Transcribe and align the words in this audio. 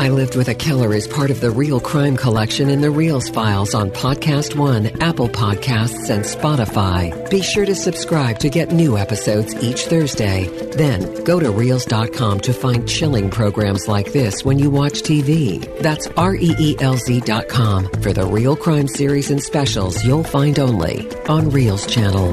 I 0.00 0.08
Lived 0.08 0.34
with 0.34 0.48
a 0.48 0.54
Killer 0.54 0.94
is 0.94 1.06
part 1.06 1.30
of 1.30 1.42
the 1.42 1.50
Real 1.50 1.78
Crime 1.78 2.16
Collection 2.16 2.70
in 2.70 2.80
the 2.80 2.88
Reelz 2.88 3.30
Files 3.30 3.74
on 3.74 3.90
Podcast 3.90 4.54
One, 4.54 4.86
Apple 5.02 5.28
Podcasts, 5.28 6.08
and 6.08 6.24
Spotify. 6.24 7.28
Be 7.28 7.42
sure 7.42 7.66
to 7.66 7.74
subscribe 7.74 8.38
to 8.38 8.48
get 8.48 8.72
new 8.72 8.96
episodes 8.96 9.54
each 9.62 9.84
Thursday. 9.88 10.48
Then 10.74 11.22
go 11.24 11.38
to 11.38 11.48
Reelz.com 11.48 12.40
to 12.40 12.52
find 12.54 12.88
chilling 12.88 13.28
programs 13.28 13.88
like 13.88 14.10
this 14.14 14.42
when 14.42 14.58
you 14.58 14.70
watch 14.70 15.02
TV. 15.02 15.68
That's 15.80 16.06
R 16.16 16.34
E 16.34 16.54
E 16.58 16.76
L 16.80 16.96
Z.com 16.96 17.90
for 18.00 18.14
the 18.14 18.24
real 18.24 18.56
crime 18.56 18.88
series 18.88 19.30
and 19.30 19.42
specials 19.42 20.02
you'll 20.02 20.24
find 20.24 20.58
only 20.58 21.10
on 21.26 21.50
Reelz 21.50 21.86
Channel. 21.86 22.32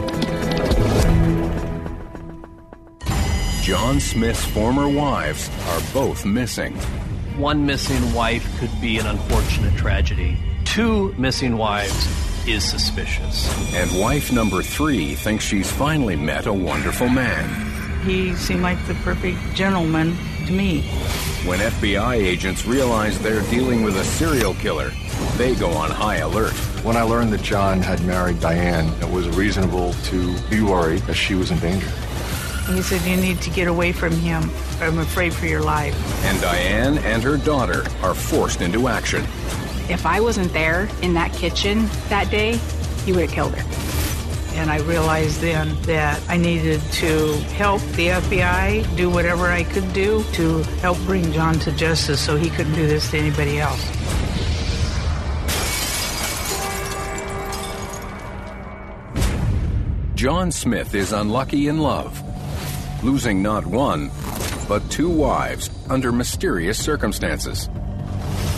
John 3.61 3.99
Smith's 3.99 4.45
former 4.45 4.87
wives 4.87 5.49
are 5.67 5.81
both 5.93 6.23
missing. 6.23 6.73
One 7.37 7.67
missing 7.67 8.13
wife 8.13 8.43
could 8.59 8.71
be 8.81 8.97
an 8.97 9.05
unfortunate 9.05 9.77
tragedy. 9.77 10.37
Two 10.65 11.13
missing 11.19 11.55
wives 11.55 12.07
is 12.47 12.67
suspicious. 12.67 13.47
And 13.75 13.99
wife 13.99 14.31
number 14.31 14.63
three 14.63 15.13
thinks 15.13 15.45
she's 15.45 15.71
finally 15.71 16.15
met 16.15 16.47
a 16.47 16.53
wonderful 16.53 17.07
man. 17.09 18.01
He 18.01 18.33
seemed 18.33 18.63
like 18.63 18.83
the 18.87 18.95
perfect 18.95 19.37
gentleman 19.53 20.17
to 20.47 20.51
me. 20.51 20.81
When 21.45 21.59
FBI 21.59 22.15
agents 22.15 22.65
realize 22.65 23.19
they're 23.19 23.47
dealing 23.51 23.83
with 23.83 23.97
a 23.97 24.03
serial 24.03 24.55
killer, 24.55 24.91
they 25.37 25.53
go 25.53 25.69
on 25.69 25.91
high 25.91 26.17
alert. 26.17 26.53
When 26.83 26.97
I 26.97 27.03
learned 27.03 27.33
that 27.33 27.43
John 27.43 27.81
had 27.81 28.03
married 28.03 28.39
Diane, 28.39 28.87
it 28.99 29.11
was 29.11 29.29
reasonable 29.29 29.93
to 30.05 30.39
be 30.49 30.61
worried 30.61 31.01
that 31.01 31.13
she 31.13 31.35
was 31.35 31.51
in 31.51 31.59
danger. 31.59 31.91
He 32.67 32.81
said, 32.81 33.01
You 33.01 33.15
need 33.15 33.41
to 33.41 33.49
get 33.49 33.67
away 33.67 33.91
from 33.91 34.11
him. 34.13 34.43
I'm 34.81 34.99
afraid 34.99 35.33
for 35.33 35.45
your 35.45 35.61
life. 35.61 35.95
And 36.25 36.39
Diane 36.41 36.97
and 36.99 37.23
her 37.23 37.37
daughter 37.37 37.85
are 38.01 38.13
forced 38.13 38.61
into 38.61 38.87
action. 38.87 39.23
If 39.89 40.05
I 40.05 40.19
wasn't 40.19 40.51
there 40.51 40.89
in 41.01 41.13
that 41.13 41.31
kitchen 41.33 41.87
that 42.09 42.29
day, 42.29 42.57
he 43.05 43.13
would 43.13 43.21
have 43.21 43.31
killed 43.31 43.55
her. 43.55 44.57
And 44.59 44.69
I 44.69 44.79
realized 44.79 45.39
then 45.39 45.79
that 45.83 46.21
I 46.27 46.35
needed 46.35 46.81
to 46.93 47.33
help 47.55 47.81
the 47.93 48.07
FBI 48.07 48.97
do 48.97 49.09
whatever 49.09 49.47
I 49.47 49.63
could 49.63 49.93
do 49.93 50.23
to 50.33 50.63
help 50.81 50.97
bring 51.05 51.31
John 51.31 51.59
to 51.59 51.71
justice 51.71 52.19
so 52.19 52.35
he 52.35 52.49
couldn't 52.49 52.73
do 52.73 52.87
this 52.87 53.11
to 53.11 53.17
anybody 53.17 53.59
else. 53.59 53.81
John 60.15 60.51
Smith 60.51 60.95
is 60.95 61.13
unlucky 61.13 61.67
in 61.67 61.77
love, 61.77 62.23
losing 63.03 63.41
not 63.41 63.65
one, 63.65 64.11
but 64.67 64.89
two 64.89 65.09
wives 65.09 65.69
under 65.89 66.11
mysterious 66.11 66.83
circumstances. 66.83 67.69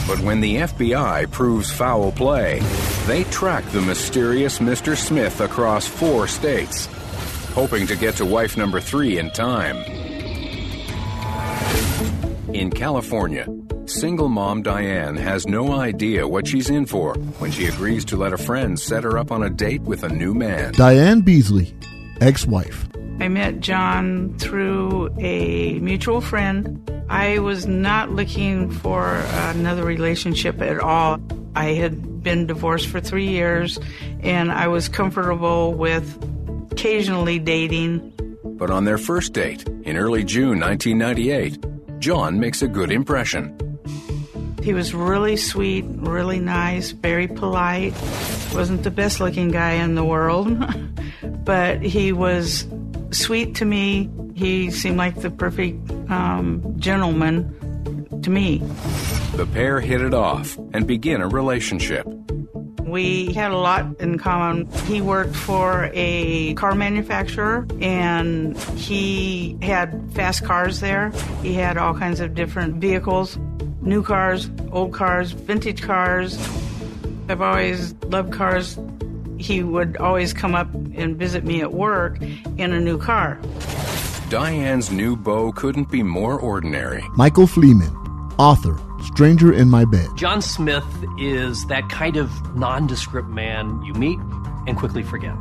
But 0.07 0.19
when 0.21 0.41
the 0.41 0.55
FBI 0.55 1.29
proves 1.31 1.71
foul 1.71 2.11
play, 2.11 2.61
they 3.05 3.25
track 3.25 3.63
the 3.65 3.81
mysterious 3.81 4.57
Mr. 4.59 4.97
Smith 4.97 5.39
across 5.39 5.87
four 5.87 6.27
states, 6.27 6.87
hoping 7.53 7.85
to 7.87 7.95
get 7.95 8.15
to 8.15 8.25
wife 8.25 8.57
number 8.57 8.81
three 8.81 9.19
in 9.19 9.29
time. 9.29 9.77
In 12.53 12.71
California, 12.71 13.45
single 13.85 14.29
mom 14.29 14.63
Diane 14.63 15.15
has 15.15 15.45
no 15.45 15.73
idea 15.73 16.27
what 16.27 16.47
she's 16.47 16.71
in 16.71 16.87
for 16.87 17.13
when 17.37 17.51
she 17.51 17.67
agrees 17.67 18.03
to 18.05 18.17
let 18.17 18.33
a 18.33 18.37
friend 18.37 18.79
set 18.79 19.03
her 19.03 19.19
up 19.19 19.31
on 19.31 19.43
a 19.43 19.49
date 19.49 19.81
with 19.81 20.03
a 20.03 20.09
new 20.09 20.33
man. 20.33 20.73
Diane 20.73 21.21
Beasley, 21.21 21.75
ex 22.19 22.47
wife. 22.47 22.88
I 23.19 23.27
met 23.27 23.59
John 23.59 24.37
through 24.37 25.09
a 25.19 25.77
mutual 25.79 26.21
friend. 26.21 26.89
I 27.09 27.39
was 27.39 27.67
not 27.67 28.11
looking 28.11 28.71
for 28.71 29.07
another 29.07 29.83
relationship 29.83 30.61
at 30.61 30.79
all. 30.79 31.19
I 31.53 31.73
had 31.73 32.23
been 32.23 32.47
divorced 32.47 32.87
for 32.87 33.01
three 33.01 33.27
years 33.27 33.77
and 34.21 34.51
I 34.51 34.69
was 34.69 34.87
comfortable 34.87 35.73
with 35.73 36.17
occasionally 36.71 37.39
dating. 37.39 38.13
But 38.43 38.69
on 38.69 38.85
their 38.85 38.97
first 38.97 39.33
date, 39.33 39.67
in 39.83 39.97
early 39.97 40.23
June 40.23 40.59
1998, 40.59 41.99
John 41.99 42.39
makes 42.39 42.61
a 42.61 42.67
good 42.67 42.89
impression. 42.89 43.53
He 44.63 44.73
was 44.73 44.93
really 44.93 45.35
sweet, 45.35 45.83
really 45.87 46.39
nice, 46.39 46.91
very 46.91 47.27
polite. 47.27 47.93
Wasn't 48.53 48.83
the 48.83 48.91
best 48.91 49.19
looking 49.19 49.51
guy 49.51 49.73
in 49.73 49.95
the 49.95 50.05
world, 50.05 50.57
but 51.43 51.81
he 51.81 52.13
was 52.13 52.65
sweet 53.11 53.55
to 53.55 53.65
me. 53.65 54.09
He 54.33 54.71
seemed 54.71 54.97
like 54.97 55.15
the 55.21 55.29
perfect 55.29 55.89
um, 56.09 56.75
gentleman 56.77 57.55
to 58.21 58.29
me. 58.29 58.59
The 59.35 59.47
pair 59.53 59.79
hit 59.79 60.01
it 60.01 60.13
off 60.13 60.57
and 60.73 60.85
begin 60.87 61.21
a 61.21 61.27
relationship. 61.27 62.07
We 62.81 63.33
had 63.33 63.51
a 63.51 63.57
lot 63.57 63.85
in 63.99 64.17
common. 64.17 64.65
He 64.87 64.99
worked 64.99 65.35
for 65.35 65.91
a 65.93 66.55
car 66.55 66.73
manufacturer 66.73 67.67
and 67.79 68.57
he 68.75 69.57
had 69.61 70.11
fast 70.13 70.43
cars 70.43 70.79
there. 70.79 71.11
He 71.43 71.53
had 71.53 71.77
all 71.77 71.93
kinds 71.93 72.19
of 72.19 72.33
different 72.33 72.75
vehicles 72.75 73.37
new 73.81 74.03
cars, 74.03 74.49
old 74.71 74.93
cars, 74.93 75.31
vintage 75.31 75.81
cars. 75.81 76.37
I've 77.29 77.41
always 77.41 77.93
loved 78.05 78.33
cars 78.33 78.77
he 79.39 79.63
would 79.63 79.97
always 79.97 80.33
come 80.33 80.53
up 80.53 80.71
and 80.73 81.17
visit 81.17 81.45
me 81.45 81.61
at 81.61 81.73
work 81.73 82.21
in 82.21 82.73
a 82.73 82.79
new 82.79 82.97
car. 82.97 83.39
Diane's 84.29 84.91
new 84.91 85.15
beau 85.15 85.51
couldn't 85.51 85.89
be 85.89 86.03
more 86.03 86.39
ordinary. 86.39 87.03
Michael 87.15 87.47
Fleeman, 87.47 87.95
author, 88.37 88.77
Stranger 89.03 89.51
in 89.51 89.69
My 89.69 89.85
Bed. 89.85 90.07
John 90.15 90.41
Smith 90.41 90.85
is 91.17 91.65
that 91.67 91.89
kind 91.89 92.17
of 92.17 92.29
nondescript 92.55 93.29
man 93.29 93.81
you 93.83 93.93
meet 93.93 94.19
and 94.67 94.77
quickly 94.77 95.03
forget. 95.03 95.35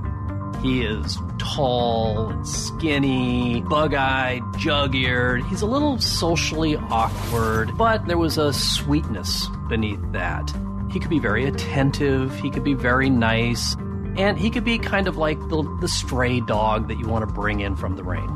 He 0.63 0.83
is 0.83 1.19
tall 1.39 2.31
and 2.31 2.47
skinny, 2.47 3.61
bug 3.63 3.95
eyed, 3.95 4.43
jug 4.57 4.95
eared. 4.95 5.45
He's 5.45 5.63
a 5.63 5.67
little 5.67 5.99
socially 6.01 6.77
awkward, 6.77 7.77
but 7.77 8.07
there 8.07 8.19
was 8.19 8.39
a 8.39 8.53
sweetness 8.53 9.49
beneath 9.69 10.01
that. 10.13 10.53
He 10.91 10.99
could 10.99 11.11
be 11.11 11.19
very 11.19 11.45
attentive, 11.45 12.35
he 12.41 12.51
could 12.51 12.65
be 12.65 12.75
very 12.75 13.11
nice, 13.11 13.77
and 14.19 14.37
he 14.37 14.51
could 14.51 14.65
be 14.65 14.79
kind 14.79 15.07
of 15.07 15.17
like 15.17 15.39
the, 15.49 15.63
the 15.81 15.89
stray 15.89 16.41
dog 16.41 16.89
that 16.89 16.99
you 16.99 17.07
want 17.07 17.27
to 17.27 17.33
bring 17.33 17.61
in 17.61 17.77
from 17.77 17.95
the 17.97 18.03
rain. 18.03 18.29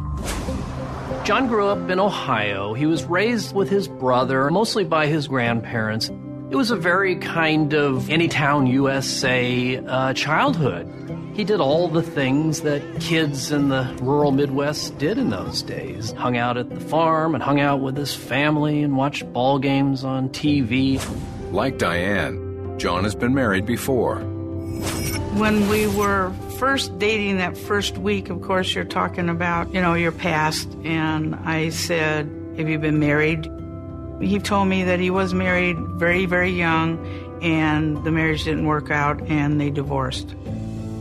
John 1.24 1.48
grew 1.48 1.66
up 1.68 1.90
in 1.90 1.98
Ohio. 1.98 2.72
He 2.72 2.86
was 2.86 3.04
raised 3.04 3.54
with 3.54 3.68
his 3.68 3.88
brother, 3.88 4.48
mostly 4.50 4.84
by 4.84 5.08
his 5.08 5.26
grandparents. 5.26 6.08
It 6.50 6.56
was 6.56 6.70
a 6.70 6.76
very 6.76 7.16
kind 7.16 7.74
of 7.74 8.04
Anytown 8.04 8.70
USA 8.72 9.78
uh, 9.78 10.14
childhood. 10.14 10.88
He 11.34 11.44
did 11.44 11.60
all 11.60 11.88
the 11.88 12.02
things 12.02 12.60
that 12.60 12.82
kids 13.00 13.50
in 13.50 13.68
the 13.68 13.96
rural 14.02 14.32
Midwest 14.32 14.98
did 14.98 15.18
in 15.18 15.30
those 15.30 15.62
days. 15.62 16.12
Hung 16.12 16.36
out 16.36 16.58
at 16.58 16.70
the 16.70 16.80
farm 16.80 17.34
and 17.34 17.42
hung 17.42 17.58
out 17.58 17.80
with 17.80 17.96
his 17.96 18.14
family 18.14 18.82
and 18.82 18.96
watched 18.96 19.32
ball 19.32 19.58
games 19.58 20.04
on 20.04 20.28
TV. 20.28 21.00
Like 21.50 21.78
Diane, 21.78 22.78
John 22.78 23.04
has 23.04 23.14
been 23.14 23.34
married 23.34 23.64
before. 23.64 24.31
When 25.38 25.68
we 25.68 25.86
were 25.86 26.32
first 26.58 26.98
dating 26.98 27.38
that 27.38 27.56
first 27.56 27.98
week, 27.98 28.30
of 28.30 28.42
course, 28.42 28.74
you're 28.74 28.84
talking 28.84 29.28
about, 29.28 29.74
you 29.74 29.80
know, 29.80 29.94
your 29.94 30.12
past. 30.12 30.68
And 30.84 31.34
I 31.34 31.70
said, 31.70 32.26
Have 32.56 32.68
you 32.68 32.78
been 32.78 32.98
married? 32.98 33.50
He 34.20 34.38
told 34.38 34.68
me 34.68 34.84
that 34.84 35.00
he 35.00 35.10
was 35.10 35.34
married 35.34 35.76
very, 35.96 36.26
very 36.26 36.50
young 36.50 36.98
and 37.42 38.02
the 38.04 38.12
marriage 38.12 38.44
didn't 38.44 38.66
work 38.66 38.90
out 38.90 39.20
and 39.22 39.60
they 39.60 39.70
divorced. 39.70 40.34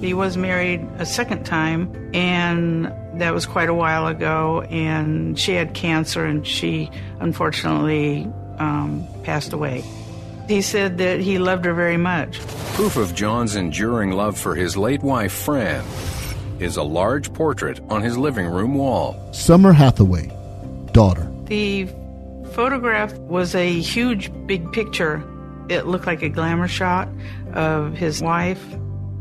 He 0.01 0.15
was 0.15 0.35
married 0.35 0.81
a 0.97 1.05
second 1.05 1.45
time 1.45 2.11
and 2.15 2.91
that 3.19 3.33
was 3.33 3.45
quite 3.45 3.69
a 3.69 3.73
while 3.73 4.07
ago 4.07 4.61
and 4.63 5.37
she 5.37 5.53
had 5.53 5.75
cancer 5.75 6.25
and 6.25 6.45
she 6.47 6.89
unfortunately 7.19 8.23
um, 8.57 9.07
passed 9.23 9.53
away. 9.53 9.83
He 10.47 10.63
said 10.63 10.97
that 10.97 11.19
he 11.19 11.37
loved 11.37 11.65
her 11.65 11.73
very 11.73 11.97
much. 11.97 12.39
Proof 12.73 12.95
of 12.97 13.13
John's 13.13 13.55
enduring 13.57 14.11
love 14.11 14.37
for 14.39 14.55
his 14.55 14.75
late 14.75 15.03
wife, 15.03 15.31
Fran, 15.33 15.85
is 16.59 16.77
a 16.77 16.83
large 16.83 17.31
portrait 17.33 17.79
on 17.89 18.01
his 18.01 18.17
living 18.17 18.47
room 18.47 18.73
wall. 18.73 19.15
Summer 19.33 19.71
Hathaway, 19.71 20.31
daughter. 20.91 21.31
The 21.45 21.87
photograph 22.53 23.13
was 23.19 23.53
a 23.55 23.79
huge, 23.79 24.31
big 24.47 24.71
picture. 24.71 25.21
It 25.69 25.85
looked 25.85 26.07
like 26.07 26.23
a 26.23 26.29
glamour 26.29 26.67
shot 26.67 27.07
of 27.53 27.93
his 27.93 28.21
wife. 28.21 28.63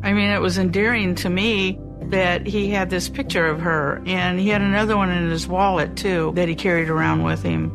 I 0.03 0.13
mean, 0.15 0.31
it 0.31 0.41
was 0.41 0.57
endearing 0.57 1.15
to 1.17 1.29
me 1.29 1.79
that 2.05 2.47
he 2.47 2.71
had 2.71 2.89
this 2.89 3.09
picture 3.09 3.47
of 3.47 3.61
her, 3.61 4.01
and 4.07 4.41
he 4.41 4.49
had 4.49 4.63
another 4.63 4.97
one 4.97 5.11
in 5.11 5.29
his 5.29 5.47
wallet, 5.47 5.97
too, 5.97 6.33
that 6.35 6.49
he 6.49 6.55
carried 6.55 6.89
around 6.89 7.25
with 7.25 7.43
him. 7.43 7.71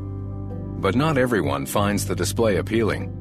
But 0.82 0.96
not 0.96 1.18
everyone 1.18 1.66
finds 1.68 2.06
the 2.08 2.16
display 2.16 2.56
appealing. 2.56 3.15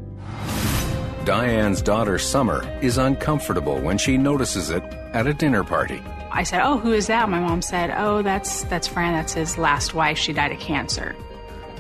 Diane's 1.25 1.83
daughter, 1.83 2.19
Summer, 2.19 2.63
is 2.81 2.99
uncomfortable 2.99 3.81
when 3.81 3.99
she 3.99 4.17
notices 4.19 4.71
it 4.71 4.83
at 5.13 5.27
a 5.27 5.35
dinner 5.35 5.65
party. 5.65 6.03
I 6.31 6.43
said, 6.43 6.63
"Oh, 6.65 6.79
who 6.79 6.93
is 6.93 7.07
that?" 7.07 7.29
My 7.29 7.41
mom 7.41 7.63
said, 7.63 7.95
"Oh, 7.97 8.23
that's 8.23 8.65
that's 8.65 8.87
Fran. 8.87 9.13
That's 9.15 9.33
his 9.33 9.57
last 9.59 9.95
wife. 9.95 10.19
She 10.19 10.33
died 10.33 10.53
of 10.53 10.59
cancer." 10.61 11.15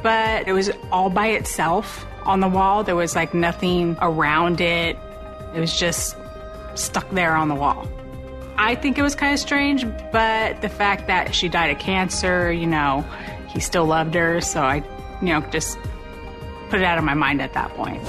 but 0.04 0.46
it 0.46 0.52
was 0.52 0.70
all 0.92 1.08
by 1.08 1.28
itself 1.28 2.06
on 2.26 2.40
the 2.40 2.46
wall. 2.46 2.84
There 2.84 2.94
was 2.94 3.16
like 3.16 3.32
nothing 3.32 3.96
around 4.02 4.60
it. 4.60 4.98
It 5.54 5.60
was 5.60 5.76
just 5.76 6.14
stuck 6.74 7.10
there 7.10 7.34
on 7.34 7.48
the 7.48 7.54
wall. 7.54 7.88
I 8.58 8.74
think 8.74 8.98
it 8.98 9.02
was 9.02 9.14
kind 9.14 9.32
of 9.32 9.40
strange, 9.40 9.86
but 10.12 10.60
the 10.60 10.68
fact 10.68 11.06
that 11.06 11.34
she 11.34 11.48
died 11.48 11.70
of 11.70 11.78
cancer, 11.78 12.52
you 12.52 12.66
know, 12.66 13.02
he 13.48 13.60
still 13.60 13.86
loved 13.86 14.14
her, 14.14 14.42
so 14.42 14.60
I, 14.60 14.76
you 15.22 15.28
know, 15.28 15.40
just 15.50 15.78
put 16.68 16.80
it 16.80 16.84
out 16.84 16.98
of 16.98 17.04
my 17.04 17.14
mind 17.14 17.40
at 17.40 17.54
that 17.54 17.70
point. 17.70 18.02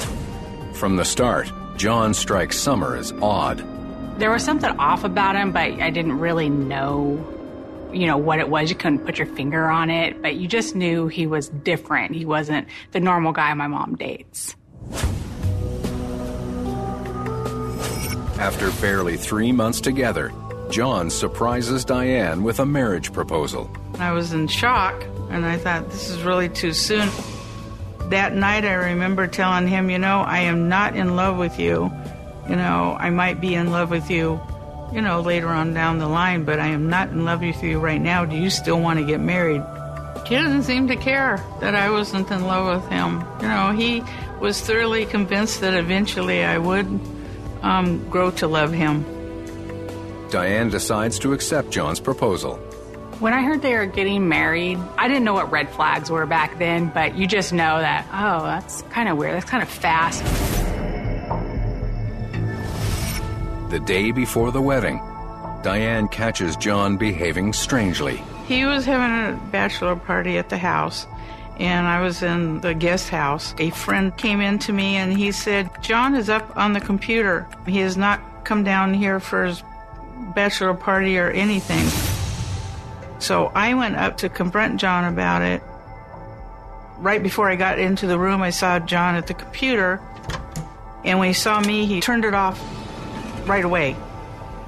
From 0.76 0.98
the 0.98 1.06
start, 1.06 1.50
John 1.78 2.14
strikes 2.14 2.60
Summer 2.60 2.98
as 2.98 3.14
odd. 3.22 3.64
There 4.20 4.30
was 4.30 4.44
something 4.44 4.70
off 4.78 5.06
about 5.06 5.38
him, 5.38 5.54
but 5.54 5.72
I 5.82 5.90
didn't 5.90 6.20
really 6.20 6.50
know, 6.50 7.26
you 7.94 8.08
know, 8.08 8.18
what 8.18 8.40
it 8.40 8.50
was. 8.50 8.70
You 8.70 8.76
couldn't 8.76 9.06
put 9.06 9.18
your 9.18 9.28
finger 9.28 9.70
on 9.70 9.90
it, 9.90 10.22
but 10.22 10.36
you 10.36 10.50
just 10.50 10.76
knew 10.76 11.08
he 11.08 11.28
was 11.28 11.48
different. 11.48 12.14
He 12.14 12.26
wasn't 12.26 12.68
the 12.92 13.00
normal 13.00 13.32
guy 13.32 13.54
my 13.54 13.68
mom 13.68 13.96
dates. 13.96 14.56
After 18.38 18.70
barely 18.82 19.16
three 19.16 19.54
months 19.54 19.80
together, 19.80 20.34
John 20.70 21.10
surprises 21.10 21.86
Diane 21.86 22.44
with 22.44 22.60
a 22.60 22.66
marriage 22.66 23.14
proposal. 23.14 23.72
I 23.98 24.12
was 24.12 24.34
in 24.34 24.48
shock, 24.50 25.06
and 25.30 25.46
I 25.46 25.58
thought, 25.58 25.90
this 25.90 26.10
is 26.10 26.22
really 26.24 26.50
too 26.50 26.74
soon. 26.74 27.10
That 28.10 28.34
night, 28.34 28.66
I 28.66 28.74
remember 28.74 29.28
telling 29.28 29.68
him, 29.68 29.90
you 29.90 29.98
know, 29.98 30.22
I 30.22 30.40
am 30.42 30.70
not 30.70 30.96
in 30.96 31.16
love 31.16 31.38
with 31.38 31.60
you. 31.60 31.92
You 32.48 32.56
know, 32.56 32.96
I 33.00 33.10
might 33.10 33.42
be 33.42 33.56
in 33.56 33.72
love 33.72 33.90
with 33.90 34.12
you, 34.12 34.40
you 34.94 35.02
know, 35.02 35.22
later 35.22 35.48
on 35.48 35.74
down 35.74 35.98
the 35.98 36.08
line, 36.08 36.46
but 36.46 36.60
I 36.60 36.68
am 36.68 36.90
not 36.90 37.10
in 37.10 37.26
love 37.26 37.42
with 37.42 37.64
you 37.64 37.80
right 37.80 38.00
now. 38.00 38.24
Do 38.26 38.36
you 38.36 38.52
still 38.52 38.80
want 38.80 39.00
to 39.00 39.06
get 39.06 39.20
married? 39.20 39.64
He 40.28 40.36
doesn't 40.36 40.64
seem 40.64 40.88
to 40.90 40.96
care 40.96 41.44
that 41.62 41.76
I 41.76 41.90
wasn't 41.90 42.30
in 42.30 42.46
love 42.46 42.82
with 42.82 42.92
him. 42.92 43.24
You 43.42 43.48
know, 43.48 43.72
he 43.72 44.04
was 44.40 44.62
thoroughly 44.62 45.06
convinced 45.06 45.62
that 45.62 45.74
eventually 45.74 46.44
I 46.44 46.58
would 46.58 46.88
um, 47.64 48.08
grow 48.10 48.32
to 48.32 48.48
love 48.48 48.72
him. 48.72 49.06
Diane 50.30 50.70
decides 50.70 51.18
to 51.20 51.34
accept 51.34 51.72
John's 51.72 52.00
proposal. 52.00 52.60
When 53.20 53.32
I 53.32 53.44
heard 53.44 53.62
they 53.62 53.74
were 53.74 53.86
getting 53.86 54.28
married, 54.28 54.78
I 54.98 55.08
didn't 55.08 55.24
know 55.24 55.34
what 55.34 55.50
red 55.50 55.70
flags 55.70 56.12
were 56.12 56.26
back 56.26 56.60
then, 56.60 56.90
but 56.90 57.16
you 57.16 57.28
just 57.28 57.54
know 57.54 57.80
that, 57.80 58.06
oh, 58.12 58.44
that's 58.44 58.82
kind 58.84 59.08
of 59.08 59.18
weird. 59.18 59.36
That's 59.36 59.50
kind 59.50 59.64
of 59.64 59.70
fast. 59.70 60.22
The 63.72 63.80
day 63.80 64.12
before 64.12 64.52
the 64.52 64.62
wedding, 64.62 64.98
Diane 65.64 66.10
catches 66.10 66.58
John 66.58 66.98
behaving 66.98 67.54
strangely. 67.54 68.22
He 68.48 68.66
was 68.66 68.86
having 68.86 69.34
a 69.34 69.42
bachelor 69.50 69.96
party 69.96 70.38
at 70.38 70.50
the 70.50 70.58
house, 70.58 71.08
and 71.58 71.88
I 71.88 72.02
was 72.02 72.22
in 72.22 72.60
the 72.60 72.74
guest 72.74 73.08
house. 73.08 73.56
A 73.60 73.70
friend 73.70 74.16
came 74.18 74.42
in 74.42 74.60
to 74.60 74.74
me 74.74 74.98
and 74.98 75.18
he 75.18 75.32
said, 75.32 75.70
John 75.82 76.16
is 76.16 76.30
up 76.30 76.58
on 76.58 76.74
the 76.74 76.82
computer. 76.82 77.48
He 77.66 77.80
has 77.80 77.96
not 77.96 78.44
come 78.44 78.66
down 78.66 78.94
here 78.94 79.22
for 79.22 79.46
his 79.46 79.64
bachelor 80.36 80.74
party 80.74 81.18
or 81.18 81.30
anything. 81.30 82.15
So 83.20 83.52
I 83.56 83.74
went 83.74 83.96
up 83.96 84.18
to 84.18 84.30
confront 84.30 84.80
John 84.80 85.12
about 85.12 85.42
it. 85.42 85.62
Right 86.98 87.22
before 87.22 87.50
I 87.50 87.56
got 87.56 87.80
into 87.80 88.08
the 88.08 88.20
room, 88.20 88.42
I 88.42 88.50
saw 88.50 88.80
John 88.80 89.16
at 89.16 89.28
the 89.28 89.34
computer. 89.34 90.02
And 91.04 91.20
when 91.20 91.28
he 91.28 91.34
saw 91.34 91.60
me, 91.60 91.86
he 91.86 92.02
turned 92.02 92.26
it 92.26 92.34
off 92.34 92.60
right 93.48 93.64
away. 93.64 93.96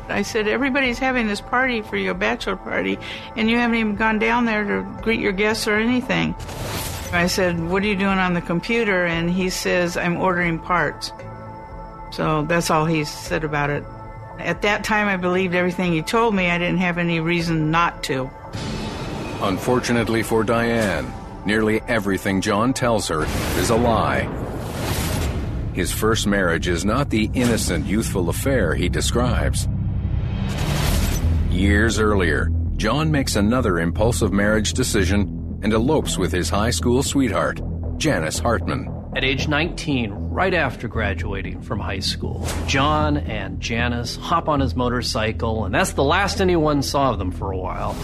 I 0.10 0.22
said, 0.22 0.48
Everybody's 0.48 1.00
having 1.00 1.28
this 1.28 1.42
party 1.42 1.82
for 1.82 1.98
your 1.98 2.14
bachelor 2.14 2.56
party, 2.56 2.98
and 3.36 3.50
you 3.50 3.58
haven't 3.58 3.78
even 3.78 3.96
gone 3.96 4.20
down 4.20 4.46
there 4.46 4.64
to 4.64 5.02
greet 5.02 5.20
your 5.20 5.32
guests 5.34 5.68
or 5.68 5.76
anything. 5.76 6.36
I 7.12 7.28
said, 7.28 7.60
What 7.60 7.84
are 7.84 7.88
you 7.88 7.96
doing 7.96 8.18
on 8.18 8.34
the 8.34 8.42
computer? 8.42 9.06
And 9.06 9.30
he 9.30 9.50
says, 9.50 9.98
I'm 9.98 10.18
ordering 10.18 10.60
parts. 10.60 11.12
So 12.12 12.44
that's 12.44 12.70
all 12.70 12.86
he 12.86 13.04
said 13.04 13.44
about 13.44 13.70
it. 13.70 13.84
At 14.40 14.62
that 14.62 14.84
time, 14.84 15.08
I 15.08 15.18
believed 15.18 15.56
everything 15.56 15.92
he 15.92 16.02
told 16.02 16.36
me. 16.36 16.50
I 16.50 16.58
didn't 16.58 16.78
have 16.78 16.98
any 16.98 17.20
reason 17.20 17.72
not 17.72 18.04
to. 18.04 18.30
Unfortunately 19.42 20.24
for 20.24 20.44
Diane, 20.44 21.14
nearly 21.46 21.82
everything 21.88 22.42
John 22.42 22.74
tells 22.74 23.08
her 23.08 23.24
is 23.60 23.70
a 23.70 23.76
lie. 23.76 24.24
His 25.74 25.92
first 25.92 26.26
marriage 26.26 26.68
is 26.68 26.84
not 26.84 27.12
the 27.12 27.30
innocent, 27.36 27.86
youthful 27.86 28.30
affair 28.30 28.74
he 28.74 28.90
describes. 28.90 29.68
Years 31.52 32.00
earlier, 32.00 32.50
John 32.78 33.12
makes 33.12 33.36
another 33.36 33.80
impulsive 33.80 34.34
marriage 34.34 34.74
decision 34.74 35.60
and 35.62 35.72
elopes 35.72 36.18
with 36.18 36.32
his 36.32 36.50
high 36.50 36.72
school 36.72 37.04
sweetheart, 37.04 37.62
Janice 37.98 38.40
Hartman. 38.40 38.92
At 39.16 39.24
age 39.24 39.48
19, 39.48 40.14
right 40.14 40.54
after 40.54 40.88
graduating 40.88 41.62
from 41.62 41.80
high 41.80 42.00
school, 42.00 42.48
John 42.66 43.18
and 43.18 43.60
Janice 43.60 44.16
hop 44.16 44.50
on 44.50 44.60
his 44.60 44.76
motorcycle, 44.76 45.66
and 45.66 45.76
that's 45.76 45.94
the 45.94 46.04
last 46.04 46.42
anyone 46.42 46.82
saw 46.82 47.12
of 47.12 47.20
them 47.20 47.32
for 47.32 47.52
a 47.52 47.58
while. 47.58 47.96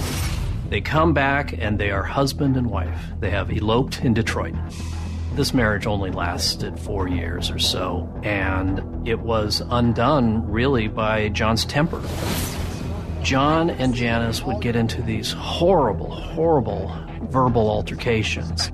They 0.73 0.81
come 0.81 1.13
back 1.13 1.53
and 1.55 1.77
they 1.77 1.91
are 1.91 2.01
husband 2.01 2.57
and 2.57 2.65
wife. 2.65 2.99
They 3.19 3.29
have 3.29 3.51
eloped 3.51 4.03
in 4.03 4.15
Detroit. 4.15 4.55
This 5.35 5.53
marriage 5.53 5.85
only 5.85 6.09
lasted 6.09 6.79
four 6.79 7.07
years 7.07 7.51
or 7.51 7.59
so, 7.59 8.11
and 8.23 9.07
it 9.07 9.19
was 9.19 9.61
undone 9.69 10.49
really 10.49 10.87
by 10.87 11.29
John's 11.29 11.63
temper. 11.63 12.01
John 13.21 13.69
and 13.69 13.93
Janice 13.93 14.41
would 14.41 14.61
get 14.61 14.75
into 14.75 15.03
these 15.03 15.31
horrible, 15.31 16.09
horrible 16.09 16.91
verbal 17.29 17.69
altercations. 17.69 18.71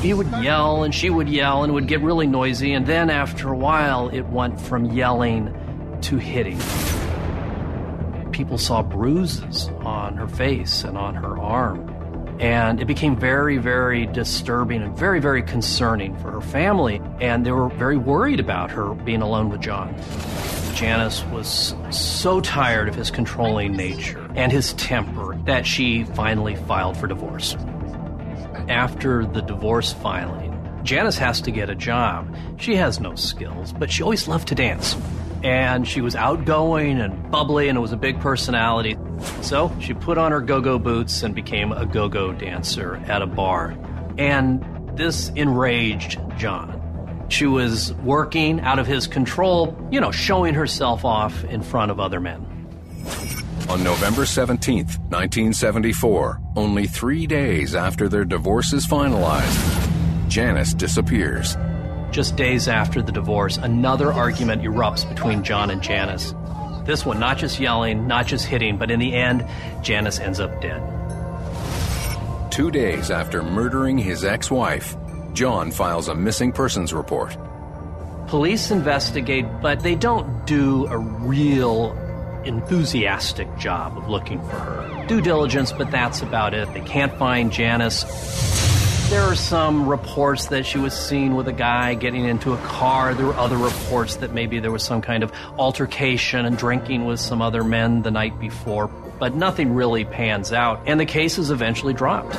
He 0.00 0.14
would 0.14 0.30
yell 0.42 0.84
and 0.84 0.94
she 0.94 1.10
would 1.10 1.28
yell 1.28 1.62
and 1.62 1.72
it 1.72 1.74
would 1.74 1.88
get 1.88 2.00
really 2.00 2.26
noisy, 2.26 2.72
and 2.72 2.86
then 2.86 3.10
after 3.10 3.52
a 3.52 3.56
while, 3.58 4.08
it 4.08 4.22
went 4.22 4.58
from 4.58 4.86
yelling 4.86 5.54
to 6.00 6.16
hitting. 6.16 6.58
People 8.34 8.58
saw 8.58 8.82
bruises 8.82 9.70
on 9.84 10.16
her 10.16 10.26
face 10.26 10.82
and 10.82 10.98
on 10.98 11.14
her 11.14 11.38
arm. 11.38 11.88
And 12.40 12.80
it 12.80 12.86
became 12.86 13.14
very, 13.14 13.58
very 13.58 14.06
disturbing 14.06 14.82
and 14.82 14.98
very, 14.98 15.20
very 15.20 15.40
concerning 15.40 16.18
for 16.18 16.32
her 16.32 16.40
family. 16.40 17.00
And 17.20 17.46
they 17.46 17.52
were 17.52 17.68
very 17.68 17.96
worried 17.96 18.40
about 18.40 18.72
her 18.72 18.92
being 18.92 19.22
alone 19.22 19.50
with 19.50 19.60
John. 19.60 19.94
Janice 20.74 21.24
was 21.26 21.76
so 21.90 22.40
tired 22.40 22.88
of 22.88 22.96
his 22.96 23.08
controlling 23.08 23.76
nature 23.76 24.28
and 24.34 24.50
his 24.50 24.72
temper 24.72 25.36
that 25.44 25.64
she 25.64 26.02
finally 26.02 26.56
filed 26.56 26.96
for 26.96 27.06
divorce. 27.06 27.54
After 28.68 29.24
the 29.26 29.42
divorce 29.42 29.92
filing, 29.92 30.50
Janice 30.82 31.18
has 31.18 31.40
to 31.42 31.52
get 31.52 31.70
a 31.70 31.76
job. 31.76 32.34
She 32.56 32.74
has 32.74 32.98
no 32.98 33.14
skills, 33.14 33.72
but 33.72 33.92
she 33.92 34.02
always 34.02 34.26
loved 34.26 34.48
to 34.48 34.56
dance. 34.56 34.96
And 35.44 35.86
she 35.86 36.00
was 36.00 36.16
outgoing 36.16 37.00
and 37.00 37.30
bubbly 37.30 37.68
and 37.68 37.76
it 37.76 37.80
was 37.80 37.92
a 37.92 37.98
big 37.98 38.18
personality. 38.18 38.96
So 39.42 39.70
she 39.78 39.92
put 39.92 40.16
on 40.16 40.32
her 40.32 40.40
go 40.40 40.60
go 40.60 40.78
boots 40.78 41.22
and 41.22 41.34
became 41.34 41.70
a 41.70 41.84
go 41.84 42.08
go 42.08 42.32
dancer 42.32 42.96
at 43.06 43.20
a 43.22 43.26
bar. 43.26 43.76
And 44.16 44.64
this 44.96 45.28
enraged 45.30 46.18
John. 46.38 47.26
She 47.28 47.46
was 47.46 47.92
working 47.94 48.60
out 48.60 48.78
of 48.78 48.86
his 48.86 49.06
control, 49.06 49.76
you 49.90 50.00
know, 50.00 50.10
showing 50.10 50.54
herself 50.54 51.04
off 51.04 51.44
in 51.44 51.62
front 51.62 51.90
of 51.90 52.00
other 52.00 52.20
men. 52.20 52.46
On 53.68 53.82
November 53.82 54.26
17, 54.26 54.76
1974, 54.76 56.40
only 56.56 56.86
three 56.86 57.26
days 57.26 57.74
after 57.74 58.08
their 58.08 58.24
divorce 58.24 58.72
is 58.72 58.86
finalized, 58.86 60.28
Janice 60.28 60.74
disappears. 60.74 61.56
Just 62.14 62.36
days 62.36 62.68
after 62.68 63.02
the 63.02 63.10
divorce, 63.10 63.56
another 63.56 64.12
argument 64.12 64.62
erupts 64.62 65.06
between 65.08 65.42
John 65.42 65.68
and 65.68 65.82
Janice. 65.82 66.32
This 66.84 67.04
one, 67.04 67.18
not 67.18 67.38
just 67.38 67.58
yelling, 67.58 68.06
not 68.06 68.28
just 68.28 68.46
hitting, 68.46 68.78
but 68.78 68.92
in 68.92 69.00
the 69.00 69.12
end, 69.12 69.44
Janice 69.82 70.20
ends 70.20 70.38
up 70.38 70.60
dead. 70.60 70.80
Two 72.52 72.70
days 72.70 73.10
after 73.10 73.42
murdering 73.42 73.98
his 73.98 74.24
ex 74.24 74.48
wife, 74.48 74.96
John 75.32 75.72
files 75.72 76.06
a 76.06 76.14
missing 76.14 76.52
persons 76.52 76.94
report. 76.94 77.36
Police 78.28 78.70
investigate, 78.70 79.46
but 79.60 79.80
they 79.80 79.96
don't 79.96 80.46
do 80.46 80.86
a 80.86 80.96
real 80.96 81.98
enthusiastic 82.44 83.48
job 83.58 83.98
of 83.98 84.08
looking 84.08 84.38
for 84.42 84.60
her. 84.60 85.06
Due 85.08 85.20
diligence, 85.20 85.72
but 85.72 85.90
that's 85.90 86.22
about 86.22 86.54
it. 86.54 86.72
They 86.74 86.80
can't 86.82 87.12
find 87.18 87.50
Janice. 87.50 88.04
There 89.10 89.22
are 89.22 89.36
some 89.36 89.88
reports 89.88 90.46
that 90.46 90.66
she 90.66 90.78
was 90.78 90.92
seen 90.92 91.36
with 91.36 91.46
a 91.46 91.52
guy 91.52 91.94
getting 91.94 92.24
into 92.24 92.52
a 92.52 92.56
car. 92.58 93.14
There 93.14 93.26
were 93.26 93.36
other 93.36 93.56
reports 93.56 94.16
that 94.16 94.32
maybe 94.32 94.58
there 94.58 94.72
was 94.72 94.82
some 94.82 95.02
kind 95.02 95.22
of 95.22 95.30
altercation 95.58 96.46
and 96.46 96.58
drinking 96.58 97.04
with 97.04 97.20
some 97.20 97.40
other 97.40 97.62
men 97.62 98.02
the 98.02 98.10
night 98.10 98.40
before, 98.40 98.88
but 98.88 99.34
nothing 99.34 99.74
really 99.74 100.04
pans 100.04 100.52
out, 100.52 100.80
and 100.86 100.98
the 100.98 101.06
case 101.06 101.38
is 101.38 101.50
eventually 101.50 101.94
dropped. 101.94 102.34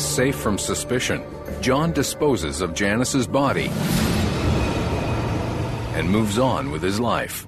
Safe 0.00 0.36
from 0.36 0.58
suspicion, 0.58 1.24
John 1.60 1.92
disposes 1.92 2.60
of 2.60 2.74
Janice's 2.74 3.26
body 3.26 3.70
and 5.94 6.08
moves 6.08 6.38
on 6.38 6.70
with 6.70 6.82
his 6.82 7.00
life. 7.00 7.46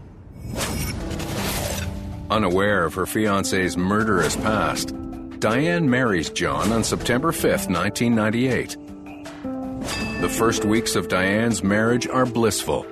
Unaware 2.31 2.85
of 2.85 2.95
her 2.95 3.07
fiance's 3.07 3.76
murderous 3.76 4.37
past, 4.37 4.95
Diane 5.45 5.91
marries 5.91 6.31
John 6.31 6.73
on 6.73 6.83
September 6.83 7.31
5th, 7.31 7.69
1998. 7.69 8.79
The 10.23 10.29
first 10.31 10.65
weeks 10.65 10.97
of 10.97 11.09
Diane's 11.09 11.63
marriage 11.63 12.07
are 12.07 12.25
blissful. 12.25 12.87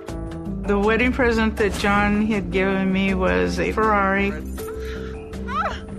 The 0.67 0.79
wedding 0.79 1.13
present 1.13 1.57
that 1.57 1.73
John 1.79 2.27
had 2.27 2.51
given 2.51 2.93
me 2.93 3.15
was 3.15 3.59
a 3.59 3.73
Ferrari. 3.73 4.33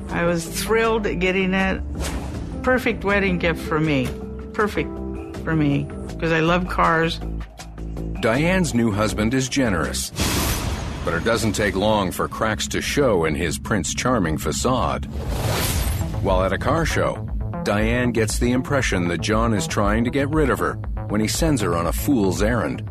I 0.10 0.26
was 0.26 0.46
thrilled 0.46 1.08
at 1.08 1.18
getting 1.18 1.56
it. 1.56 1.82
Perfect 2.62 3.04
wedding 3.04 3.40
gift 3.40 3.60
for 3.60 3.80
me. 3.80 4.08
Perfect 4.54 4.90
for 5.38 5.56
me 5.56 5.86
because 6.10 6.32
I 6.32 6.42
love 6.42 6.70
cars. 6.70 7.20
Diane's 8.22 8.76
new 8.76 8.92
husband 8.92 9.34
is 9.34 9.50
generous, 9.50 10.12
but 11.04 11.16
it 11.16 11.24
doesn't 11.24 11.54
take 11.54 11.76
long 11.76 12.12
for 12.12 12.28
cracks 12.28 12.68
to 12.68 12.80
show 12.80 13.26
in 13.26 13.34
his 13.34 13.58
Prince 13.58 13.96
Charming 13.96 14.38
facade. 14.38 15.10
While 16.24 16.46
at 16.46 16.54
a 16.54 16.58
car 16.58 16.86
show, 16.86 17.16
Diane 17.66 18.14
gets 18.14 18.40
the 18.40 18.54
impression 18.54 19.10
that 19.10 19.20
John 19.20 19.54
is 19.54 19.68
trying 19.68 20.06
to 20.06 20.10
get 20.10 20.30
rid 20.30 20.50
of 20.50 20.58
her 20.60 20.76
when 21.10 21.20
he 21.20 21.28
sends 21.28 21.62
her 21.62 21.76
on 21.76 21.86
a 21.86 21.92
fool's 21.92 22.42
errand. 22.42 22.82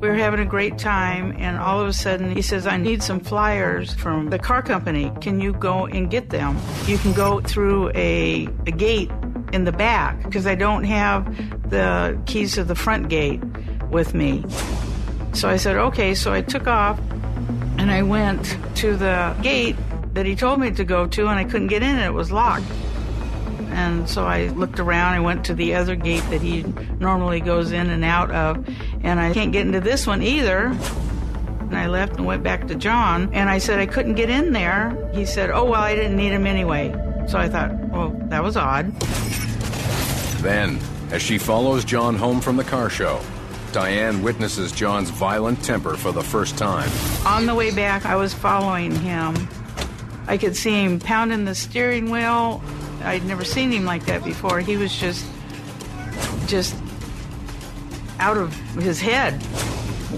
We 0.00 0.08
were 0.08 0.14
having 0.14 0.40
a 0.40 0.46
great 0.46 0.78
time, 0.78 1.36
and 1.38 1.58
all 1.58 1.78
of 1.78 1.86
a 1.86 1.92
sudden 1.92 2.34
he 2.34 2.40
says, 2.40 2.66
I 2.66 2.78
need 2.78 3.02
some 3.02 3.20
flyers 3.20 3.92
from 3.92 4.30
the 4.30 4.38
car 4.38 4.62
company. 4.62 5.12
Can 5.20 5.42
you 5.42 5.52
go 5.52 5.84
and 5.84 6.10
get 6.10 6.30
them? 6.30 6.58
You 6.86 6.96
can 6.96 7.12
go 7.12 7.42
through 7.42 7.90
a, 7.90 8.48
a 8.66 8.70
gate 8.70 9.10
in 9.52 9.64
the 9.64 9.72
back 9.72 10.22
because 10.22 10.46
I 10.46 10.54
don't 10.54 10.84
have 10.84 11.26
the 11.68 12.18
keys 12.24 12.54
to 12.54 12.64
the 12.64 12.74
front 12.74 13.10
gate 13.10 13.42
with 13.90 14.14
me. 14.14 14.42
So 15.34 15.50
I 15.50 15.58
said, 15.58 15.76
okay. 15.76 16.14
So 16.14 16.32
I 16.32 16.40
took 16.40 16.66
off 16.66 16.98
and 17.76 17.90
I 17.90 18.02
went 18.02 18.56
to 18.76 18.96
the 18.96 19.36
gate 19.42 19.76
that 20.16 20.26
he 20.26 20.34
told 20.34 20.58
me 20.58 20.70
to 20.70 20.84
go 20.84 21.06
to, 21.06 21.28
and 21.28 21.38
I 21.38 21.44
couldn't 21.44 21.68
get 21.68 21.82
in, 21.82 21.90
and 21.90 22.04
it 22.04 22.12
was 22.12 22.32
locked. 22.32 22.64
And 23.70 24.08
so 24.08 24.24
I 24.24 24.46
looked 24.48 24.80
around. 24.80 25.12
I 25.12 25.20
went 25.20 25.44
to 25.46 25.54
the 25.54 25.74
other 25.74 25.94
gate 25.94 26.24
that 26.30 26.40
he 26.40 26.62
normally 26.98 27.40
goes 27.40 27.70
in 27.70 27.90
and 27.90 28.02
out 28.02 28.30
of, 28.30 28.66
and 29.02 29.20
I 29.20 29.34
can't 29.34 29.52
get 29.52 29.66
into 29.66 29.80
this 29.80 30.06
one 30.06 30.22
either. 30.22 30.68
And 31.60 31.76
I 31.76 31.88
left 31.88 32.16
and 32.16 32.24
went 32.24 32.42
back 32.42 32.66
to 32.68 32.74
John, 32.74 33.28
and 33.34 33.50
I 33.50 33.58
said 33.58 33.78
I 33.78 33.86
couldn't 33.86 34.14
get 34.14 34.30
in 34.30 34.52
there. 34.52 35.10
He 35.12 35.26
said, 35.26 35.50
Oh, 35.50 35.64
well, 35.64 35.82
I 35.82 35.94
didn't 35.94 36.16
need 36.16 36.32
him 36.32 36.46
anyway. 36.46 36.94
So 37.28 37.38
I 37.38 37.48
thought, 37.48 37.74
Well, 37.90 38.10
that 38.28 38.42
was 38.42 38.56
odd. 38.56 38.98
Then, 40.40 40.78
as 41.10 41.20
she 41.20 41.36
follows 41.36 41.84
John 41.84 42.14
home 42.14 42.40
from 42.40 42.56
the 42.56 42.64
car 42.64 42.88
show, 42.88 43.20
Diane 43.72 44.22
witnesses 44.22 44.72
John's 44.72 45.10
violent 45.10 45.62
temper 45.62 45.96
for 45.96 46.12
the 46.12 46.22
first 46.22 46.56
time. 46.56 46.90
On 47.26 47.44
the 47.44 47.54
way 47.54 47.74
back, 47.74 48.06
I 48.06 48.16
was 48.16 48.32
following 48.32 48.92
him. 48.92 49.34
I 50.28 50.38
could 50.38 50.56
see 50.56 50.82
him 50.82 50.98
pounding 50.98 51.44
the 51.44 51.54
steering 51.54 52.10
wheel. 52.10 52.62
I'd 53.02 53.24
never 53.24 53.44
seen 53.44 53.70
him 53.70 53.84
like 53.84 54.06
that 54.06 54.24
before. 54.24 54.60
He 54.60 54.76
was 54.76 54.96
just, 54.96 55.24
just 56.46 56.74
out 58.18 58.36
of 58.36 58.54
his 58.74 59.00
head. 59.00 59.40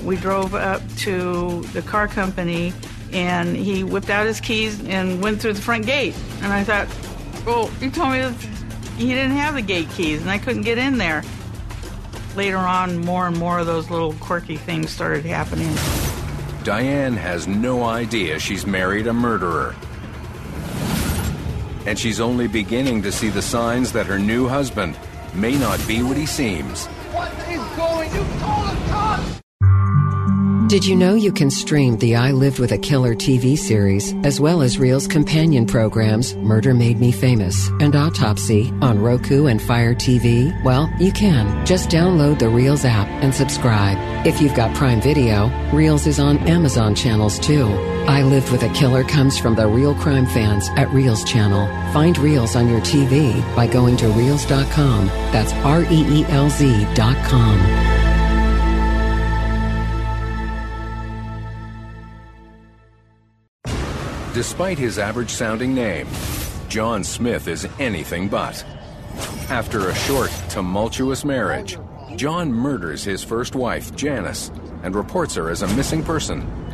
We 0.04 0.16
drove 0.16 0.54
up 0.54 0.82
to 0.98 1.62
the 1.72 1.82
car 1.82 2.08
company 2.08 2.72
and 3.12 3.56
he 3.56 3.84
whipped 3.84 4.10
out 4.10 4.26
his 4.26 4.40
keys 4.40 4.82
and 4.84 5.22
went 5.22 5.40
through 5.40 5.54
the 5.54 5.62
front 5.62 5.86
gate. 5.86 6.14
And 6.42 6.52
I 6.52 6.64
thought, 6.64 6.88
well, 7.46 7.66
he 7.80 7.90
told 7.90 8.12
me 8.12 8.30
he 8.96 9.08
didn't 9.08 9.36
have 9.36 9.54
the 9.54 9.62
gate 9.62 9.88
keys 9.90 10.20
and 10.20 10.30
I 10.30 10.38
couldn't 10.38 10.62
get 10.62 10.78
in 10.78 10.98
there. 10.98 11.22
Later 12.36 12.58
on, 12.58 12.98
more 12.98 13.26
and 13.26 13.36
more 13.36 13.58
of 13.58 13.66
those 13.66 13.90
little 13.90 14.14
quirky 14.14 14.56
things 14.56 14.90
started 14.90 15.24
happening. 15.24 15.74
Diane 16.62 17.16
has 17.16 17.48
no 17.48 17.84
idea 17.84 18.38
she's 18.38 18.66
married 18.66 19.06
a 19.06 19.12
murderer. 19.12 19.74
And 21.88 21.98
she's 21.98 22.20
only 22.20 22.48
beginning 22.48 23.00
to 23.04 23.10
see 23.10 23.30
the 23.30 23.40
signs 23.40 23.92
that 23.92 24.04
her 24.04 24.18
new 24.18 24.46
husband 24.46 24.94
may 25.32 25.56
not 25.56 25.80
be 25.88 26.02
what 26.02 26.18
he 26.18 26.26
seems. 26.26 26.84
What 27.14 27.32
is 27.48 27.64
going? 27.78 28.14
You 28.14 28.24
call 28.40 28.66
the 28.66 28.90
cops! 28.90 29.40
Did 30.68 30.84
you 30.84 30.94
know 30.94 31.14
you 31.14 31.32
can 31.32 31.50
stream 31.50 31.96
the 31.96 32.14
I 32.14 32.32
Lived 32.32 32.58
with 32.58 32.72
a 32.72 32.78
Killer 32.78 33.14
TV 33.14 33.56
series, 33.56 34.12
as 34.22 34.38
well 34.38 34.60
as 34.60 34.76
Reelz's 34.76 35.06
companion 35.06 35.64
programs, 35.64 36.36
Murder 36.36 36.74
Made 36.74 37.00
Me 37.00 37.10
Famous 37.10 37.68
and 37.80 37.96
Autopsy, 37.96 38.70
on 38.82 38.98
Roku 38.98 39.46
and 39.46 39.62
Fire 39.62 39.94
TV? 39.94 40.52
Well, 40.62 40.92
you 41.00 41.10
can. 41.10 41.64
Just 41.64 41.88
download 41.88 42.38
the 42.38 42.52
Reelz 42.52 42.84
app 42.84 43.08
and 43.22 43.34
subscribe. 43.34 43.96
If 44.26 44.42
you've 44.42 44.54
got 44.54 44.76
Prime 44.76 45.00
Video, 45.00 45.48
Reelz 45.70 46.06
is 46.06 46.20
on 46.20 46.36
Amazon 46.46 46.94
channels 46.94 47.38
too. 47.38 47.97
I 48.08 48.22
Lived 48.22 48.50
with 48.50 48.62
a 48.62 48.70
Killer 48.70 49.04
comes 49.04 49.38
from 49.38 49.54
the 49.54 49.68
real 49.68 49.94
crime 49.94 50.24
fans 50.24 50.70
at 50.70 50.88
Reelz 50.88 51.26
channel. 51.26 51.66
Find 51.92 52.16
Reelz 52.16 52.56
on 52.56 52.66
your 52.66 52.80
TV 52.80 53.38
by 53.54 53.66
going 53.66 53.98
to 53.98 54.06
Reelz.com. 54.06 55.06
That's 55.30 55.52
R 55.52 55.82
E 55.82 55.86
E 55.90 56.24
L 56.28 56.48
Z.com. 56.48 57.58
Despite 64.32 64.78
his 64.78 64.98
average 64.98 65.30
sounding 65.30 65.74
name, 65.74 66.06
John 66.70 67.04
Smith 67.04 67.46
is 67.46 67.68
anything 67.78 68.28
but. 68.28 68.64
After 69.50 69.90
a 69.90 69.94
short, 69.94 70.30
tumultuous 70.48 71.26
marriage, 71.26 71.76
John 72.16 72.50
murders 72.50 73.04
his 73.04 73.22
first 73.22 73.54
wife, 73.54 73.94
Janice, 73.94 74.50
and 74.82 74.94
reports 74.94 75.34
her 75.34 75.50
as 75.50 75.60
a 75.60 75.68
missing 75.74 76.02
person. 76.02 76.67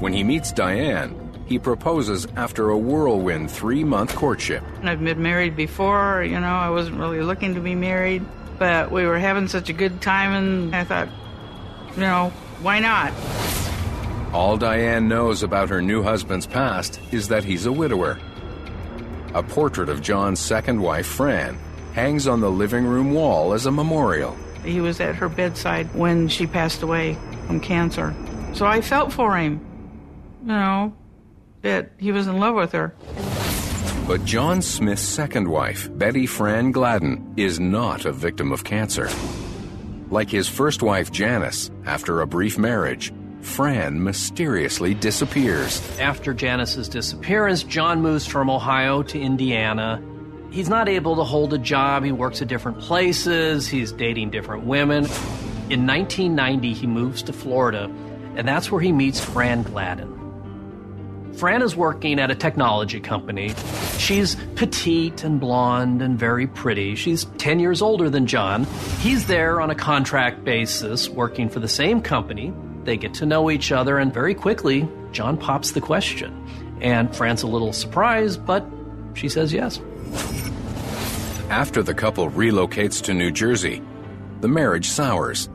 When 0.00 0.12
he 0.12 0.24
meets 0.24 0.52
Diane, 0.52 1.14
he 1.46 1.58
proposes 1.58 2.26
after 2.36 2.70
a 2.70 2.78
whirlwind 2.78 3.50
three 3.50 3.84
month 3.84 4.14
courtship. 4.14 4.62
I've 4.82 5.02
been 5.02 5.22
married 5.22 5.56
before, 5.56 6.24
you 6.24 6.40
know, 6.40 6.46
I 6.46 6.70
wasn't 6.70 6.98
really 6.98 7.20
looking 7.20 7.54
to 7.54 7.60
be 7.60 7.74
married, 7.74 8.24
but 8.58 8.90
we 8.90 9.06
were 9.06 9.18
having 9.18 9.48
such 9.48 9.68
a 9.68 9.72
good 9.72 10.00
time, 10.00 10.32
and 10.32 10.74
I 10.74 10.84
thought, 10.84 11.08
you 11.94 12.00
know, 12.00 12.30
why 12.60 12.80
not? 12.80 13.12
All 14.32 14.56
Diane 14.56 15.06
knows 15.06 15.42
about 15.42 15.68
her 15.68 15.80
new 15.80 16.02
husband's 16.02 16.46
past 16.46 16.98
is 17.12 17.28
that 17.28 17.44
he's 17.44 17.66
a 17.66 17.72
widower. 17.72 18.18
A 19.34 19.42
portrait 19.42 19.88
of 19.88 20.02
John's 20.02 20.40
second 20.40 20.80
wife, 20.80 21.06
Fran, 21.06 21.56
hangs 21.92 22.26
on 22.26 22.40
the 22.40 22.50
living 22.50 22.84
room 22.84 23.12
wall 23.12 23.52
as 23.52 23.66
a 23.66 23.70
memorial. 23.70 24.36
He 24.64 24.80
was 24.80 24.98
at 25.00 25.14
her 25.16 25.28
bedside 25.28 25.94
when 25.94 26.26
she 26.28 26.46
passed 26.46 26.82
away 26.82 27.16
from 27.46 27.60
cancer. 27.60 28.14
So 28.54 28.66
I 28.66 28.80
felt 28.80 29.12
for 29.12 29.36
him, 29.36 29.60
you 30.44 30.52
know, 30.52 30.94
that 31.62 31.92
he 31.98 32.12
was 32.12 32.26
in 32.26 32.38
love 32.38 32.54
with 32.54 32.72
her. 32.72 32.94
But 34.06 34.24
John 34.26 34.60
Smith's 34.60 35.00
second 35.00 35.48
wife, 35.48 35.88
Betty 35.96 36.26
Fran 36.26 36.72
Gladden, 36.72 37.34
is 37.38 37.58
not 37.58 38.04
a 38.04 38.12
victim 38.12 38.52
of 38.52 38.62
cancer. 38.62 39.08
Like 40.10 40.28
his 40.28 40.46
first 40.46 40.82
wife, 40.82 41.10
Janice, 41.10 41.70
after 41.86 42.20
a 42.20 42.26
brief 42.26 42.58
marriage, 42.58 43.12
Fran 43.40 44.02
mysteriously 44.02 44.92
disappears. 44.92 45.80
After 45.98 46.34
Janice's 46.34 46.88
disappearance, 46.88 47.62
John 47.62 48.02
moves 48.02 48.26
from 48.26 48.50
Ohio 48.50 49.02
to 49.04 49.18
Indiana. 49.18 50.02
He's 50.50 50.68
not 50.68 50.86
able 50.86 51.16
to 51.16 51.24
hold 51.24 51.54
a 51.54 51.58
job. 51.58 52.04
He 52.04 52.12
works 52.12 52.42
at 52.42 52.48
different 52.48 52.80
places. 52.80 53.66
He's 53.66 53.90
dating 53.90 54.30
different 54.30 54.64
women. 54.64 55.06
In 55.70 55.86
1990, 55.86 56.74
he 56.74 56.86
moves 56.86 57.22
to 57.22 57.32
Florida, 57.32 57.90
and 58.36 58.46
that's 58.46 58.70
where 58.70 58.82
he 58.82 58.92
meets 58.92 59.18
Fran 59.18 59.62
Gladden. 59.62 60.13
Fran 61.36 61.62
is 61.62 61.74
working 61.74 62.20
at 62.20 62.30
a 62.30 62.34
technology 62.34 63.00
company. 63.00 63.52
She's 63.98 64.36
petite 64.54 65.24
and 65.24 65.40
blonde 65.40 66.00
and 66.00 66.18
very 66.18 66.46
pretty. 66.46 66.94
She's 66.94 67.24
10 67.38 67.58
years 67.58 67.82
older 67.82 68.08
than 68.08 68.26
John. 68.26 68.64
He's 69.00 69.26
there 69.26 69.60
on 69.60 69.70
a 69.70 69.74
contract 69.74 70.44
basis, 70.44 71.08
working 71.08 71.48
for 71.48 71.58
the 71.58 71.68
same 71.68 72.00
company. 72.00 72.52
They 72.84 72.96
get 72.96 73.14
to 73.14 73.26
know 73.26 73.50
each 73.50 73.72
other, 73.72 73.98
and 73.98 74.12
very 74.12 74.34
quickly, 74.34 74.88
John 75.12 75.36
pops 75.36 75.72
the 75.72 75.80
question. 75.80 76.32
And 76.80 77.14
Fran's 77.14 77.42
a 77.42 77.46
little 77.46 77.72
surprised, 77.72 78.44
but 78.46 78.64
she 79.14 79.28
says 79.28 79.52
yes. 79.52 79.80
After 81.50 81.82
the 81.82 81.94
couple 81.94 82.30
relocates 82.30 83.02
to 83.02 83.14
New 83.14 83.30
Jersey, 83.30 83.82
the 84.40 84.48
marriage 84.48 84.88
sours. 84.88 85.48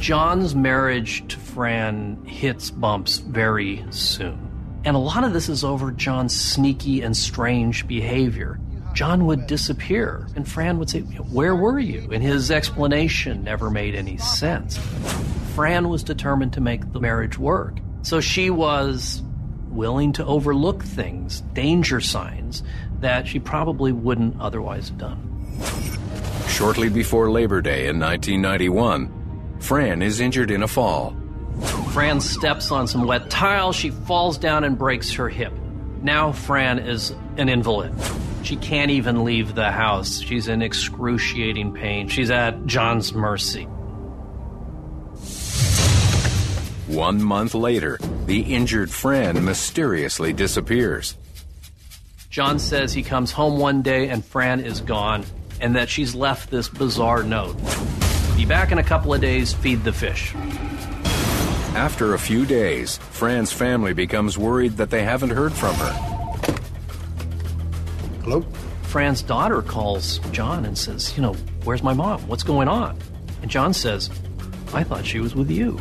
John's 0.00 0.54
marriage 0.54 1.26
to 1.28 1.38
Fran 1.38 2.24
hits 2.24 2.70
bumps 2.70 3.18
very 3.18 3.84
soon. 3.90 4.51
And 4.84 4.96
a 4.96 4.98
lot 4.98 5.22
of 5.22 5.32
this 5.32 5.48
is 5.48 5.62
over 5.62 5.92
John's 5.92 6.38
sneaky 6.38 7.02
and 7.02 7.16
strange 7.16 7.86
behavior. 7.86 8.58
John 8.94 9.26
would 9.26 9.46
disappear, 9.46 10.26
and 10.36 10.46
Fran 10.46 10.78
would 10.78 10.90
say, 10.90 11.00
Where 11.00 11.54
were 11.54 11.78
you? 11.78 12.10
And 12.12 12.22
his 12.22 12.50
explanation 12.50 13.44
never 13.44 13.70
made 13.70 13.94
any 13.94 14.18
sense. 14.18 14.76
Fran 15.54 15.88
was 15.88 16.02
determined 16.02 16.54
to 16.54 16.60
make 16.60 16.92
the 16.92 17.00
marriage 17.00 17.38
work. 17.38 17.78
So 18.02 18.20
she 18.20 18.50
was 18.50 19.22
willing 19.68 20.12
to 20.14 20.24
overlook 20.26 20.82
things, 20.82 21.40
danger 21.54 22.00
signs, 22.00 22.62
that 23.00 23.26
she 23.26 23.38
probably 23.38 23.92
wouldn't 23.92 24.40
otherwise 24.40 24.88
have 24.88 24.98
done. 24.98 25.28
Shortly 26.48 26.88
before 26.88 27.30
Labor 27.30 27.62
Day 27.62 27.88
in 27.88 27.98
1991, 27.98 29.58
Fran 29.60 30.02
is 30.02 30.20
injured 30.20 30.50
in 30.50 30.62
a 30.62 30.68
fall. 30.68 31.16
Fran 31.92 32.22
steps 32.22 32.70
on 32.70 32.88
some 32.88 33.06
wet 33.06 33.28
tile. 33.28 33.70
She 33.74 33.90
falls 33.90 34.38
down 34.38 34.64
and 34.64 34.78
breaks 34.78 35.12
her 35.12 35.28
hip. 35.28 35.52
Now 36.00 36.32
Fran 36.32 36.78
is 36.78 37.14
an 37.36 37.50
invalid. 37.50 37.92
She 38.42 38.56
can't 38.56 38.90
even 38.90 39.24
leave 39.24 39.54
the 39.54 39.70
house. 39.70 40.20
She's 40.20 40.48
in 40.48 40.62
excruciating 40.62 41.74
pain. 41.74 42.08
She's 42.08 42.30
at 42.30 42.64
John's 42.64 43.12
mercy. 43.12 43.64
One 46.86 47.22
month 47.22 47.54
later, 47.54 47.98
the 48.24 48.40
injured 48.40 48.90
Fran 48.90 49.44
mysteriously 49.44 50.32
disappears. 50.32 51.18
John 52.30 52.58
says 52.58 52.94
he 52.94 53.02
comes 53.02 53.32
home 53.32 53.58
one 53.58 53.82
day 53.82 54.08
and 54.08 54.24
Fran 54.24 54.60
is 54.60 54.80
gone, 54.80 55.26
and 55.60 55.76
that 55.76 55.90
she's 55.90 56.14
left 56.14 56.50
this 56.50 56.70
bizarre 56.70 57.22
note. 57.22 57.54
Be 58.34 58.46
back 58.46 58.72
in 58.72 58.78
a 58.78 58.82
couple 58.82 59.12
of 59.12 59.20
days, 59.20 59.52
feed 59.52 59.84
the 59.84 59.92
fish. 59.92 60.34
After 61.74 62.12
a 62.12 62.18
few 62.18 62.44
days, 62.44 62.98
Fran's 62.98 63.50
family 63.50 63.94
becomes 63.94 64.36
worried 64.36 64.76
that 64.76 64.90
they 64.90 65.02
haven't 65.04 65.30
heard 65.30 65.54
from 65.54 65.74
her. 65.76 65.92
Hello? 68.22 68.44
Fran's 68.82 69.22
daughter 69.22 69.62
calls 69.62 70.18
John 70.32 70.66
and 70.66 70.76
says, 70.76 71.16
You 71.16 71.22
know, 71.22 71.32
where's 71.64 71.82
my 71.82 71.94
mom? 71.94 72.28
What's 72.28 72.42
going 72.42 72.68
on? 72.68 72.98
And 73.40 73.50
John 73.50 73.72
says, 73.72 74.10
I 74.74 74.84
thought 74.84 75.06
she 75.06 75.18
was 75.18 75.34
with 75.34 75.50
you. 75.50 75.80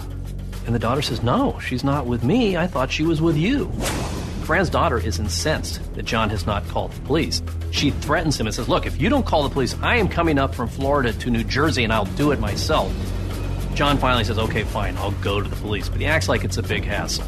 And 0.65 0.73
the 0.73 0.79
daughter 0.79 1.01
says, 1.01 1.23
No, 1.23 1.59
she's 1.59 1.83
not 1.83 2.05
with 2.05 2.23
me. 2.23 2.55
I 2.55 2.67
thought 2.67 2.89
she 2.89 3.03
was 3.03 3.21
with 3.21 3.35
you. 3.35 3.69
Fran's 4.45 4.69
daughter 4.69 4.97
is 4.97 5.19
incensed 5.19 5.93
that 5.95 6.05
John 6.05 6.29
has 6.29 6.45
not 6.45 6.65
called 6.69 6.93
the 6.93 7.01
police. 7.01 7.41
She 7.71 7.91
threatens 7.91 8.39
him 8.39 8.47
and 8.47 8.55
says, 8.55 8.69
Look, 8.69 8.85
if 8.85 8.99
you 8.99 9.09
don't 9.09 9.25
call 9.25 9.43
the 9.43 9.49
police, 9.49 9.75
I 9.81 9.97
am 9.97 10.07
coming 10.07 10.39
up 10.39 10.55
from 10.55 10.69
Florida 10.69 11.11
to 11.11 11.29
New 11.29 11.43
Jersey 11.43 11.83
and 11.83 11.91
I'll 11.91 12.05
do 12.05 12.31
it 12.31 12.39
myself. 12.39 12.93
John 13.75 13.97
finally 13.97 14.23
says, 14.23 14.37
Okay, 14.37 14.63
fine, 14.63 14.97
I'll 14.97 15.11
go 15.11 15.41
to 15.41 15.49
the 15.49 15.55
police. 15.55 15.89
But 15.89 15.99
he 15.99 16.05
acts 16.05 16.29
like 16.29 16.43
it's 16.43 16.57
a 16.57 16.63
big 16.63 16.83
hassle. 16.83 17.25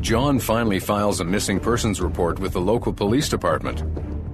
John 0.00 0.38
finally 0.38 0.78
files 0.78 1.20
a 1.20 1.24
missing 1.24 1.58
persons 1.58 2.00
report 2.00 2.38
with 2.38 2.52
the 2.52 2.60
local 2.60 2.92
police 2.92 3.28
department. 3.28 3.82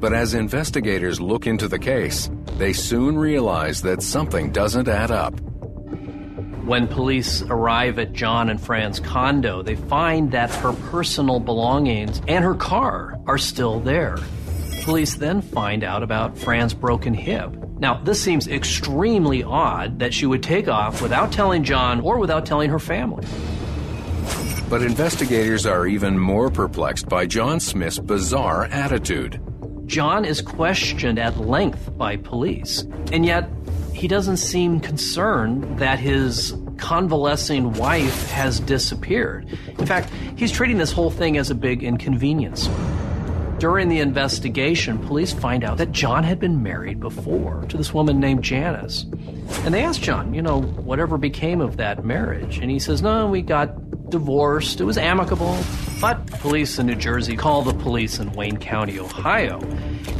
But 0.00 0.12
as 0.12 0.34
investigators 0.34 1.20
look 1.20 1.46
into 1.46 1.68
the 1.68 1.78
case, 1.78 2.28
they 2.58 2.72
soon 2.72 3.16
realize 3.16 3.82
that 3.82 4.02
something 4.02 4.50
doesn't 4.50 4.88
add 4.88 5.10
up. 5.10 5.32
When 6.64 6.86
police 6.88 7.42
arrive 7.42 7.98
at 7.98 8.12
John 8.12 8.50
and 8.50 8.60
Fran's 8.60 9.00
condo, 9.00 9.62
they 9.62 9.76
find 9.76 10.30
that 10.32 10.50
her 10.50 10.72
personal 10.90 11.40
belongings 11.40 12.20
and 12.28 12.44
her 12.44 12.54
car 12.54 13.18
are 13.26 13.38
still 13.38 13.80
there. 13.80 14.18
Police 14.82 15.14
then 15.14 15.42
find 15.42 15.84
out 15.84 16.02
about 16.02 16.36
Fran's 16.36 16.74
broken 16.74 17.14
hip. 17.14 17.54
Now, 17.78 18.02
this 18.02 18.20
seems 18.20 18.48
extremely 18.48 19.44
odd 19.44 20.00
that 20.00 20.12
she 20.12 20.26
would 20.26 20.42
take 20.42 20.66
off 20.66 21.00
without 21.00 21.30
telling 21.30 21.62
John 21.62 22.00
or 22.00 22.18
without 22.18 22.44
telling 22.44 22.68
her 22.68 22.80
family. 22.80 23.24
But 24.68 24.82
investigators 24.82 25.66
are 25.66 25.86
even 25.86 26.18
more 26.18 26.50
perplexed 26.50 27.08
by 27.08 27.26
John 27.26 27.60
Smith's 27.60 28.00
bizarre 28.00 28.64
attitude. 28.64 29.40
John 29.86 30.24
is 30.24 30.40
questioned 30.40 31.18
at 31.18 31.38
length 31.38 31.96
by 31.96 32.16
police, 32.16 32.84
and 33.12 33.24
yet 33.24 33.48
he 33.94 34.08
doesn't 34.08 34.38
seem 34.38 34.80
concerned 34.80 35.78
that 35.78 36.00
his 36.00 36.56
convalescing 36.78 37.72
wife 37.74 38.28
has 38.30 38.58
disappeared. 38.58 39.46
In 39.78 39.86
fact, 39.86 40.10
he's 40.34 40.50
treating 40.50 40.78
this 40.78 40.90
whole 40.90 41.10
thing 41.10 41.36
as 41.36 41.50
a 41.50 41.54
big 41.54 41.84
inconvenience. 41.84 42.68
During 43.62 43.88
the 43.88 44.00
investigation, 44.00 44.98
police 44.98 45.32
find 45.32 45.62
out 45.62 45.78
that 45.78 45.92
John 45.92 46.24
had 46.24 46.40
been 46.40 46.64
married 46.64 46.98
before 46.98 47.64
to 47.68 47.76
this 47.76 47.94
woman 47.94 48.18
named 48.18 48.42
Janice. 48.42 49.04
And 49.62 49.72
they 49.72 49.84
ask 49.84 50.00
John, 50.00 50.34
you 50.34 50.42
know, 50.42 50.62
whatever 50.62 51.16
became 51.16 51.60
of 51.60 51.76
that 51.76 52.04
marriage. 52.04 52.58
And 52.58 52.72
he 52.72 52.80
says, 52.80 53.02
no, 53.02 53.28
we 53.28 53.40
got 53.40 54.10
divorced. 54.10 54.80
It 54.80 54.84
was 54.84 54.98
amicable. 54.98 55.56
But 56.00 56.26
police 56.26 56.80
in 56.80 56.86
New 56.86 56.96
Jersey 56.96 57.36
call 57.36 57.62
the 57.62 57.72
police 57.72 58.18
in 58.18 58.32
Wayne 58.32 58.56
County, 58.56 58.98
Ohio, 58.98 59.60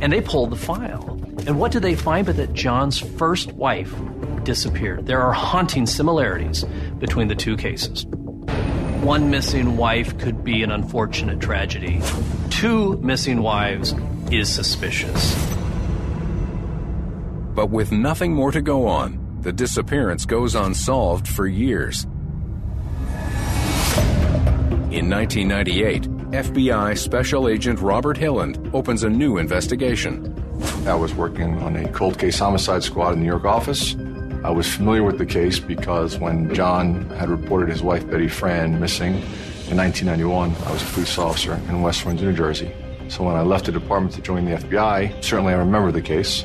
and 0.00 0.12
they 0.12 0.20
pulled 0.20 0.50
the 0.50 0.56
file. 0.56 1.20
And 1.44 1.58
what 1.58 1.72
did 1.72 1.82
they 1.82 1.96
find 1.96 2.24
but 2.24 2.36
that 2.36 2.52
John's 2.52 3.00
first 3.00 3.54
wife 3.54 3.92
disappeared? 4.44 5.06
There 5.06 5.20
are 5.20 5.32
haunting 5.32 5.86
similarities 5.86 6.62
between 7.00 7.26
the 7.26 7.34
two 7.34 7.56
cases. 7.56 8.06
One 9.02 9.30
missing 9.30 9.76
wife 9.76 10.16
could 10.18 10.44
be 10.44 10.62
an 10.62 10.70
unfortunate 10.70 11.40
tragedy. 11.40 12.00
Two 12.50 12.98
missing 12.98 13.42
wives 13.42 13.96
is 14.30 14.48
suspicious. 14.48 15.34
But 17.52 17.70
with 17.70 17.90
nothing 17.90 18.32
more 18.32 18.52
to 18.52 18.62
go 18.62 18.86
on, 18.86 19.40
the 19.40 19.52
disappearance 19.52 20.24
goes 20.24 20.54
unsolved 20.54 21.26
for 21.26 21.48
years. 21.48 22.04
In 24.92 25.10
1998, 25.10 26.02
FBI 26.30 26.96
Special 26.96 27.48
Agent 27.48 27.80
Robert 27.80 28.16
Hilland 28.16 28.72
opens 28.72 29.02
a 29.02 29.10
new 29.10 29.36
investigation. 29.36 30.32
I 30.86 30.94
was 30.94 31.12
working 31.12 31.58
on 31.58 31.74
a 31.74 31.88
cold 31.88 32.20
case 32.20 32.38
homicide 32.38 32.84
squad 32.84 33.14
in 33.14 33.18
the 33.18 33.24
New 33.24 33.30
York 33.30 33.46
office. 33.46 33.96
I 34.44 34.50
was 34.50 34.66
familiar 34.66 35.04
with 35.04 35.18
the 35.18 35.26
case 35.26 35.60
because 35.60 36.18
when 36.18 36.52
John 36.52 37.08
had 37.10 37.28
reported 37.28 37.68
his 37.68 37.80
wife 37.80 38.04
Betty 38.10 38.26
Fran 38.26 38.80
missing 38.80 39.14
in 39.70 39.76
1991, 39.76 40.56
I 40.66 40.72
was 40.72 40.82
a 40.82 40.86
police 40.86 41.16
officer 41.16 41.54
in 41.68 41.80
West 41.80 42.04
Orange, 42.04 42.22
New 42.22 42.32
Jersey. 42.32 42.72
So 43.06 43.22
when 43.22 43.36
I 43.36 43.42
left 43.42 43.66
the 43.66 43.72
department 43.72 44.16
to 44.16 44.20
join 44.20 44.44
the 44.44 44.56
FBI, 44.56 45.22
certainly 45.22 45.52
I 45.52 45.58
remember 45.58 45.92
the 45.92 46.02
case. 46.02 46.44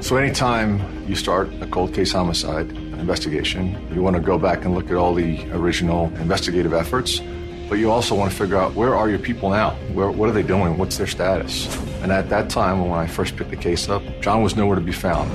So 0.00 0.16
anytime 0.16 0.80
you 1.06 1.14
start 1.14 1.50
a 1.60 1.68
cold 1.68 1.94
case 1.94 2.10
homicide 2.10 2.70
investigation, 2.72 3.78
you 3.94 4.02
want 4.02 4.16
to 4.16 4.22
go 4.22 4.36
back 4.36 4.64
and 4.64 4.74
look 4.74 4.86
at 4.86 4.96
all 4.96 5.14
the 5.14 5.48
original 5.52 6.06
investigative 6.16 6.74
efforts, 6.74 7.20
but 7.68 7.76
you 7.76 7.92
also 7.92 8.16
want 8.16 8.32
to 8.32 8.36
figure 8.36 8.56
out 8.56 8.74
where 8.74 8.96
are 8.96 9.08
your 9.08 9.20
people 9.20 9.50
now? 9.50 9.70
Where, 9.92 10.10
what 10.10 10.28
are 10.28 10.32
they 10.32 10.42
doing? 10.42 10.78
What's 10.78 10.98
their 10.98 11.06
status? 11.06 11.72
And 12.02 12.10
at 12.10 12.28
that 12.30 12.50
time, 12.50 12.80
when 12.80 12.98
I 12.98 13.06
first 13.06 13.36
picked 13.36 13.50
the 13.50 13.56
case 13.56 13.88
up, 13.88 14.02
John 14.20 14.42
was 14.42 14.56
nowhere 14.56 14.74
to 14.74 14.82
be 14.82 14.92
found. 14.92 15.30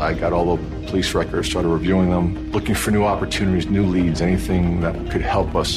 I 0.00 0.14
got 0.14 0.32
all 0.32 0.56
the 0.56 0.86
police 0.86 1.14
records, 1.14 1.50
started 1.50 1.68
reviewing 1.68 2.08
them, 2.08 2.50
looking 2.52 2.74
for 2.74 2.90
new 2.90 3.04
opportunities, 3.04 3.66
new 3.66 3.84
leads, 3.84 4.22
anything 4.22 4.80
that 4.80 4.94
could 5.10 5.20
help 5.20 5.54
us. 5.54 5.76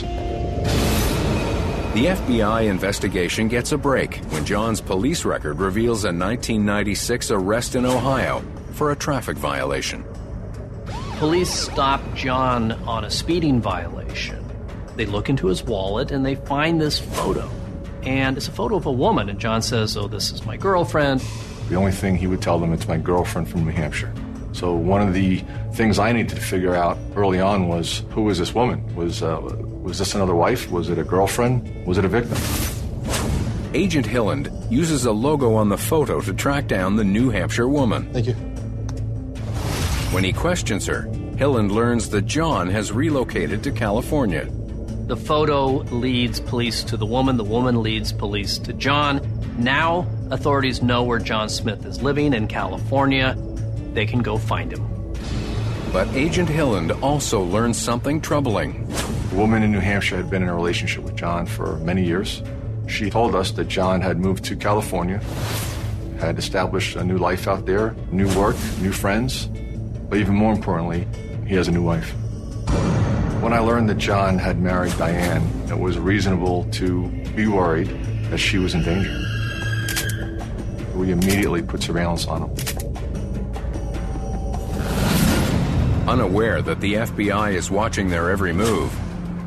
The 1.94 2.06
FBI 2.06 2.70
investigation 2.70 3.50
gets 3.50 3.74
a 3.74 3.78
break 3.78 4.16
when 4.32 4.46
John's 4.46 4.80
police 4.80 5.26
record 5.26 5.60
reveals 5.60 6.06
a 6.06 6.08
1996 6.08 7.32
arrest 7.32 7.76
in 7.76 7.86
Ohio 7.86 8.42
for 8.72 8.92
a 8.92 8.96
traffic 8.96 9.36
violation. 9.36 10.06
Police 11.18 11.54
stop 11.54 12.02
John 12.16 12.72
on 12.88 13.04
a 13.04 13.12
speeding 13.12 13.62
violation. 13.62 14.44
They 14.96 15.06
look 15.06 15.30
into 15.30 15.48
his 15.48 15.64
wallet 15.64 16.12
and 16.12 16.26
they 16.26 16.36
find 16.36 16.80
this 16.80 16.98
photo. 16.98 17.50
And 18.04 18.38
it's 18.38 18.48
a 18.48 18.52
photo 18.52 18.76
of 18.78 18.86
a 18.86 18.92
woman, 18.92 19.30
and 19.30 19.40
John 19.40 19.62
says, 19.62 19.96
Oh, 19.96 20.08
this 20.08 20.32
is 20.32 20.46
my 20.46 20.58
girlfriend. 20.58 21.22
The 21.70 21.76
only 21.76 21.92
thing 21.92 22.16
he 22.16 22.28
would 22.28 22.42
tell 22.42 22.60
them, 22.60 22.74
it's 22.74 22.88
my 22.88 22.98
girlfriend 22.98 23.50
from 23.50 23.66
New 23.66 23.72
Hampshire. 23.72 24.14
So 24.52 24.76
one 24.76 25.02
of 25.02 25.14
the 25.14 25.44
things 25.74 25.98
I 25.98 26.12
needed 26.12 26.36
to 26.36 26.42
figure 26.42 26.76
out 26.76 26.98
early 27.16 27.40
on 27.40 27.68
was 27.68 28.04
who 28.12 28.24
was 28.24 28.38
this 28.38 28.54
woman? 28.54 28.96
Was 28.96 29.24
uh, 29.24 29.40
was 29.42 29.98
this 29.98 30.14
another 30.14 30.36
wife? 30.36 30.70
Was 30.72 30.90
it 30.90 31.00
a 31.00 31.04
girlfriend? 31.04 31.86
Was 31.86 31.98
it 31.98 32.06
a 32.06 32.08
victim? 32.08 32.38
Agent 33.74 34.06
Hilland 34.06 34.52
uses 34.72 35.06
a 35.06 35.12
logo 35.12 35.56
on 35.56 35.70
the 35.70 35.78
photo 35.78 36.22
to 36.22 36.34
track 36.34 36.68
down 36.68 36.96
the 36.96 37.04
New 37.04 37.32
Hampshire 37.32 37.68
woman. 37.68 38.14
Thank 38.14 38.28
you. 38.28 38.34
When 40.14 40.24
he 40.24 40.32
questions 40.32 40.86
her, 40.86 41.08
Hilland 41.38 41.72
learns 41.72 42.10
that 42.10 42.28
John 42.28 42.70
has 42.70 42.92
relocated 42.92 43.64
to 43.64 43.72
California. 43.72 44.48
The 45.08 45.18
photo 45.18 45.78
leads 45.90 46.40
police 46.40 46.84
to 46.84 46.98
the 46.98 47.08
woman, 47.08 47.36
the 47.38 47.44
woman 47.44 47.82
leads 47.82 48.14
police 48.14 48.60
to 48.60 48.74
John. 48.74 49.20
Now, 49.58 50.08
authorities 50.32 50.82
know 50.82 51.04
where 51.04 51.20
John 51.20 51.50
Smith 51.50 51.86
is 51.86 52.02
living 52.02 52.34
in 52.34 52.48
California. 52.48 53.38
They 53.94 54.06
can 54.06 54.22
go 54.22 54.38
find 54.38 54.72
him. 54.72 54.88
But 55.92 56.08
Agent 56.16 56.50
Hilland 56.50 57.00
also 57.04 57.44
learned 57.44 57.76
something 57.76 58.20
troubling. 58.20 58.88
The 59.30 59.36
woman 59.36 59.64
in 59.64 59.72
New 59.72 59.80
Hampshire 59.80 60.18
had 60.18 60.30
been 60.30 60.42
in 60.42 60.50
a 60.50 60.56
relationship 60.56 61.04
with 61.04 61.16
John 61.16 61.46
for 61.46 61.78
many 61.78 62.04
years. 62.04 62.42
She 62.88 63.10
told 63.10 63.36
us 63.36 63.52
that 63.52 63.68
John 63.68 64.02
had 64.02 64.18
moved 64.18 64.44
to 64.46 64.56
California, 64.56 65.22
had 66.20 66.38
established 66.38 66.96
a 66.96 67.04
new 67.04 67.18
life 67.18 67.48
out 67.48 67.66
there, 67.66 67.96
new 68.12 68.28
work, 68.38 68.56
new 68.82 68.92
friends, 68.92 69.46
but 70.10 70.18
even 70.18 70.36
more 70.36 70.54
importantly, 70.54 71.08
he 71.46 71.56
has 71.56 71.68
a 71.68 71.72
new 71.72 71.84
wife. 71.84 72.12
When 73.42 73.54
I 73.54 73.60
learned 73.60 73.90
that 73.90 73.98
John 73.98 74.38
had 74.38 74.60
married 74.60 74.98
Diane, 74.98 75.44
it 75.70 75.78
was 75.78 76.00
reasonable 76.00 76.64
to 76.72 77.08
be 77.36 77.48
worried 77.48 77.88
that 78.30 78.38
she 78.38 78.58
was 78.58 78.74
in 78.74 78.84
danger. 78.84 79.43
We 80.96 81.12
immediately 81.12 81.62
put 81.62 81.82
surveillance 81.82 82.28
on 82.28 82.44
him. 82.44 82.94
Unaware 86.08 86.62
that 86.62 86.82
the 86.82 86.94
FBI 86.96 87.54
is 87.54 87.72
watching 87.72 88.10
their 88.10 88.30
every 88.30 88.54
move, 88.54 88.94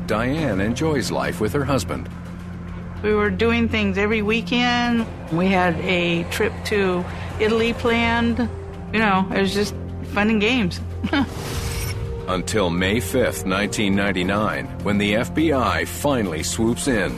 Diane 0.07 0.59
enjoys 0.59 1.11
life 1.11 1.39
with 1.39 1.53
her 1.53 1.63
husband. 1.63 2.09
We 3.03 3.13
were 3.13 3.29
doing 3.29 3.69
things 3.69 3.97
every 3.97 4.21
weekend. 4.21 5.05
We 5.31 5.47
had 5.47 5.75
a 5.81 6.23
trip 6.31 6.53
to 6.65 7.05
Italy 7.39 7.73
planned. 7.73 8.39
You 8.91 8.99
know, 8.99 9.27
it 9.31 9.39
was 9.39 9.53
just 9.53 9.75
fun 10.13 10.29
and 10.29 10.41
games. 10.41 10.79
Until 12.27 12.69
May 12.69 12.97
5th, 12.97 13.45
1999, 13.45 14.65
when 14.83 14.97
the 14.97 15.13
FBI 15.13 15.87
finally 15.87 16.43
swoops 16.43 16.87
in. 16.87 17.15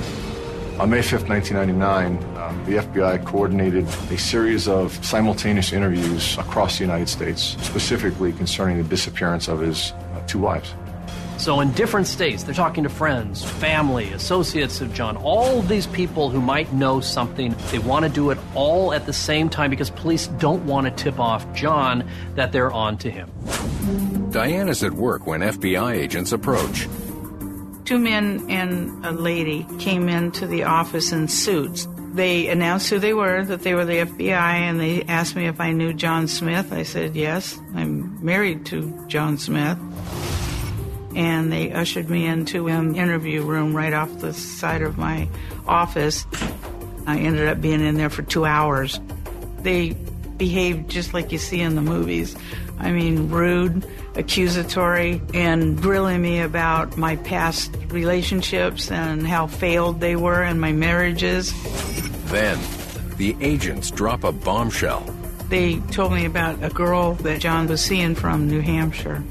On 0.79 0.89
May 0.89 1.01
5, 1.01 1.27
1999, 1.27 2.37
uh, 2.37 2.65
the 2.65 2.77
FBI 2.77 3.25
coordinated 3.25 3.85
a 4.09 4.17
series 4.17 4.65
of 4.69 4.93
simultaneous 5.03 5.73
interviews 5.73 6.37
across 6.37 6.77
the 6.77 6.85
United 6.85 7.09
States, 7.09 7.57
specifically 7.61 8.31
concerning 8.31 8.77
the 8.77 8.85
disappearance 8.85 9.49
of 9.49 9.59
his 9.59 9.91
uh, 9.91 10.21
two 10.25 10.39
wives. 10.39 10.73
So, 11.37 11.59
in 11.59 11.73
different 11.73 12.07
states, 12.07 12.43
they're 12.43 12.53
talking 12.53 12.83
to 12.83 12.89
friends, 12.89 13.43
family, 13.43 14.13
associates 14.13 14.79
of 14.79 14.93
John, 14.93 15.17
all 15.17 15.59
of 15.59 15.67
these 15.67 15.85
people 15.85 16.29
who 16.29 16.39
might 16.39 16.71
know 16.71 17.01
something. 17.01 17.53
They 17.71 17.79
want 17.79 18.05
to 18.05 18.09
do 18.09 18.29
it 18.29 18.37
all 18.55 18.93
at 18.93 19.05
the 19.05 19.13
same 19.13 19.49
time 19.49 19.69
because 19.69 19.89
police 19.89 20.27
don't 20.27 20.65
want 20.65 20.85
to 20.85 20.91
tip 20.91 21.19
off 21.19 21.51
John 21.53 22.09
that 22.35 22.53
they're 22.53 22.71
on 22.71 22.97
to 22.99 23.11
him. 23.11 23.29
Diane 24.31 24.69
is 24.69 24.81
at 24.81 24.93
work 24.93 25.27
when 25.27 25.41
FBI 25.41 25.93
agents 25.93 26.31
approach. 26.31 26.87
Two 27.89 27.97
men 27.97 28.45
and 28.51 29.03
a 29.03 29.11
lady 29.11 29.65
came 29.79 30.09
into 30.09 30.45
the 30.45 30.61
office 30.61 31.11
in 31.11 31.27
suits. 31.27 31.87
They 32.13 32.47
announced 32.47 32.87
who 32.91 32.99
they 32.99 33.15
were, 33.15 33.43
that 33.43 33.63
they 33.63 33.73
were 33.73 33.83
the 33.83 34.05
FBI, 34.05 34.29
and 34.29 34.79
they 34.79 35.01
asked 35.05 35.35
me 35.35 35.47
if 35.47 35.59
I 35.59 35.71
knew 35.71 35.91
John 35.93 36.27
Smith. 36.27 36.71
I 36.71 36.83
said, 36.83 37.15
yes, 37.15 37.59
I'm 37.73 38.23
married 38.23 38.67
to 38.67 39.07
John 39.07 39.39
Smith. 39.39 39.79
And 41.15 41.51
they 41.51 41.71
ushered 41.71 42.11
me 42.11 42.27
into 42.27 42.67
an 42.67 42.93
interview 42.93 43.41
room 43.41 43.75
right 43.75 43.91
off 43.91 44.19
the 44.19 44.35
side 44.35 44.83
of 44.83 44.99
my 44.99 45.27
office. 45.67 46.27
I 47.07 47.17
ended 47.17 47.47
up 47.47 47.59
being 47.59 47.83
in 47.83 47.97
there 47.97 48.11
for 48.11 48.21
two 48.21 48.45
hours. 48.45 48.99
They 49.63 49.93
behaved 50.37 50.91
just 50.91 51.15
like 51.15 51.31
you 51.31 51.39
see 51.39 51.59
in 51.59 51.73
the 51.73 51.81
movies. 51.81 52.35
I 52.79 52.91
mean, 52.91 53.29
rude, 53.29 53.85
accusatory, 54.15 55.21
and 55.33 55.81
grilling 55.81 56.21
me 56.21 56.39
about 56.39 56.97
my 56.97 57.17
past 57.17 57.75
relationships 57.89 58.89
and 58.89 59.27
how 59.27 59.47
failed 59.47 59.99
they 59.99 60.15
were 60.15 60.41
and 60.41 60.61
my 60.61 60.71
marriages. 60.71 61.53
Then, 62.25 62.57
the 63.17 63.35
agents 63.41 63.91
drop 63.91 64.23
a 64.23 64.31
bombshell. 64.31 65.01
They 65.49 65.79
told 65.91 66.13
me 66.13 66.25
about 66.25 66.63
a 66.63 66.69
girl 66.69 67.15
that 67.15 67.41
John 67.41 67.67
was 67.67 67.81
seeing 67.81 68.15
from 68.15 68.47
New 68.47 68.61
Hampshire 68.61 69.23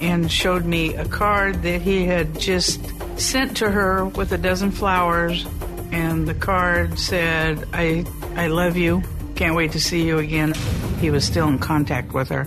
and 0.00 0.30
showed 0.30 0.64
me 0.64 0.94
a 0.96 1.04
card 1.06 1.62
that 1.62 1.82
he 1.82 2.04
had 2.04 2.38
just 2.40 2.80
sent 3.20 3.56
to 3.58 3.70
her 3.70 4.04
with 4.04 4.32
a 4.32 4.38
dozen 4.38 4.70
flowers. 4.72 5.46
And 5.92 6.26
the 6.26 6.34
card 6.34 6.98
said, 6.98 7.68
I, 7.72 8.04
I 8.34 8.48
love 8.48 8.76
you. 8.76 9.02
Can't 9.36 9.54
wait 9.54 9.72
to 9.72 9.80
see 9.80 10.04
you 10.04 10.18
again. 10.18 10.54
He 11.00 11.10
was 11.10 11.24
still 11.24 11.46
in 11.46 11.58
contact 11.58 12.12
with 12.12 12.30
her 12.30 12.46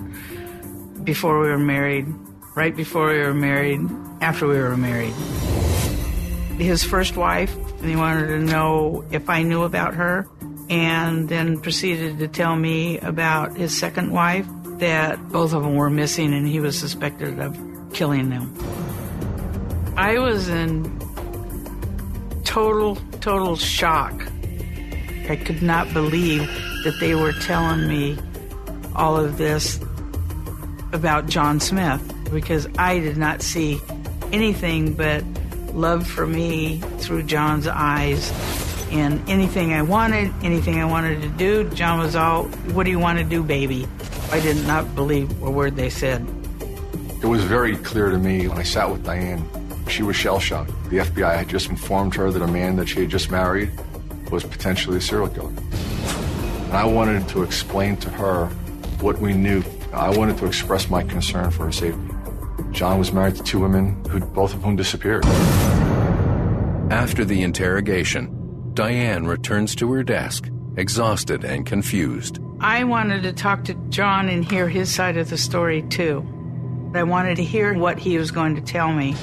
before 1.10 1.40
we 1.40 1.48
were 1.48 1.58
married, 1.58 2.06
right 2.54 2.76
before 2.76 3.08
we 3.08 3.18
were 3.18 3.34
married, 3.34 3.80
after 4.22 4.48
we 4.48 4.60
were 4.60 4.78
married. 4.78 5.12
His 6.60 6.84
first 6.84 7.18
wife, 7.18 7.52
and 7.80 7.90
he 7.90 7.96
wanted 7.96 8.28
to 8.28 8.38
know 8.38 9.04
if 9.10 9.28
I 9.28 9.42
knew 9.42 9.64
about 9.64 9.96
her, 9.96 10.28
and 10.70 11.28
then 11.28 11.62
proceeded 11.62 12.20
to 12.20 12.28
tell 12.28 12.56
me 12.56 13.00
about 13.00 13.58
his 13.58 13.76
second 13.76 14.12
wife, 14.12 14.46
that 14.78 15.18
both 15.30 15.52
of 15.52 15.64
them 15.64 15.74
were 15.74 15.90
missing 15.90 16.32
and 16.32 16.48
he 16.48 16.60
was 16.60 16.78
suspected 16.78 17.40
of 17.40 17.58
killing 17.92 18.30
them. 18.30 18.54
I 19.98 20.20
was 20.20 20.48
in 20.48 20.96
total, 22.44 22.98
total 23.20 23.56
shock. 23.56 24.14
I 25.28 25.38
could 25.38 25.64
not 25.64 25.92
believe 25.92 26.46
that 26.84 26.98
they 27.00 27.16
were 27.16 27.34
telling 27.34 27.88
me 27.88 28.16
all 28.96 29.18
of 29.18 29.40
this 29.40 29.80
about 30.94 31.28
John 31.28 31.60
Smith 31.60 32.02
because 32.32 32.68
I 32.78 33.00
did 33.00 33.18
not 33.18 33.42
see 33.42 33.80
anything 34.32 34.94
but 34.94 35.24
love 35.74 36.08
for 36.08 36.26
me 36.26 36.80
through 37.00 37.24
John's 37.24 37.68
eyes. 37.68 38.32
And 38.92 39.28
anything 39.30 39.74
I 39.74 39.84
wanted, 39.84 40.34
anything 40.42 40.82
I 40.82 40.86
wanted 40.86 41.22
to 41.22 41.30
do, 41.30 41.70
John 41.72 42.00
was 42.00 42.16
all, 42.16 42.46
What 42.74 42.86
do 42.86 42.90
you 42.90 43.00
want 43.00 43.20
to 43.20 43.24
do, 43.24 43.44
baby? 43.44 43.88
I 44.32 44.40
did 44.40 44.66
not 44.66 44.96
believe 44.96 45.42
a 45.44 45.52
word 45.52 45.76
they 45.76 45.90
said. 45.90 46.26
It 47.22 47.26
was 47.26 47.44
very 47.44 47.76
clear 47.78 48.10
to 48.10 48.18
me 48.18 48.48
when 48.48 48.58
I 48.58 48.64
sat 48.64 48.90
with 48.90 49.04
Diane. 49.04 49.48
She 49.88 50.04
was 50.04 50.16
shell 50.16 50.40
shocked. 50.40 50.72
The 50.90 50.98
FBI 50.98 51.36
had 51.36 51.50
just 51.50 51.70
informed 51.70 52.16
her 52.16 52.32
that 52.32 52.42
a 52.42 52.48
man 52.48 52.76
that 52.78 52.88
she 52.88 53.02
had 53.02 53.10
just 53.10 53.30
married 53.30 53.72
was 54.32 54.44
potentially 54.44 54.98
a 54.98 55.02
serial 55.02 55.28
killer. 55.28 55.50
And 55.50 56.74
I 56.74 56.86
wanted 56.86 57.28
to 57.30 57.44
explain 57.44 57.98
to 57.98 58.10
her 58.10 58.46
what 59.02 59.20
we 59.20 59.34
knew. 59.34 59.64
Uh, 59.92 59.98
I 59.98 60.18
wanted 60.18 60.38
to 60.38 60.46
express 60.46 60.90
my 60.90 61.04
concern 61.04 61.52
for 61.52 61.66
her 61.66 61.72
safety. 61.72 62.02
John 62.72 63.00
was 63.00 63.12
married 63.12 63.36
to 63.36 63.44
two 63.44 63.60
women, 63.60 64.04
who 64.06 64.20
both 64.20 64.54
of 64.54 64.62
whom 64.62 64.76
disappeared. 64.76 65.26
After 66.92 67.26
the 67.26 67.42
interrogation, 67.44 68.72
Diane 68.74 69.26
returns 69.26 69.76
to 69.76 69.92
her 69.92 70.04
desk, 70.04 70.50
exhausted 70.78 71.44
and 71.44 71.66
confused. 71.66 72.40
I 72.60 72.84
wanted 72.84 73.24
to 73.24 73.34
talk 73.34 73.64
to 73.66 73.74
John 73.90 74.30
and 74.30 74.44
hear 74.44 74.68
his 74.68 74.94
side 74.94 75.18
of 75.18 75.30
the 75.30 75.38
story 75.38 75.82
too. 75.84 76.26
I 76.94 77.04
wanted 77.04 77.36
to 77.38 77.44
hear 77.44 77.74
what 77.74 78.00
he 78.00 78.18
was 78.18 78.32
going 78.32 78.56
to 78.56 78.62
tell 78.62 78.92
me. 78.92 79.16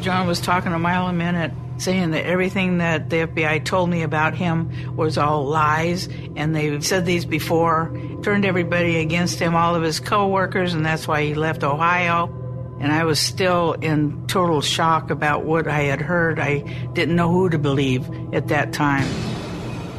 John 0.00 0.26
was 0.26 0.40
talking 0.40 0.72
a 0.72 0.78
mile 0.78 1.06
a 1.08 1.12
minute, 1.12 1.52
saying 1.78 2.12
that 2.12 2.24
everything 2.24 2.78
that 2.78 3.10
the 3.10 3.26
FBI 3.26 3.64
told 3.64 3.90
me 3.90 4.02
about 4.02 4.34
him 4.34 4.96
was 4.96 5.18
all 5.18 5.44
lies, 5.44 6.08
and 6.36 6.54
they've 6.54 6.84
said 6.84 7.06
these 7.06 7.24
before, 7.24 7.90
turned 8.22 8.44
everybody 8.44 8.96
against 8.98 9.38
him, 9.38 9.54
all 9.54 9.74
of 9.74 9.82
his 9.82 10.00
coworkers, 10.00 10.74
and 10.74 10.84
that's 10.84 11.06
why 11.06 11.24
he 11.24 11.34
left 11.34 11.64
Ohio. 11.64 12.32
And 12.80 12.92
I 12.92 13.04
was 13.04 13.18
still 13.18 13.72
in 13.72 14.26
total 14.26 14.60
shock 14.60 15.10
about 15.10 15.44
what 15.44 15.66
I 15.66 15.82
had 15.82 16.00
heard. 16.00 16.38
I 16.38 16.58
didn't 16.92 17.16
know 17.16 17.30
who 17.30 17.48
to 17.48 17.58
believe 17.58 18.08
at 18.34 18.48
that 18.48 18.72
time. 18.72 19.08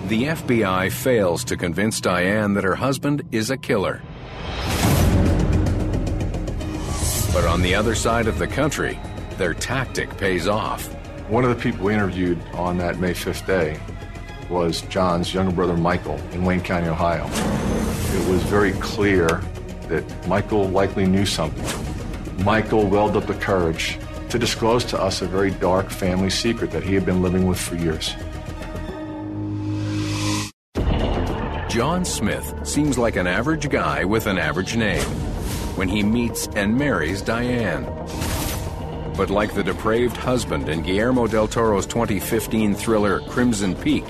The 0.07 0.25
FBI 0.25 0.91
fails 0.91 1.43
to 1.45 1.57
convince 1.57 1.99
Diane 1.99 2.53
that 2.53 2.63
her 2.63 2.75
husband 2.75 3.23
is 3.31 3.49
a 3.49 3.57
killer. 3.57 4.01
But 7.33 7.45
on 7.45 7.61
the 7.61 7.75
other 7.75 7.93
side 7.93 8.27
of 8.27 8.39
the 8.39 8.47
country, 8.47 8.99
their 9.37 9.53
tactic 9.53 10.15
pays 10.17 10.47
off. 10.47 10.96
One 11.29 11.43
of 11.43 11.49
the 11.49 11.61
people 11.61 11.85
we 11.85 11.93
interviewed 11.93 12.41
on 12.53 12.77
that 12.77 12.99
May 12.99 13.11
5th 13.11 13.45
day 13.45 13.77
was 14.49 14.79
John's 14.83 15.33
younger 15.33 15.53
brother 15.53 15.75
Michael 15.75 16.17
in 16.31 16.45
Wayne 16.45 16.61
County, 16.61 16.87
Ohio. 16.87 17.25
It 17.25 18.29
was 18.29 18.41
very 18.43 18.71
clear 18.73 19.43
that 19.89 20.05
Michael 20.25 20.69
likely 20.69 21.05
knew 21.05 21.25
something. 21.25 22.45
Michael 22.45 22.87
welled 22.87 23.17
up 23.17 23.27
the 23.27 23.33
courage 23.33 23.99
to 24.29 24.39
disclose 24.39 24.85
to 24.85 25.01
us 25.01 25.21
a 25.21 25.27
very 25.27 25.51
dark 25.51 25.89
family 25.89 26.29
secret 26.29 26.71
that 26.71 26.83
he 26.83 26.93
had 26.93 27.05
been 27.05 27.21
living 27.21 27.45
with 27.45 27.59
for 27.59 27.75
years. 27.75 28.15
John 31.69 32.05
Smith 32.05 32.53
seems 32.65 32.97
like 32.97 33.17
an 33.17 33.27
average 33.27 33.69
guy 33.69 34.05
with 34.05 34.27
an 34.27 34.37
average 34.37 34.77
name 34.77 35.03
when 35.75 35.89
he 35.89 36.03
meets 36.03 36.47
and 36.55 36.77
marries 36.77 37.21
Diane. 37.21 37.85
But 39.17 39.31
like 39.31 39.55
the 39.55 39.63
depraved 39.63 40.15
husband 40.15 40.69
in 40.69 40.83
Guillermo 40.83 41.25
del 41.25 41.47
Toro's 41.47 41.87
2015 41.87 42.75
thriller 42.75 43.19
Crimson 43.21 43.75
Peak, 43.75 44.05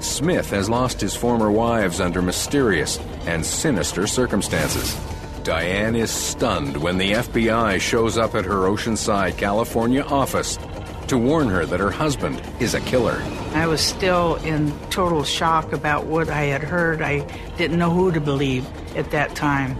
Smith 0.00 0.48
has 0.50 0.70
lost 0.70 1.00
his 1.00 1.14
former 1.14 1.50
wives 1.50 2.00
under 2.00 2.22
mysterious 2.22 2.98
and 3.26 3.44
sinister 3.44 4.06
circumstances. 4.06 4.98
Diane 5.42 5.94
is 5.94 6.10
stunned 6.10 6.78
when 6.78 6.96
the 6.96 7.12
FBI 7.12 7.80
shows 7.80 8.16
up 8.16 8.34
at 8.34 8.46
her 8.46 8.66
Oceanside, 8.66 9.36
California 9.36 10.02
office 10.02 10.58
to 11.08 11.18
warn 11.18 11.48
her 11.48 11.66
that 11.66 11.78
her 11.78 11.90
husband 11.90 12.42
is 12.58 12.74
a 12.74 12.80
killer. 12.80 13.22
I 13.52 13.66
was 13.66 13.80
still 13.80 14.36
in 14.36 14.76
total 14.88 15.22
shock 15.22 15.72
about 15.72 16.06
what 16.06 16.28
I 16.28 16.44
had 16.44 16.62
heard. 16.62 17.02
I 17.02 17.20
didn't 17.58 17.78
know 17.78 17.90
who 17.90 18.10
to 18.10 18.20
believe 18.20 18.66
at 18.96 19.10
that 19.10 19.36
time. 19.36 19.76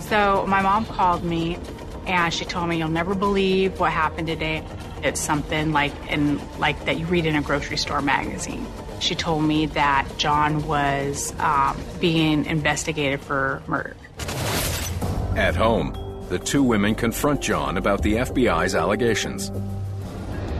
So 0.00 0.44
my 0.48 0.62
mom 0.62 0.84
called 0.86 1.24
me 1.24 1.58
and 2.06 2.32
she 2.32 2.44
told 2.44 2.68
me 2.68 2.78
you'll 2.78 2.88
never 2.88 3.14
believe 3.14 3.78
what 3.78 3.92
happened 3.92 4.26
today. 4.26 4.64
It's 5.02 5.20
something 5.20 5.72
like 5.72 5.92
in 6.10 6.40
like 6.58 6.84
that 6.84 6.98
you 6.98 7.06
read 7.06 7.26
in 7.26 7.36
a 7.36 7.42
grocery 7.42 7.76
store 7.76 8.02
magazine. 8.02 8.66
She 9.00 9.14
told 9.14 9.44
me 9.44 9.66
that 9.66 10.08
John 10.16 10.66
was 10.66 11.34
um, 11.40 11.76
being 12.00 12.46
investigated 12.46 13.20
for 13.20 13.62
murder. 13.66 13.96
At 15.36 15.56
home, 15.56 15.96
the 16.28 16.38
two 16.38 16.62
women 16.62 16.94
confront 16.94 17.40
John 17.40 17.76
about 17.76 18.02
the 18.02 18.14
FBI's 18.14 18.74
allegations. 18.74 19.50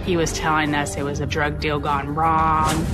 He 0.05 0.16
was 0.16 0.33
telling 0.33 0.74
us 0.74 0.96
it 0.96 1.05
was 1.05 1.20
a 1.20 1.26
drug 1.26 1.61
deal 1.61 1.78
gone 1.78 2.14
wrong. 2.14 2.85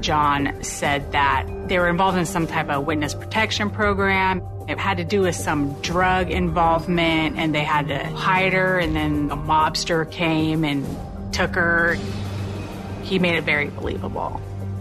John 0.00 0.62
said 0.62 1.10
that 1.12 1.46
they 1.68 1.78
were 1.78 1.88
involved 1.88 2.16
in 2.16 2.26
some 2.26 2.46
type 2.46 2.68
of 2.68 2.86
witness 2.86 3.14
protection 3.14 3.70
program. 3.70 4.40
It 4.68 4.78
had 4.78 4.96
to 4.96 5.04
do 5.04 5.22
with 5.22 5.36
some 5.36 5.80
drug 5.80 6.30
involvement, 6.30 7.38
and 7.38 7.54
they 7.54 7.62
had 7.62 7.88
to 7.88 8.04
hide 8.04 8.52
her, 8.52 8.78
and 8.78 8.96
then 8.96 9.30
a 9.30 9.36
mobster 9.36 10.10
came 10.10 10.64
and 10.64 10.84
took 11.32 11.54
her. 11.54 11.96
He 13.02 13.20
made 13.20 13.36
it 13.36 13.44
very 13.44 13.68
believable. 13.68 14.40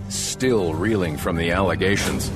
Still 0.10 0.74
reeling 0.74 1.18
from 1.18 1.36
the 1.36 1.52
allegations, 1.52 2.32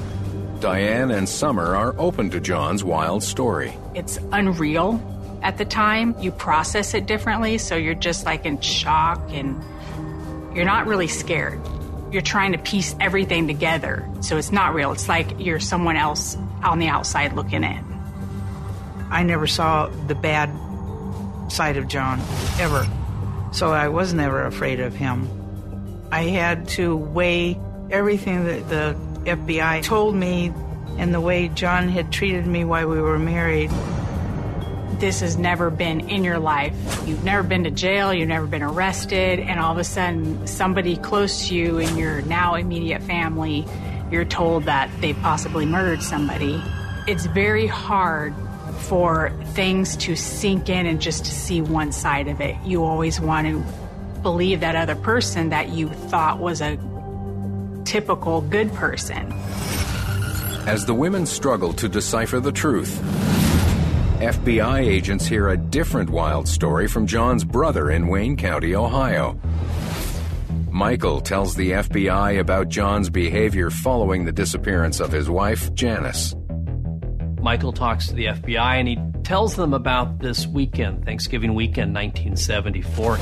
Diane 0.59 1.09
and 1.09 1.27
Summer 1.27 1.75
are 1.75 1.95
open 1.97 2.29
to 2.31 2.39
John's 2.39 2.83
wild 2.83 3.23
story. 3.23 3.73
It's 3.95 4.19
unreal 4.31 5.01
at 5.41 5.57
the 5.57 5.65
time. 5.65 6.15
You 6.19 6.31
process 6.31 6.93
it 6.93 7.05
differently, 7.05 7.57
so 7.57 7.75
you're 7.75 7.95
just 7.95 8.25
like 8.25 8.45
in 8.45 8.59
shock 8.61 9.21
and 9.31 9.59
you're 10.55 10.65
not 10.65 10.85
really 10.85 11.07
scared. 11.07 11.59
You're 12.11 12.21
trying 12.21 12.51
to 12.51 12.57
piece 12.57 12.95
everything 12.99 13.47
together. 13.47 14.07
So 14.21 14.37
it's 14.37 14.51
not 14.51 14.73
real. 14.73 14.91
It's 14.91 15.07
like 15.07 15.39
you're 15.39 15.59
someone 15.59 15.95
else 15.95 16.37
on 16.63 16.79
the 16.79 16.87
outside 16.87 17.33
looking 17.33 17.63
in. 17.63 17.85
I 19.09 19.23
never 19.23 19.47
saw 19.47 19.87
the 19.87 20.15
bad 20.15 20.49
side 21.51 21.77
of 21.77 21.87
John, 21.87 22.19
ever. 22.59 22.87
So 23.51 23.71
I 23.71 23.87
was 23.87 24.13
never 24.13 24.45
afraid 24.45 24.79
of 24.79 24.93
him. 24.93 25.27
I 26.11 26.23
had 26.23 26.67
to 26.69 26.95
weigh 26.95 27.59
everything 27.89 28.45
that 28.45 28.69
the 28.69 28.95
FBI 29.23 29.83
told 29.83 30.15
me 30.15 30.53
and 30.97 31.13
the 31.13 31.21
way 31.21 31.47
John 31.47 31.87
had 31.89 32.11
treated 32.11 32.45
me 32.45 32.65
while 32.65 32.87
we 32.87 33.01
were 33.01 33.17
married. 33.17 33.71
This 34.99 35.21
has 35.21 35.37
never 35.37 35.69
been 35.69 36.09
in 36.09 36.23
your 36.23 36.39
life. 36.39 36.73
You've 37.05 37.23
never 37.23 37.41
been 37.41 37.63
to 37.63 37.71
jail, 37.71 38.13
you've 38.13 38.27
never 38.27 38.45
been 38.45 38.61
arrested, 38.61 39.39
and 39.39 39.59
all 39.59 39.71
of 39.71 39.77
a 39.77 39.83
sudden, 39.83 40.45
somebody 40.45 40.97
close 40.97 41.47
to 41.47 41.55
you 41.55 41.77
in 41.77 41.95
your 41.97 42.21
now 42.23 42.55
immediate 42.55 43.01
family, 43.03 43.65
you're 44.11 44.25
told 44.25 44.63
that 44.63 44.89
they 45.01 45.13
possibly 45.13 45.65
murdered 45.65 46.01
somebody. 46.01 46.61
It's 47.07 47.25
very 47.27 47.67
hard 47.67 48.33
for 48.81 49.31
things 49.53 49.95
to 49.97 50.15
sink 50.15 50.69
in 50.69 50.85
and 50.85 51.01
just 51.01 51.25
to 51.25 51.31
see 51.31 51.61
one 51.61 51.91
side 51.91 52.27
of 52.27 52.41
it. 52.41 52.55
You 52.65 52.83
always 52.83 53.19
want 53.19 53.47
to 53.47 53.63
believe 54.21 54.61
that 54.61 54.75
other 54.75 54.95
person 54.95 55.49
that 55.49 55.69
you 55.69 55.89
thought 55.89 56.39
was 56.39 56.61
a 56.61 56.77
typical 57.85 58.41
good 58.41 58.73
person. 58.73 59.31
As 60.67 60.85
the 60.85 60.93
women 60.93 61.25
struggle 61.25 61.73
to 61.73 61.89
decipher 61.89 62.39
the 62.39 62.51
truth, 62.51 62.99
FBI 64.19 64.79
agents 64.79 65.25
hear 65.25 65.49
a 65.49 65.57
different 65.57 66.09
wild 66.09 66.47
story 66.47 66.87
from 66.87 67.07
John's 67.07 67.43
brother 67.43 67.89
in 67.89 68.07
Wayne 68.07 68.35
County, 68.35 68.75
Ohio. 68.75 69.39
Michael 70.71 71.19
tells 71.19 71.55
the 71.55 71.71
FBI 71.71 72.39
about 72.39 72.69
John's 72.69 73.09
behavior 73.09 73.69
following 73.69 74.25
the 74.25 74.31
disappearance 74.31 74.99
of 74.99 75.11
his 75.11 75.29
wife, 75.29 75.73
Janice. 75.73 76.35
Michael 77.41 77.73
talks 77.73 78.07
to 78.07 78.13
the 78.13 78.25
FBI 78.25 78.79
and 78.79 78.87
he 78.87 78.97
tells 79.23 79.55
them 79.55 79.73
about 79.73 80.19
this 80.19 80.45
weekend, 80.45 81.05
Thanksgiving 81.05 81.55
weekend 81.55 81.95
1974. 81.95 83.17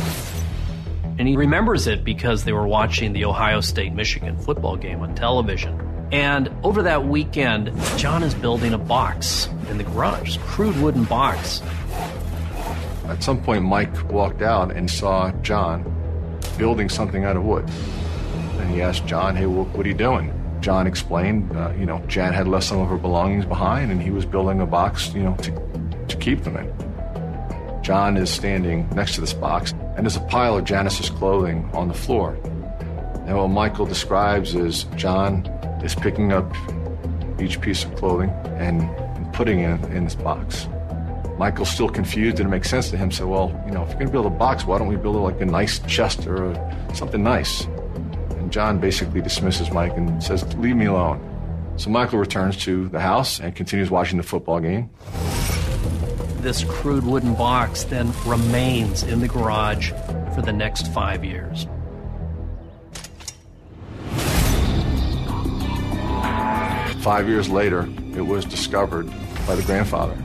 And 1.19 1.27
he 1.27 1.37
remembers 1.37 1.87
it 1.87 2.03
because 2.03 2.43
they 2.43 2.51
were 2.51 2.67
watching 2.67 3.13
the 3.13 3.25
Ohio 3.25 3.61
State 3.61 3.93
Michigan 3.93 4.37
football 4.37 4.75
game 4.75 5.01
on 5.01 5.15
television. 5.15 5.79
And 6.11 6.49
over 6.63 6.83
that 6.83 7.05
weekend, 7.05 7.71
John 7.97 8.23
is 8.23 8.33
building 8.33 8.73
a 8.73 8.77
box 8.77 9.47
in 9.69 9.77
the 9.77 9.83
garage, 9.83 10.37
crude 10.39 10.79
wooden 10.81 11.05
box. 11.05 11.61
At 13.05 13.23
some 13.23 13.41
point, 13.41 13.63
Mike 13.63 14.11
walked 14.11 14.41
out 14.41 14.71
and 14.71 14.91
saw 14.91 15.31
John 15.41 15.96
building 16.57 16.89
something 16.89 17.23
out 17.23 17.37
of 17.37 17.43
wood. 17.43 17.69
And 18.59 18.69
he 18.69 18.81
asked 18.81 19.05
John, 19.05 19.35
hey, 19.35 19.45
what 19.45 19.85
are 19.85 19.89
you 19.89 19.93
doing? 19.93 20.33
John 20.59 20.87
explained, 20.87 21.55
uh, 21.55 21.71
you 21.77 21.85
know, 21.85 21.99
Jan 22.07 22.33
had 22.33 22.47
left 22.47 22.65
some 22.65 22.79
of 22.79 22.89
her 22.89 22.97
belongings 22.97 23.45
behind 23.45 23.91
and 23.91 24.01
he 24.01 24.09
was 24.09 24.25
building 24.25 24.59
a 24.61 24.65
box, 24.65 25.13
you 25.13 25.23
know, 25.23 25.35
to, 25.37 25.51
to 26.07 26.17
keep 26.17 26.43
them 26.43 26.57
in. 26.57 26.73
John 27.83 28.17
is 28.17 28.29
standing 28.29 28.89
next 28.89 29.15
to 29.15 29.21
this 29.21 29.33
box 29.33 29.71
and 29.95 30.05
there's 30.05 30.17
a 30.17 30.21
pile 30.21 30.57
of 30.57 30.65
Janice's 30.65 31.09
clothing 31.09 31.69
on 31.73 31.87
the 31.87 31.93
floor. 31.93 32.37
And 33.27 33.37
what 33.37 33.47
Michael 33.47 33.85
describes 33.85 34.55
is 34.55 34.85
John 34.95 35.45
is 35.83 35.95
picking 35.95 36.31
up 36.31 36.51
each 37.39 37.61
piece 37.61 37.83
of 37.83 37.95
clothing 37.95 38.29
and, 38.57 38.89
putting 39.33 39.59
it 39.59 39.83
in 39.91 40.05
this 40.05 40.15
box. 40.15 40.67
Michael's 41.37 41.69
still 41.69 41.89
confused, 41.89 42.39
and 42.39 42.47
it 42.47 42.49
makes 42.49 42.69
sense 42.69 42.89
to 42.89 42.97
him. 42.97 43.11
So, 43.11 43.27
well, 43.27 43.49
you 43.65 43.71
know, 43.71 43.83
if 43.83 43.89
you're 43.89 43.99
going 43.99 44.07
to 44.07 44.11
build 44.11 44.25
a 44.25 44.31
box, 44.31 44.65
why 44.65 44.79
don't 44.79 44.87
we 44.87 44.95
build 44.95 45.15
it 45.15 45.19
like 45.19 45.39
a 45.39 45.45
nice 45.45 45.79
chest 45.79 46.25
or 46.25 46.51
a, 46.51 46.95
something 46.95 47.23
nice? 47.23 47.65
And 48.37 48.51
John 48.51 48.79
basically 48.79 49.21
dismisses 49.21 49.71
Mike 49.71 49.95
and 49.95 50.23
says, 50.23 50.43
Leave 50.55 50.75
me 50.75 50.85
alone. 50.85 51.21
So 51.77 51.91
Michael 51.91 52.17
returns 52.17 52.57
to 52.63 52.89
the 52.89 52.99
house 52.99 53.39
and 53.39 53.55
continues 53.55 53.91
watching 53.91 54.17
the 54.17 54.23
football 54.23 54.59
game. 54.59 54.89
This 56.41 56.63
crude 56.63 57.03
wooden 57.03 57.35
box 57.35 57.83
then 57.83 58.11
remains 58.25 59.03
in 59.03 59.19
the 59.19 59.27
garage 59.27 59.91
for 60.33 60.41
the 60.41 60.53
next 60.53 60.91
five 60.91 61.23
years. 61.23 61.67
Five 67.03 67.29
years 67.29 67.47
later, 67.47 67.87
it 68.15 68.25
was 68.25 68.43
discovered 68.43 69.07
by 69.45 69.55
the 69.55 69.63
grandfather. 69.63 70.17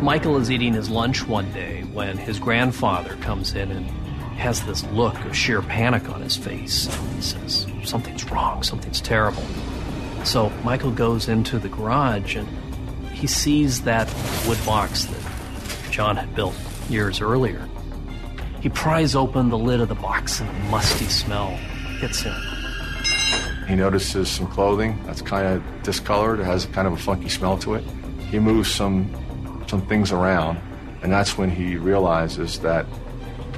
Michael 0.00 0.36
is 0.36 0.48
eating 0.48 0.74
his 0.74 0.88
lunch 0.88 1.26
one 1.26 1.50
day 1.52 1.82
when 1.92 2.16
his 2.16 2.38
grandfather 2.38 3.16
comes 3.16 3.54
in 3.54 3.72
and 3.72 3.86
has 4.38 4.64
this 4.64 4.84
look 4.92 5.18
of 5.24 5.36
sheer 5.36 5.60
panic 5.60 6.08
on 6.08 6.22
his 6.22 6.36
face. 6.36 6.86
He 7.16 7.20
says, 7.20 7.66
Something's 7.82 8.30
wrong, 8.30 8.62
something's 8.62 9.00
terrible. 9.00 9.42
So 10.24 10.50
Michael 10.62 10.92
goes 10.92 11.28
into 11.28 11.58
the 11.58 11.68
garage 11.68 12.36
and 12.36 12.46
he 13.12 13.26
sees 13.26 13.82
that 13.82 14.06
wood 14.46 14.58
box 14.64 15.06
that 15.06 15.90
John 15.90 16.14
had 16.16 16.32
built 16.32 16.54
years 16.88 17.20
earlier. 17.20 17.68
He 18.60 18.68
pries 18.68 19.16
open 19.16 19.48
the 19.48 19.58
lid 19.58 19.80
of 19.80 19.88
the 19.88 19.96
box 19.96 20.38
and 20.38 20.48
a 20.48 20.70
musty 20.70 21.06
smell 21.06 21.48
hits 22.00 22.20
him. 22.20 22.40
He 23.66 23.74
notices 23.74 24.30
some 24.30 24.46
clothing 24.46 24.98
that's 25.06 25.22
kind 25.22 25.46
of 25.46 25.82
discolored, 25.82 26.38
it 26.38 26.44
has 26.44 26.66
kind 26.66 26.86
of 26.86 26.92
a 26.92 26.96
funky 26.96 27.28
smell 27.28 27.58
to 27.58 27.74
it. 27.74 27.84
He 28.30 28.38
moves 28.38 28.70
some 28.70 29.12
some 29.68 29.86
things 29.86 30.12
around, 30.12 30.58
and 31.02 31.12
that's 31.12 31.36
when 31.36 31.50
he 31.50 31.76
realizes 31.76 32.58
that 32.60 32.86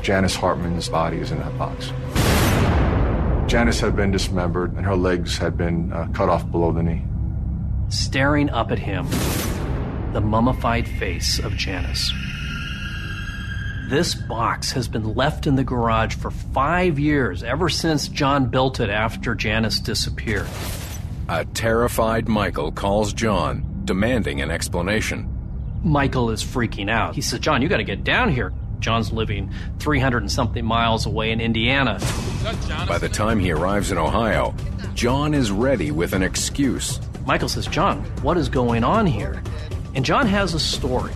Janice 0.03 0.35
Hartman's 0.35 0.89
body 0.89 1.19
is 1.19 1.31
in 1.31 1.39
that 1.39 1.57
box. 1.59 1.93
Janice 3.51 3.81
had 3.81 3.97
been 3.97 4.11
dismembered, 4.11 4.75
and 4.75 4.85
her 4.87 4.97
legs 4.97 5.37
had 5.37 5.57
been 5.57 5.93
uh, 5.93 6.09
cut 6.13 6.29
off 6.29 6.49
below 6.51 6.73
the 6.73 6.83
knee. 6.83 7.05
Staring 7.89 8.49
up 8.51 8.71
at 8.71 8.79
him, 8.79 9.09
the 10.13 10.21
mummified 10.21 10.87
face 10.87 11.39
of 11.39 11.57
Janice. 11.57 12.13
This 13.89 14.15
box 14.15 14.71
has 14.73 14.87
been 14.87 15.15
left 15.15 15.49
in 15.49 15.57
the 15.57 15.65
garage 15.65 16.15
for 16.15 16.31
five 16.31 17.01
years, 17.01 17.43
ever 17.43 17.69
since 17.69 18.07
John 18.07 18.47
built 18.47 18.79
it 18.79 18.89
after 18.89 19.35
Janice 19.35 19.81
disappeared. 19.81 20.47
A 21.29 21.45
terrified 21.45 22.29
Michael 22.29 22.71
calls 22.71 23.13
John, 23.13 23.83
demanding 23.85 24.41
an 24.41 24.53
explanation. 24.53 25.40
Michael 25.83 26.31
is 26.31 26.43
freaking 26.45 26.91
out. 26.91 27.15
He 27.15 27.21
says, 27.21 27.41
John, 27.41 27.63
you 27.63 27.69
got 27.69 27.79
to 27.79 27.85
get 27.85 28.05
down 28.05 28.31
here. 28.31 28.53
John's 28.81 29.13
living 29.13 29.53
300 29.79 30.23
and 30.23 30.33
something 30.33 30.65
miles 30.65 31.07
away 31.07 31.31
in 31.33 31.41
Indiana. 31.41 32.01
By 32.89 32.99
the 32.99 33.09
time 33.09 33.39
he 33.39 33.51
arrives 33.51 33.91
in 33.91 33.99
Ohio, 33.99 34.55
John 34.95 35.35
is 35.35 35.51
ready 35.51 35.91
with 35.91 36.13
an 36.13 36.23
excuse. 36.23 37.01
Michael 37.27 37.49
says, 37.49 37.67
John, 37.67 38.03
what 38.23 38.37
is 38.37 38.49
going 38.49 38.85
on 38.85 39.07
here? 39.07 39.43
And 39.95 40.05
John 40.05 40.27
has 40.27 40.55
a 40.55 40.61
story, 40.61 41.13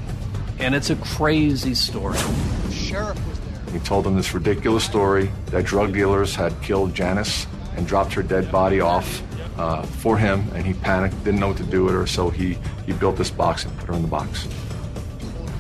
and 0.59 0.75
it's 0.75 0.91
a 0.91 0.97
crazy 0.97 1.75
story. 1.75 2.19
The 2.19 2.73
sheriff 2.73 3.27
was 3.27 3.41
there. 3.41 3.73
He 3.73 3.79
told 3.81 4.05
them 4.05 4.15
this 4.15 4.35
ridiculous 4.35 4.85
story 4.85 5.31
that 5.47 5.65
drug 5.65 5.95
dealers 5.95 6.35
had 6.35 6.61
killed 6.61 6.95
Janice 6.95 7.47
and 7.77 7.87
dropped 7.87 8.13
her 8.13 8.23
dead 8.23 8.53
body 8.53 8.81
off 8.81 9.23
uh, 9.57 9.83
for 9.83 10.19
him, 10.19 10.49
and 10.55 10.67
he 10.67 10.75
panicked, 10.75 11.23
didn't 11.25 11.41
know 11.41 11.49
what 11.49 11.57
to 11.59 11.65
do 11.65 11.85
with 11.85 11.95
her, 11.95 12.07
so 12.07 12.31
he, 12.31 12.59
he 12.87 12.93
built 12.93 13.17
this 13.17 13.31
box 13.31 13.65
and 13.65 13.77
put 13.79 13.89
her 13.89 13.95
in 13.95 14.03
the 14.03 14.09
box. 14.09 14.49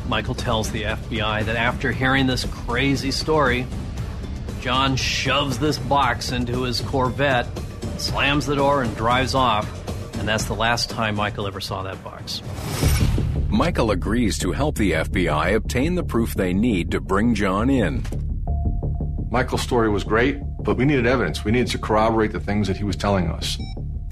Michael 0.08 0.34
tells 0.34 0.70
the 0.70 0.82
FBI 0.82 1.44
that 1.44 1.56
after 1.56 1.90
hearing 1.90 2.26
this 2.26 2.44
crazy 2.44 3.10
story, 3.10 3.66
John 4.60 4.96
shoves 4.96 5.58
this 5.58 5.78
box 5.78 6.32
into 6.32 6.62
his 6.62 6.80
Corvette, 6.80 7.46
slams 7.98 8.46
the 8.46 8.56
door, 8.56 8.82
and 8.82 8.94
drives 8.96 9.34
off. 9.34 9.68
And 10.18 10.28
that's 10.28 10.44
the 10.44 10.54
last 10.54 10.90
time 10.90 11.16
Michael 11.16 11.46
ever 11.46 11.60
saw 11.60 11.82
that 11.82 12.02
box. 12.02 12.42
Michael 13.48 13.90
agrees 13.90 14.38
to 14.38 14.52
help 14.52 14.76
the 14.76 14.92
FBI 14.92 15.54
obtain 15.54 15.94
the 15.94 16.02
proof 16.02 16.34
they 16.34 16.52
need 16.52 16.90
to 16.90 17.00
bring 17.00 17.34
John 17.34 17.70
in. 17.70 18.04
Michael's 19.30 19.62
story 19.62 19.88
was 19.88 20.04
great, 20.04 20.38
but 20.60 20.76
we 20.76 20.84
needed 20.84 21.06
evidence. 21.06 21.44
We 21.44 21.52
needed 21.52 21.68
to 21.68 21.78
corroborate 21.78 22.32
the 22.32 22.40
things 22.40 22.66
that 22.68 22.76
he 22.76 22.84
was 22.84 22.96
telling 22.96 23.28
us. 23.28 23.58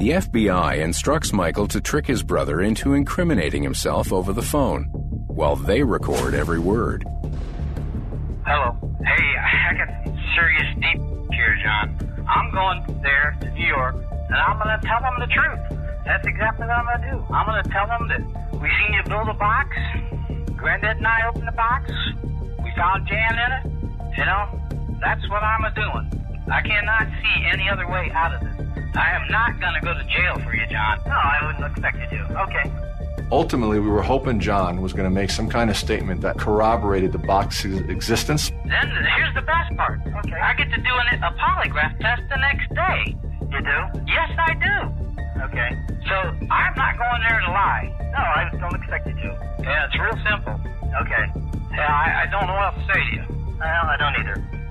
The 0.03 0.09
FBI 0.09 0.79
instructs 0.79 1.33
Michael 1.33 1.69
to 1.69 1.81
trick 1.81 2.09
his 2.09 2.25
brother 2.25 2.61
into 2.61 2.95
incriminating 2.95 3.63
himself 3.63 4.13
over 4.13 4.33
the 4.33 4.43
phone, 4.43 4.87
while 5.29 5.55
they 5.55 5.85
record 5.85 6.35
every 6.35 6.59
word. 6.59 7.05
Hello. 8.45 8.75
Hey, 8.99 9.25
I 9.39 9.75
got 9.79 10.05
some 10.05 10.19
serious 10.35 10.75
deep 10.75 10.99
here, 11.31 11.57
John. 11.63 12.27
I'm 12.29 12.51
going 12.51 13.01
there 13.01 13.39
to 13.43 13.51
New 13.53 13.65
York, 13.65 13.95
and 13.95 14.35
I'm 14.35 14.59
going 14.59 14.77
to 14.77 14.85
tell 14.85 15.01
them 15.03 15.15
the 15.21 15.29
truth. 15.29 15.79
That's 16.05 16.27
exactly 16.27 16.67
what 16.67 16.75
I'm 16.75 16.85
going 16.85 17.01
to 17.03 17.11
do. 17.13 17.33
I'm 17.33 17.47
going 17.47 17.63
to 17.63 17.71
tell 17.71 17.87
them 17.87 18.09
that 18.09 18.61
we 18.61 18.69
seen 18.83 18.95
you 18.95 19.05
build 19.05 19.29
a 19.29 19.35
box. 19.35 19.69
Granddad 20.57 20.97
and 20.97 21.07
I 21.07 21.29
opened 21.29 21.47
the 21.47 21.53
box. 21.53 21.93
We 22.65 22.73
found 22.75 23.07
Jan 23.07 23.39
in 23.39 23.53
it. 23.53 24.19
You 24.19 24.25
know, 24.25 24.99
that's 25.01 25.23
what 25.31 25.45
I'm 25.45 25.65
a 25.65 25.71
doing. 25.71 26.22
I 26.51 26.61
cannot 26.63 27.07
see 27.23 27.47
any 27.47 27.69
other 27.69 27.89
way 27.89 28.11
out 28.13 28.35
of 28.35 28.41
this. 28.41 28.67
I 28.95 29.11
am 29.13 29.31
not 29.31 29.59
going 29.61 29.75
to 29.75 29.81
go 29.81 29.95
to 29.95 30.05
jail 30.05 30.39
for 30.45 30.55
you, 30.55 30.67
John. 30.67 31.01
No, 31.07 31.13
I 31.13 31.39
wouldn't 31.47 31.65
expect 31.65 31.99
you 32.13 32.19
to. 32.19 32.43
Okay. 32.43 32.73
Ultimately, 33.31 33.81
we 33.81 33.89
were 33.89 34.03
hoping 34.03 34.41
John 34.41 34.83
was 34.83 34.93
going 34.93 35.05
to 35.05 35.15
make 35.15 35.31
some 35.31 35.49
kind 35.49 35.71
of 35.71 35.77
statement 35.77 36.21
that 36.21 36.39
corroborated 36.39 37.13
the 37.13 37.19
box's 37.19 37.81
existence. 37.89 38.51
Then 38.67 38.91
here's 39.17 39.35
the 39.35 39.41
best 39.43 39.75
part. 39.77 40.01
Okay. 40.05 40.37
I 40.37 40.53
get 40.55 40.69
to 40.71 40.77
do 40.77 40.91
an, 40.93 41.23
a 41.23 41.33
polygraph 41.41 41.99
test 42.01 42.23
the 42.29 42.37
next 42.37 42.69
day. 42.75 43.17
You 43.51 43.61
do? 43.61 44.05
Yes, 44.07 44.31
I 44.37 44.53
do. 44.61 45.03
Okay. 45.45 45.71
So 46.09 46.15
I'm 46.51 46.75
not 46.77 46.99
going 46.99 47.23
there 47.27 47.41
to 47.41 47.51
lie. 47.51 47.89
No, 48.13 48.19
I 48.19 48.51
don't 48.61 48.75
expect 48.75 49.07
you 49.07 49.15
to. 49.15 49.57
Yeah, 49.63 49.87
it's 49.87 49.99
real 49.99 50.19
simple. 50.29 50.61
Okay. 51.01 51.25
Yeah, 51.73 51.89
I, 51.89 52.25
I 52.25 52.27
don't 52.31 52.47
know 52.47 52.53
what 52.53 52.75
else 52.75 52.87
to 52.87 52.93
say 52.93 53.01
to 53.01 53.17
you. 53.17 53.25
Well, 53.59 53.87
I 53.89 53.97
don't 53.97 54.15
either. 54.21 54.62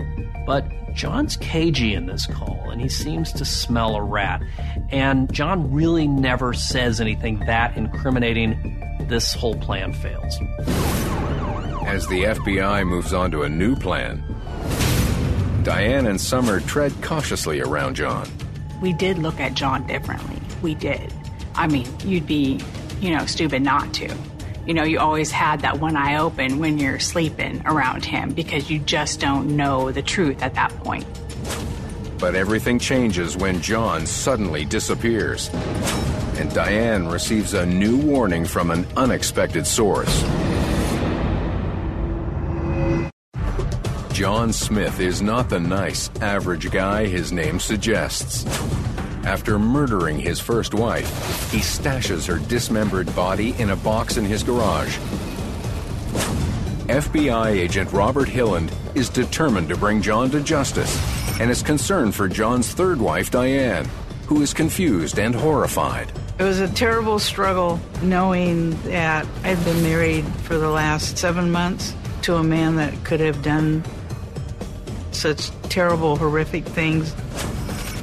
But 0.45 0.65
John's 0.93 1.37
cagey 1.37 1.93
in 1.93 2.05
this 2.05 2.25
call, 2.25 2.69
and 2.69 2.81
he 2.81 2.89
seems 2.89 3.31
to 3.33 3.45
smell 3.45 3.95
a 3.95 4.01
rat. 4.01 4.41
And 4.89 5.31
John 5.31 5.71
really 5.71 6.07
never 6.07 6.53
says 6.53 6.99
anything 6.99 7.39
that 7.45 7.77
incriminating. 7.77 8.77
This 9.07 9.33
whole 9.33 9.55
plan 9.55 9.93
fails. 9.93 10.37
As 11.85 12.07
the 12.07 12.23
FBI 12.23 12.87
moves 12.87 13.13
on 13.13 13.31
to 13.31 13.43
a 13.43 13.49
new 13.49 13.75
plan, 13.75 14.23
Diane 15.63 16.07
and 16.07 16.19
Summer 16.19 16.59
tread 16.61 16.93
cautiously 17.01 17.61
around 17.61 17.95
John. 17.95 18.27
We 18.81 18.93
did 18.93 19.17
look 19.19 19.39
at 19.39 19.53
John 19.53 19.85
differently. 19.85 20.39
We 20.61 20.75
did. 20.75 21.13
I 21.55 21.67
mean, 21.67 21.87
you'd 22.05 22.25
be, 22.25 22.59
you 22.99 23.11
know, 23.11 23.25
stupid 23.25 23.61
not 23.61 23.93
to. 23.95 24.15
You 24.65 24.75
know, 24.75 24.83
you 24.83 24.99
always 24.99 25.31
had 25.31 25.61
that 25.61 25.79
one 25.79 25.95
eye 25.95 26.17
open 26.17 26.59
when 26.59 26.77
you're 26.77 26.99
sleeping 26.99 27.63
around 27.65 28.05
him 28.05 28.31
because 28.31 28.69
you 28.69 28.77
just 28.79 29.19
don't 29.19 29.55
know 29.55 29.91
the 29.91 30.03
truth 30.03 30.43
at 30.43 30.53
that 30.53 30.71
point. 30.77 31.05
But 32.19 32.35
everything 32.35 32.77
changes 32.77 33.35
when 33.35 33.61
John 33.61 34.05
suddenly 34.05 34.63
disappears. 34.63 35.49
And 36.37 36.53
Diane 36.53 37.07
receives 37.07 37.55
a 37.55 37.65
new 37.65 37.97
warning 37.97 38.45
from 38.45 38.69
an 38.69 38.85
unexpected 38.95 39.65
source. 39.65 40.21
John 44.13 44.53
Smith 44.53 44.99
is 44.99 45.23
not 45.23 45.49
the 45.49 45.59
nice, 45.59 46.11
average 46.21 46.69
guy 46.69 47.07
his 47.07 47.31
name 47.31 47.59
suggests. 47.59 48.45
After 49.23 49.59
murdering 49.59 50.19
his 50.19 50.39
first 50.39 50.73
wife, 50.73 51.51
he 51.51 51.59
stashes 51.59 52.27
her 52.27 52.39
dismembered 52.47 53.13
body 53.15 53.55
in 53.59 53.69
a 53.69 53.75
box 53.75 54.17
in 54.17 54.25
his 54.25 54.43
garage. 54.43 54.97
FBI 56.87 57.51
agent 57.51 57.91
Robert 57.93 58.27
Hilland 58.27 58.71
is 58.95 59.09
determined 59.09 59.69
to 59.69 59.77
bring 59.77 60.01
John 60.01 60.29
to 60.31 60.41
justice 60.41 60.99
and 61.39 61.49
is 61.49 61.61
concerned 61.61 62.15
for 62.15 62.27
John's 62.27 62.73
third 62.73 62.99
wife, 62.99 63.31
Diane, 63.31 63.87
who 64.25 64.41
is 64.41 64.53
confused 64.53 65.19
and 65.19 65.33
horrified. 65.33 66.11
It 66.39 66.43
was 66.43 66.59
a 66.59 66.67
terrible 66.67 67.19
struggle 67.19 67.79
knowing 68.01 68.71
that 68.83 69.27
I'd 69.43 69.63
been 69.63 69.83
married 69.83 70.25
for 70.43 70.57
the 70.57 70.69
last 70.69 71.17
seven 71.17 71.51
months 71.51 71.93
to 72.23 72.35
a 72.35 72.43
man 72.43 72.75
that 72.77 73.03
could 73.03 73.19
have 73.19 73.41
done 73.43 73.83
such 75.11 75.51
terrible, 75.69 76.15
horrific 76.17 76.65
things. 76.65 77.13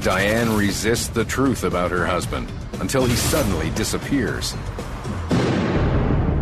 Diane 0.09 0.57
resists 0.57 1.09
the 1.09 1.23
truth 1.23 1.65
about 1.65 1.91
her 1.91 2.07
husband 2.07 2.51
until 2.81 3.05
he 3.05 3.15
suddenly 3.15 3.69
disappears. 3.73 4.55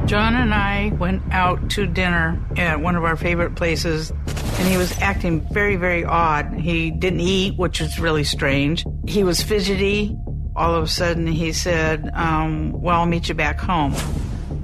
John 0.06 0.36
and 0.36 0.54
I 0.54 0.92
went 0.96 1.24
out 1.32 1.70
to 1.70 1.84
dinner 1.84 2.40
at 2.56 2.80
one 2.80 2.94
of 2.94 3.02
our 3.02 3.16
favorite 3.16 3.56
places, 3.56 4.12
and 4.12 4.68
he 4.68 4.76
was 4.76 4.96
acting 5.00 5.40
very, 5.52 5.74
very 5.74 6.04
odd. 6.04 6.52
He 6.52 6.92
didn't 6.92 7.18
eat, 7.18 7.58
which 7.58 7.80
was 7.80 7.98
really 7.98 8.22
strange. 8.22 8.84
He 9.04 9.24
was 9.24 9.42
fidgety. 9.42 10.16
All 10.54 10.76
of 10.76 10.84
a 10.84 10.86
sudden, 10.86 11.26
he 11.26 11.52
said, 11.52 12.08
um, 12.14 12.70
Well, 12.70 13.00
I'll 13.00 13.06
meet 13.06 13.28
you 13.28 13.34
back 13.34 13.58
home. 13.58 13.96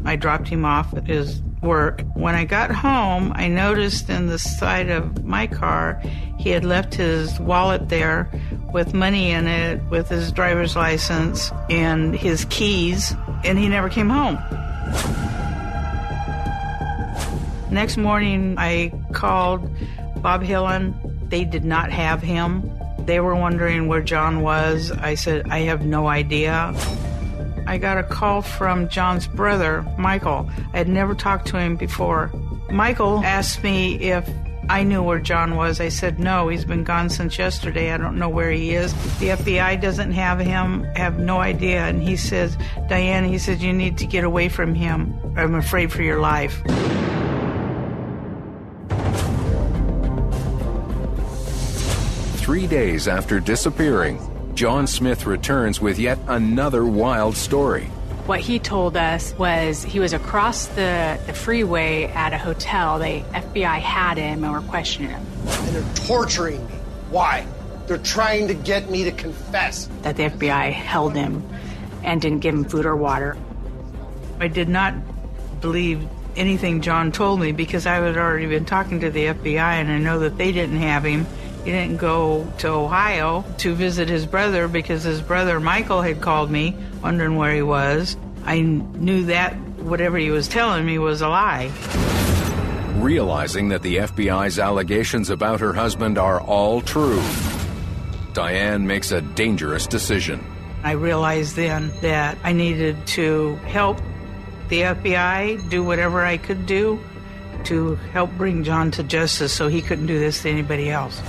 I 0.05 0.15
dropped 0.15 0.47
him 0.47 0.65
off 0.65 0.95
at 0.95 1.09
his 1.09 1.43
work. 1.61 2.03
When 2.15 2.37
I 2.37 2.45
got 2.45 2.71
home, 2.71 3.33
I 3.35 3.49
noticed 3.49 4.11
in 4.11 4.29
the 4.29 4.39
side 4.39 4.91
of 4.91 5.25
my 5.25 5.49
car 5.49 6.01
he 6.43 6.51
had 6.51 6.65
left 6.65 6.95
his 6.95 7.39
wallet 7.39 7.89
there 7.89 8.29
with 8.73 8.93
money 8.93 9.31
in 9.31 9.47
it, 9.47 9.81
with 9.91 10.09
his 10.09 10.33
driver's 10.33 10.75
license 10.75 11.53
and 11.71 12.17
his 12.17 12.47
keys, 12.47 13.15
and 13.45 13.57
he 13.57 13.69
never 13.69 13.89
came 13.89 14.09
home. 14.09 14.35
Next 17.71 17.97
morning, 17.97 18.57
I 18.59 18.93
called 19.13 19.71
Bob 20.17 20.43
Hilland. 20.43 21.31
They 21.31 21.45
did 21.45 21.65
not 21.65 21.93
have 21.93 22.21
him. 22.21 22.69
They 23.07 23.21
were 23.21 23.37
wondering 23.37 23.87
where 23.87 24.03
John 24.03 24.43
was. 24.43 24.91
I 24.91 25.15
said, 25.15 25.49
I 25.49 25.61
have 25.61 25.87
no 25.87 26.09
idea. 26.09 26.75
I 27.69 27.79
got 27.79 27.99
a 27.99 28.03
call 28.03 28.43
from 28.43 28.89
John's 28.89 29.29
brother, 29.29 29.87
Michael. 29.97 30.51
I 30.75 30.79
had 30.79 30.89
never 30.89 31.15
talked 31.15 31.47
to 31.49 31.59
him 31.59 31.77
before. 31.77 32.33
Michael 32.69 33.23
asked 33.25 33.63
me 33.63 33.95
if 34.01 34.29
I 34.69 34.85
knew 34.85 35.03
where 35.03 35.19
John 35.19 35.57
was. 35.57 35.81
I 35.81 35.89
said, 35.89 36.19
no, 36.19 36.49
he's 36.49 36.65
been 36.65 36.85
gone 36.85 37.11
since 37.11 37.39
yesterday. 37.39 37.93
I 37.93 37.97
don't 37.97 38.19
know 38.19 38.29
where 38.29 38.51
he 38.51 38.75
is. 38.75 38.93
The 39.19 39.29
FBI 39.29 39.81
doesn't 39.81 40.13
have 40.13 40.39
him. 40.39 40.85
Have 40.97 41.19
no 41.19 41.39
idea. 41.41 41.85
And 41.85 42.03
he 42.03 42.17
says, 42.17 42.57
Diane, 42.89 43.25
he 43.25 43.39
says, 43.39 43.63
you 43.63 43.73
need 43.73 43.99
to 43.99 44.07
get 44.07 44.25
away 44.25 44.49
from 44.49 44.75
him. 44.75 45.19
I'm 45.37 45.55
afraid 45.55 45.93
for 45.93 46.03
your 46.03 46.21
life. 46.21 46.63
Three 52.37 52.67
days 52.67 53.09
after 53.09 53.41
disappearing, 53.41 54.21
John 54.55 54.87
Smith 54.87 55.27
returns 55.27 55.81
with 55.81 55.99
yet 55.99 56.19
another 56.29 56.85
wild 56.85 57.37
story. 57.37 57.89
What 58.27 58.41
he 58.41 58.61
told 58.61 58.97
us 58.97 59.35
was 59.37 59.83
he 59.83 59.99
was 59.99 60.13
across 60.13 60.67
the, 60.67 61.19
the 61.27 61.33
freeway 61.33 62.05
at 62.05 62.33
a 62.33 62.39
hotel. 62.39 62.99
The 63.01 63.21
FBI 63.33 63.81
had 63.81 64.17
him 64.17 64.45
and 64.45 64.53
were 64.53 64.61
questioning 64.61 65.11
him. 65.11 65.27
And 65.47 65.75
they're 65.75 65.95
torturing 66.07 66.65
me. 66.67 66.75
Why? 67.11 67.47
They're 67.87 67.99
trying 67.99 68.47
to 68.49 68.55
get 68.55 68.89
me 68.89 69.05
to 69.05 69.13
confess. 69.13 69.89
That 70.03 70.17
the 70.17 70.25
FBI 70.25 70.73
held 70.73 71.17
him 71.17 71.43
and 72.05 72.21
didn't 72.21 72.41
give 72.41 72.55
him 72.55 72.65
food 72.65 72.87
or 72.87 72.95
water. 72.95 73.37
I 74.39 74.49
did 74.49 74.69
not 74.69 74.95
believe 75.61 76.07
anything 76.37 76.81
John 76.81 77.13
told 77.13 77.41
me 77.41 77.53
because 77.53 77.87
I 77.87 77.97
had 77.97 78.17
already 78.17 78.47
been 78.47 78.65
talking 78.65 79.01
to 79.01 79.11
the 79.11 79.27
FBI 79.27 79.59
and 79.59 79.91
I 79.91 79.99
know 79.99 80.21
that 80.21 80.39
they 80.39 80.53
didn't 80.53 80.79
have 80.79 81.05
him. 81.05 81.27
He 81.65 81.71
didn't 81.71 81.99
go 81.99 82.51
to 82.59 82.69
Ohio 82.69 83.45
to 83.59 83.75
visit 83.75 84.09
his 84.09 84.27
brother 84.27 84.67
because 84.67 85.05
his 85.05 85.21
brother 85.21 85.61
Michael 85.61 86.03
had 86.03 86.21
called 86.21 86.51
me 86.51 86.77
wondering 87.03 87.37
where 87.37 87.55
he 87.55 87.63
was. 87.63 88.17
I 88.45 88.61
knew 88.61 89.27
that 89.27 89.57
whatever 89.79 90.19
he 90.19 90.31
was 90.31 90.49
telling 90.49 90.85
me 90.85 90.99
was 90.99 91.21
a 91.21 91.29
lie. 91.29 91.71
Realizing 92.97 93.69
that 93.69 93.83
the 93.83 93.99
FBI's 93.99 94.59
allegations 94.59 95.31
about 95.31 95.61
her 95.61 95.73
husband 95.73 96.19
are 96.19 96.41
all 96.41 96.81
true, 96.81 97.23
Diane 98.33 98.87
makes 98.87 99.13
a 99.13 99.21
dangerous 99.21 99.87
decision. 99.87 100.45
I 100.83 100.93
realized 100.93 101.55
then 101.55 101.93
that 102.01 102.39
I 102.43 102.53
needed 102.53 103.07
to 103.09 103.55
help 103.67 103.99
the 104.69 104.81
FBI 104.81 105.69
do 105.69 105.85
whatever 105.85 106.25
I 106.25 106.39
could 106.39 106.67
do 106.67 106.99
to 107.67 107.97
help 108.13 108.31
bring 108.33 108.65
John 108.65 108.91
to 108.93 109.03
justice 109.03 109.53
so 109.53 109.69
he 109.69 109.83
couldn't 109.83 110.07
do 110.07 110.19
this 110.19 110.43
to 110.43 110.51
anybody 110.51 110.91
else. 110.91 111.21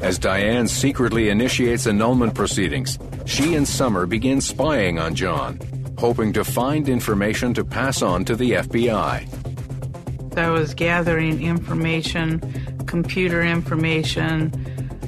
As 0.00 0.18
Diane 0.18 0.68
secretly 0.68 1.28
initiates 1.28 1.86
annulment 1.86 2.34
proceedings, 2.34 2.98
she 3.24 3.54
and 3.54 3.66
Summer 3.66 4.06
begin 4.06 4.40
spying 4.40 4.98
on 4.98 5.14
John, 5.14 5.58
hoping 5.98 6.32
to 6.34 6.44
find 6.44 6.88
information 6.88 7.52
to 7.54 7.64
pass 7.64 8.00
on 8.00 8.24
to 8.26 8.36
the 8.36 8.52
FBI. 8.52 9.26
I 10.38 10.50
was 10.50 10.72
gathering 10.72 11.42
information, 11.42 12.40
computer 12.86 13.42
information, 13.42 14.52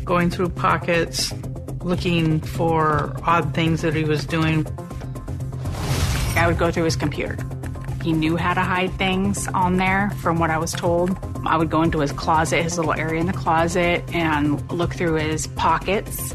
going 0.05 0.29
through 0.29 0.49
pockets, 0.49 1.33
looking 1.83 2.41
for 2.41 3.15
odd 3.25 3.55
things 3.55 3.83
that 3.83 3.95
he 3.95 4.03
was 4.03 4.27
doing. 4.27 4.67
I 6.37 6.49
would 6.49 6.59
go 6.59 6.73
through 6.73 6.85
his 6.85 6.97
computer. 6.97 7.37
He 8.03 8.13
knew 8.13 8.37
how 8.37 8.55
to 8.55 8.61
hide 8.61 8.93
things 8.93 9.47
on 9.49 9.77
there, 9.77 10.11
from 10.21 10.39
what 10.39 10.51
I 10.51 10.57
was 10.59 10.73
told. 10.73 11.19
I 11.45 11.57
would 11.57 11.71
go 11.71 11.83
into 11.83 12.01
his 12.01 12.13
closet, 12.13 12.63
his 12.63 12.79
little 12.79 12.95
area 12.95 13.21
in 13.21 13.27
the 13.27 13.33
closet, 13.33 14.05
and 14.15 14.71
look 14.73 14.95
through 14.95 15.15
his 15.15 15.47
pockets. 15.49 16.35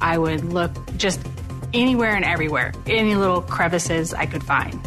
I 0.00 0.18
would 0.18 0.44
look 0.44 0.72
just 0.96 1.20
anywhere 1.72 2.14
and 2.14 2.24
everywhere, 2.24 2.74
any 2.86 3.14
little 3.14 3.40
crevices 3.40 4.12
I 4.12 4.26
could 4.26 4.44
find. 4.44 4.80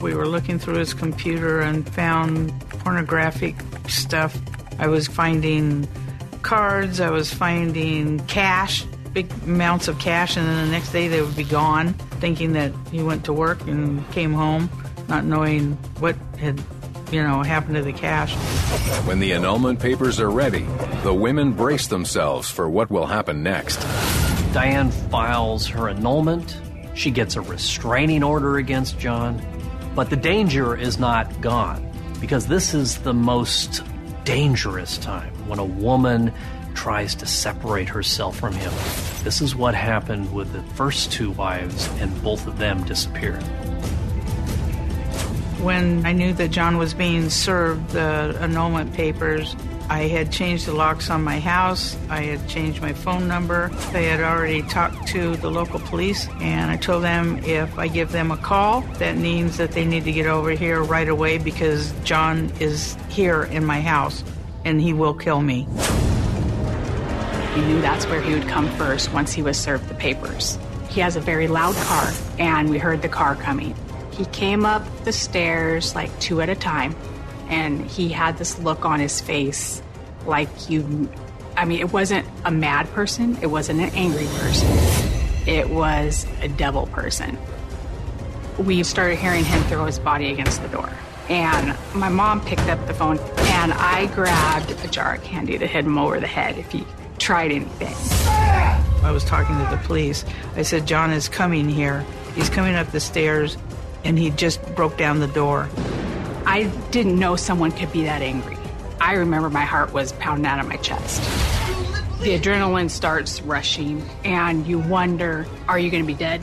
We 0.00 0.14
were 0.14 0.26
looking 0.26 0.58
through 0.58 0.78
his 0.78 0.94
computer 0.94 1.60
and 1.60 1.88
found 1.88 2.52
pornographic 2.68 3.54
stuff. 3.88 4.36
I 4.80 4.88
was 4.88 5.06
finding 5.06 5.86
cards, 6.42 6.98
I 6.98 7.10
was 7.10 7.32
finding 7.32 8.18
cash, 8.26 8.84
big 9.12 9.30
amounts 9.44 9.86
of 9.86 10.00
cash, 10.00 10.36
and 10.36 10.46
then 10.46 10.66
the 10.66 10.72
next 10.72 10.90
day 10.90 11.06
they 11.06 11.22
would 11.22 11.36
be 11.36 11.44
gone, 11.44 11.94
thinking 12.18 12.52
that 12.54 12.72
he 12.90 13.00
went 13.00 13.24
to 13.26 13.32
work 13.32 13.60
and 13.68 14.08
came 14.10 14.32
home 14.32 14.68
not 15.12 15.26
knowing 15.26 15.72
what 15.98 16.16
had, 16.38 16.58
you 17.10 17.22
know, 17.22 17.42
happened 17.42 17.74
to 17.74 17.82
the 17.82 17.92
cash. 17.92 18.34
When 19.06 19.20
the 19.20 19.34
annulment 19.34 19.78
papers 19.78 20.18
are 20.18 20.30
ready, 20.30 20.66
the 21.02 21.12
women 21.12 21.52
brace 21.52 21.86
themselves 21.86 22.48
for 22.48 22.66
what 22.66 22.90
will 22.90 23.04
happen 23.04 23.42
next. 23.42 23.76
Diane 24.54 24.90
files 24.90 25.66
her 25.66 25.90
annulment, 25.90 26.58
She 26.94 27.10
gets 27.10 27.36
a 27.36 27.42
restraining 27.42 28.22
order 28.22 28.56
against 28.56 28.98
John. 28.98 29.38
But 29.94 30.08
the 30.08 30.16
danger 30.16 30.74
is 30.74 30.98
not 30.98 31.42
gone 31.42 31.86
because 32.18 32.46
this 32.46 32.72
is 32.72 32.96
the 32.98 33.12
most 33.12 33.82
dangerous 34.24 34.96
time 34.96 35.32
when 35.46 35.58
a 35.58 35.64
woman 35.64 36.32
tries 36.74 37.14
to 37.16 37.26
separate 37.26 37.88
herself 37.90 38.38
from 38.38 38.54
him. 38.54 38.72
This 39.24 39.42
is 39.42 39.54
what 39.54 39.74
happened 39.74 40.32
with 40.32 40.52
the 40.54 40.62
first 40.74 41.12
two 41.12 41.32
wives, 41.32 41.86
and 42.00 42.22
both 42.22 42.46
of 42.46 42.56
them 42.56 42.82
disappeared. 42.84 43.44
When 45.62 46.04
I 46.04 46.12
knew 46.12 46.32
that 46.32 46.50
John 46.50 46.76
was 46.76 46.92
being 46.92 47.30
served 47.30 47.90
the 47.90 48.36
annulment 48.40 48.94
papers, 48.94 49.54
I 49.88 50.08
had 50.08 50.32
changed 50.32 50.66
the 50.66 50.72
locks 50.72 51.08
on 51.08 51.22
my 51.22 51.38
house. 51.38 51.96
I 52.08 52.22
had 52.22 52.48
changed 52.48 52.82
my 52.82 52.92
phone 52.92 53.28
number. 53.28 53.68
They 53.92 54.06
had 54.06 54.20
already 54.20 54.62
talked 54.62 55.06
to 55.08 55.36
the 55.36 55.52
local 55.52 55.78
police, 55.78 56.28
and 56.40 56.68
I 56.68 56.76
told 56.76 57.04
them 57.04 57.38
if 57.44 57.78
I 57.78 57.86
give 57.86 58.10
them 58.10 58.32
a 58.32 58.36
call, 58.36 58.80
that 58.98 59.16
means 59.16 59.56
that 59.58 59.70
they 59.70 59.84
need 59.84 60.02
to 60.02 60.10
get 60.10 60.26
over 60.26 60.50
here 60.50 60.82
right 60.82 61.08
away 61.08 61.38
because 61.38 61.92
John 62.02 62.50
is 62.58 62.96
here 63.08 63.44
in 63.44 63.64
my 63.64 63.80
house 63.80 64.24
and 64.64 64.80
he 64.80 64.92
will 64.92 65.14
kill 65.14 65.42
me. 65.42 65.68
He 67.54 67.60
knew 67.60 67.80
that's 67.80 68.04
where 68.06 68.20
he 68.20 68.34
would 68.34 68.48
come 68.48 68.68
first 68.76 69.12
once 69.12 69.32
he 69.32 69.42
was 69.42 69.58
served 69.58 69.88
the 69.88 69.94
papers. 69.94 70.58
He 70.88 71.00
has 71.02 71.14
a 71.14 71.20
very 71.20 71.46
loud 71.46 71.76
car, 71.76 72.10
and 72.40 72.68
we 72.68 72.78
heard 72.78 73.00
the 73.00 73.08
car 73.08 73.36
coming. 73.36 73.76
He 74.12 74.26
came 74.26 74.64
up 74.64 74.82
the 75.04 75.12
stairs 75.12 75.94
like 75.94 76.16
two 76.20 76.40
at 76.40 76.48
a 76.48 76.54
time, 76.54 76.94
and 77.48 77.84
he 77.86 78.08
had 78.10 78.38
this 78.38 78.58
look 78.58 78.84
on 78.84 79.00
his 79.00 79.20
face 79.20 79.82
like 80.26 80.70
you. 80.70 81.08
I 81.56 81.64
mean, 81.64 81.80
it 81.80 81.92
wasn't 81.92 82.26
a 82.44 82.50
mad 82.50 82.90
person, 82.92 83.38
it 83.42 83.46
wasn't 83.46 83.80
an 83.80 83.90
angry 83.94 84.26
person, 84.38 84.68
it 85.46 85.68
was 85.68 86.26
a 86.40 86.48
devil 86.48 86.86
person. 86.86 87.38
We 88.58 88.82
started 88.82 89.18
hearing 89.18 89.44
him 89.44 89.62
throw 89.64 89.86
his 89.86 89.98
body 89.98 90.30
against 90.30 90.62
the 90.62 90.68
door. 90.68 90.90
And 91.28 91.76
my 91.94 92.08
mom 92.08 92.44
picked 92.44 92.68
up 92.68 92.86
the 92.86 92.94
phone, 92.94 93.18
and 93.18 93.72
I 93.72 94.06
grabbed 94.14 94.70
a 94.70 94.88
jar 94.88 95.14
of 95.14 95.22
candy 95.24 95.56
to 95.56 95.66
hit 95.66 95.84
him 95.84 95.96
over 95.96 96.20
the 96.20 96.26
head 96.26 96.58
if 96.58 96.70
he 96.70 96.84
tried 97.18 97.52
anything. 97.52 97.94
I 99.02 99.10
was 99.10 99.24
talking 99.24 99.56
to 99.56 99.70
the 99.70 99.80
police. 99.84 100.24
I 100.56 100.62
said, 100.62 100.86
John 100.86 101.10
is 101.12 101.28
coming 101.28 101.68
here. 101.68 102.04
He's 102.34 102.50
coming 102.50 102.74
up 102.74 102.90
the 102.92 103.00
stairs, 103.00 103.56
and 104.04 104.18
he 104.18 104.30
just 104.30 104.62
broke 104.74 104.96
down 104.96 105.20
the 105.20 105.26
door. 105.26 105.68
I 106.46 106.64
didn't 106.90 107.18
know 107.18 107.36
someone 107.36 107.72
could 107.72 107.92
be 107.92 108.04
that 108.04 108.22
angry. 108.22 108.56
I 109.00 109.14
remember 109.14 109.50
my 109.50 109.64
heart 109.64 109.92
was 109.92 110.12
pounding 110.12 110.46
out 110.46 110.60
of 110.60 110.68
my 110.68 110.76
chest. 110.76 111.20
The 112.20 112.38
adrenaline 112.38 112.88
starts 112.88 113.42
rushing, 113.42 114.08
and 114.24 114.66
you 114.66 114.78
wonder, 114.78 115.46
are 115.66 115.78
you 115.78 115.90
going 115.90 116.04
to 116.04 116.06
be 116.06 116.14
dead? 116.14 116.40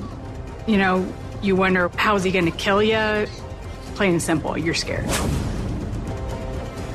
You 0.67 0.77
know, 0.77 1.13
you 1.41 1.55
wonder, 1.55 1.89
how's 1.95 2.23
he 2.23 2.31
going 2.31 2.45
to 2.45 2.51
kill 2.51 2.83
you? 2.83 3.27
Plain 3.95 4.11
and 4.11 4.21
simple, 4.21 4.57
you're 4.57 4.73
scared. 4.73 5.09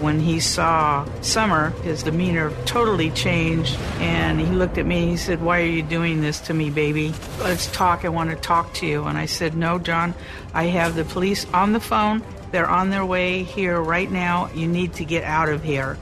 When 0.05 0.21
he 0.21 0.39
saw 0.39 1.09
Summer, 1.23 1.71
his 1.83 2.03
demeanor 2.03 2.53
totally 2.67 3.09
changed, 3.13 3.75
and 4.01 4.39
he 4.39 4.45
looked 4.49 4.77
at 4.77 4.85
me. 4.85 5.09
He 5.09 5.17
said, 5.17 5.41
Why 5.41 5.63
are 5.63 5.65
you 5.65 5.83
doing 5.83 6.21
this 6.21 6.41
to 6.41 6.53
me, 6.53 6.69
baby? 6.69 7.15
Let's 7.39 7.69
talk. 7.69 8.05
I 8.05 8.11
want 8.11 8.29
to 8.29 8.37
talk 8.37 8.75
to 8.75 8.87
you. 8.87 9.05
And 9.05 9.17
I 9.17 9.25
said, 9.25 9.57
No, 9.57 9.79
John, 9.79 10.13
I 10.53 10.65
have 10.65 10.95
the 10.95 11.07
police 11.07 11.47
on 11.55 11.73
the 11.73 11.81
phone. 11.81 12.23
They're 12.51 12.69
on 12.69 12.91
their 12.91 13.07
way 13.07 13.45
here 13.45 13.81
right 13.81 14.11
now. 14.11 14.51
You 14.55 14.69
need 14.69 14.93
to 14.95 15.07
get 15.07 15.25
out 15.25 15.49
of 15.49 15.65
here. 15.65 15.97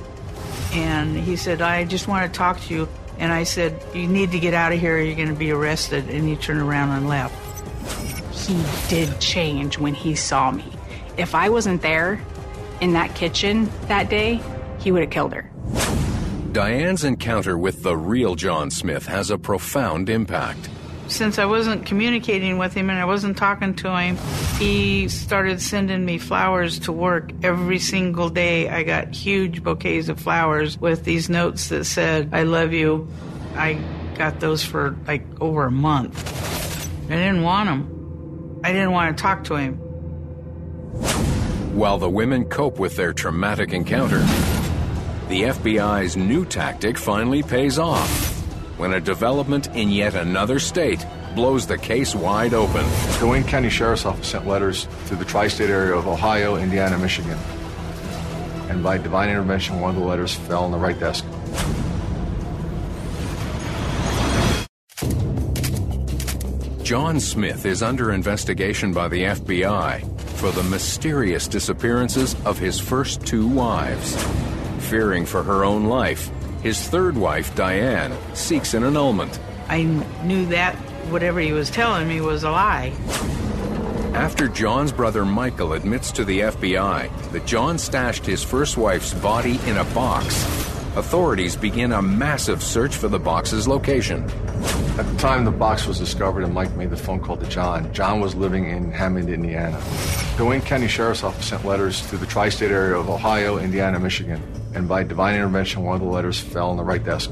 And 0.72 1.16
he 1.16 1.36
said, 1.36 1.62
I 1.62 1.84
just 1.84 2.09
want 2.09 2.26
to 2.26 2.36
talk 2.36 2.61
to 2.62 2.74
you. 2.74 2.88
And 3.18 3.32
I 3.32 3.44
said, 3.44 3.80
You 3.94 4.09
need 4.09 4.32
to 4.32 4.40
get 4.40 4.53
out 4.53 4.72
of 4.72 4.80
here. 4.80 4.96
Or 4.96 5.00
you're 5.00 5.14
going 5.14 5.28
to 5.28 5.34
be 5.34 5.53
arrested. 5.53 6.11
And 6.11 6.26
he 6.26 6.34
turned 6.34 6.61
around 6.61 6.90
and 6.90 7.09
left. 7.09 7.36
He 8.34 8.61
did 8.88 9.20
change 9.20 9.78
when 9.78 9.94
he 9.94 10.16
saw 10.16 10.50
me. 10.50 10.64
If 11.16 11.36
I 11.36 11.50
wasn't 11.50 11.82
there 11.82 12.20
in 12.83 12.95
that 12.95 13.14
kitchen 13.14 13.70
that 13.87 14.11
day, 14.11 14.43
he 14.80 14.91
would 14.91 15.03
have 15.03 15.11
killed 15.11 15.33
her. 15.33 15.49
Diane's 16.51 17.05
encounter 17.05 17.57
with 17.57 17.85
the 17.85 17.97
real 17.97 18.35
John 18.35 18.72
Smith 18.72 19.07
has 19.07 19.30
a 19.30 19.39
profound 19.39 20.11
impact. 20.11 20.68
Since 21.07 21.39
I 21.39 21.45
wasn't 21.45 21.87
communicating 21.87 22.59
with 22.59 22.74
him 22.74 22.91
and 22.91 22.99
I 22.99 23.05
wasn't 23.05 23.37
talking 23.37 23.74
to 23.76 23.97
him, 23.97 24.16
he 24.59 25.09
started 25.09 25.62
sending 25.62 26.05
me 26.05 26.18
flowers 26.18 26.80
to 26.80 26.93
work 26.93 27.30
every 27.45 27.78
single 27.78 28.28
day. 28.28 28.68
I 28.68 28.83
got 28.83 29.14
huge 29.14 29.62
bouquets 29.62 30.09
of 30.09 30.18
flowers 30.18 30.76
with 30.76 31.05
these 31.05 31.28
notes 31.28 31.68
that 31.68 31.85
said, 31.85 32.30
I 32.33 32.43
love 32.43 32.72
you. 32.72 33.09
I 33.55 33.78
got 34.16 34.41
those 34.41 34.64
for 34.64 34.97
like 35.07 35.24
over 35.41 35.66
a 35.66 35.70
month. 35.70 36.18
I 37.07 37.14
didn't 37.14 37.43
want 37.43 37.68
them. 37.68 38.61
I 38.64 38.72
didn't 38.72 38.91
want 38.91 39.16
to 39.16 39.22
talk 39.22 39.45
to 39.45 39.55
him. 39.55 39.78
While 41.72 41.96
the 41.96 42.10
women 42.10 42.44
cope 42.44 42.78
with 42.78 42.96
their 42.96 43.14
traumatic 43.14 43.72
encounter, 43.72 44.18
the 45.30 45.44
FBI's 45.44 46.18
new 46.18 46.44
tactic 46.44 46.98
finally 46.98 47.42
pays 47.42 47.78
off 47.78 48.36
when 48.76 48.92
a 48.92 49.00
development 49.00 49.68
in 49.74 49.88
yet 49.88 50.14
another 50.14 50.58
state 50.58 51.06
blows 51.34 51.66
the 51.66 51.78
case 51.78 52.14
wide 52.14 52.52
open. 52.52 52.84
The 53.20 53.26
Wayne 53.26 53.44
County 53.44 53.70
Sheriff's 53.70 54.04
Office 54.04 54.28
sent 54.28 54.46
letters 54.46 54.86
to 55.06 55.16
the 55.16 55.24
tri 55.24 55.48
state 55.48 55.70
area 55.70 55.94
of 55.94 56.06
Ohio, 56.06 56.56
Indiana, 56.56 56.98
Michigan. 56.98 57.38
And 58.68 58.82
by 58.82 58.98
divine 58.98 59.30
intervention, 59.30 59.80
one 59.80 59.94
of 59.94 59.96
the 59.96 60.06
letters 60.06 60.34
fell 60.34 60.64
on 60.64 60.72
the 60.72 60.78
right 60.78 61.00
desk. 61.00 61.24
John 66.84 67.18
Smith 67.18 67.64
is 67.64 67.82
under 67.82 68.12
investigation 68.12 68.92
by 68.92 69.08
the 69.08 69.22
FBI 69.22 70.21
for 70.43 70.51
the 70.51 70.62
mysterious 70.64 71.47
disappearances 71.47 72.34
of 72.45 72.59
his 72.59 72.80
first 72.80 73.24
two 73.24 73.47
wives. 73.47 74.20
Fearing 74.90 75.24
for 75.24 75.40
her 75.40 75.64
own 75.64 75.84
life, 75.84 76.32
his 76.64 76.80
third 76.88 77.16
wife, 77.16 77.55
Diane, 77.55 78.12
seeks 78.34 78.74
an 78.74 78.82
annulment. 78.82 79.38
I 79.68 79.84
knew 80.24 80.45
that 80.47 80.74
whatever 81.12 81.38
he 81.38 81.53
was 81.53 81.70
telling 81.70 82.09
me 82.09 82.20
was 82.20 82.43
a 82.43 82.51
lie. 82.51 82.93
After 84.14 84.49
John's 84.49 84.90
brother 84.90 85.24
Michael 85.24 85.74
admits 85.74 86.11
to 86.11 86.24
the 86.24 86.40
FBI 86.40 87.30
that 87.30 87.47
John 87.47 87.78
stashed 87.78 88.26
his 88.26 88.43
first 88.43 88.76
wife's 88.76 89.14
body 89.14 89.61
in 89.66 89.76
a 89.76 89.84
box, 89.95 90.71
authorities 90.97 91.57
begin 91.57 91.93
a 91.93 92.03
massive 92.03 92.62
search 92.62 92.95
for 92.95 93.09
the 93.09 93.18
box's 93.18 93.66
location. 93.66 94.24
At 94.99 95.07
the 95.07 95.16
time 95.18 95.45
the 95.45 95.51
box 95.51 95.86
was 95.86 95.99
discovered 95.99 96.45
and 96.45 96.53
Mike 96.53 96.74
made 96.76 96.90
the 96.90 96.97
phone 96.97 97.20
call 97.20 97.38
to 97.38 97.47
John, 97.47 97.93
John 97.95 98.20
was 98.20 98.34
living 98.34 98.68
in 98.68 98.93
Hammond, 98.93 99.30
Indiana. 99.30 99.80
The 100.36 100.45
Wayne 100.45 100.61
County 100.61 100.88
Sheriff's 100.88 101.24
Office 101.24 101.47
sent 101.47 101.64
letters 101.64 102.07
to 102.11 102.18
the 102.18 102.26
tri 102.26 102.51
state 102.51 102.70
area 102.70 102.97
of 102.97 103.09
Ohio, 103.09 103.59
Indiana, 103.59 103.99
Michigan. 103.99 104.43
And 104.74 104.88
by 104.88 105.03
divine 105.03 105.34
intervention, 105.34 105.82
one 105.82 105.95
of 105.95 106.03
the 106.03 106.09
letters 106.09 106.38
fell 106.38 106.70
on 106.70 106.76
the 106.76 106.84
right 106.84 107.03
desk. 107.03 107.30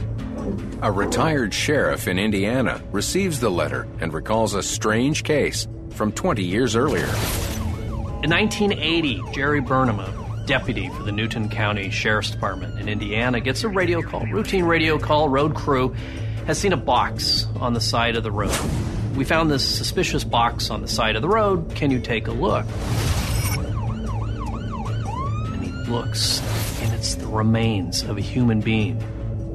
A 0.82 0.90
retired 0.90 1.52
sheriff 1.52 2.08
in 2.08 2.18
Indiana 2.18 2.82
receives 2.92 3.40
the 3.40 3.50
letter 3.50 3.86
and 4.00 4.12
recalls 4.12 4.54
a 4.54 4.62
strange 4.62 5.22
case 5.22 5.68
from 5.90 6.12
20 6.12 6.42
years 6.42 6.74
earlier. 6.74 7.08
In 8.22 8.30
1980, 8.30 9.22
Jerry 9.32 9.60
Burnham, 9.60 10.00
a 10.00 10.19
deputy 10.46 10.88
for 10.88 11.02
the 11.02 11.12
Newton 11.12 11.48
County 11.48 11.90
Sheriff's 11.90 12.30
Department 12.30 12.78
in 12.80 12.88
Indiana, 12.88 13.40
gets 13.40 13.64
a 13.64 13.68
radio 13.68 14.02
call, 14.02 14.26
routine 14.26 14.64
radio 14.64 14.98
call, 14.98 15.28
road 15.28 15.54
crew 15.54 15.94
has 16.46 16.58
seen 16.58 16.72
a 16.72 16.76
box 16.76 17.46
on 17.60 17.74
the 17.74 17.80
side 17.80 18.16
of 18.16 18.22
the 18.22 18.32
road. 18.32 18.58
We 19.14 19.24
found 19.24 19.50
this 19.50 19.64
suspicious 19.64 20.24
box 20.24 20.70
on 20.70 20.82
the 20.82 20.88
side 20.88 21.16
of 21.16 21.22
the 21.22 21.28
road. 21.28 21.74
Can 21.74 21.90
you 21.90 22.00
take 22.00 22.26
a 22.26 22.32
look? 22.32 22.64
And 25.52 25.62
he 25.62 25.70
looks, 25.90 26.40
and 26.80 26.92
it's 26.94 27.14
the 27.16 27.26
remains 27.26 28.02
of 28.02 28.16
a 28.16 28.20
human 28.20 28.60
being 28.60 28.98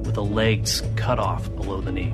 with 0.03 0.15
the 0.15 0.23
legs 0.23 0.83
cut 0.95 1.19
off 1.19 1.53
below 1.55 1.81
the 1.81 1.91
knee. 1.91 2.13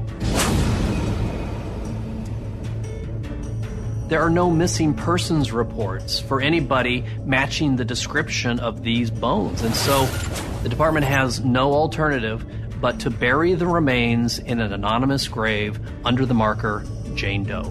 There 4.11 4.21
are 4.21 4.29
no 4.29 4.51
missing 4.51 4.93
persons 4.93 5.53
reports 5.53 6.19
for 6.19 6.41
anybody 6.41 7.05
matching 7.23 7.77
the 7.77 7.85
description 7.85 8.59
of 8.59 8.83
these 8.83 9.09
bones, 9.09 9.61
and 9.61 9.73
so 9.73 10.05
the 10.63 10.67
department 10.67 11.05
has 11.05 11.39
no 11.39 11.71
alternative 11.71 12.45
but 12.81 12.99
to 12.99 13.09
bury 13.09 13.53
the 13.53 13.67
remains 13.67 14.37
in 14.37 14.59
an 14.59 14.73
anonymous 14.73 15.29
grave 15.29 15.79
under 16.03 16.25
the 16.25 16.33
marker 16.33 16.83
Jane 17.15 17.45
Doe. 17.45 17.63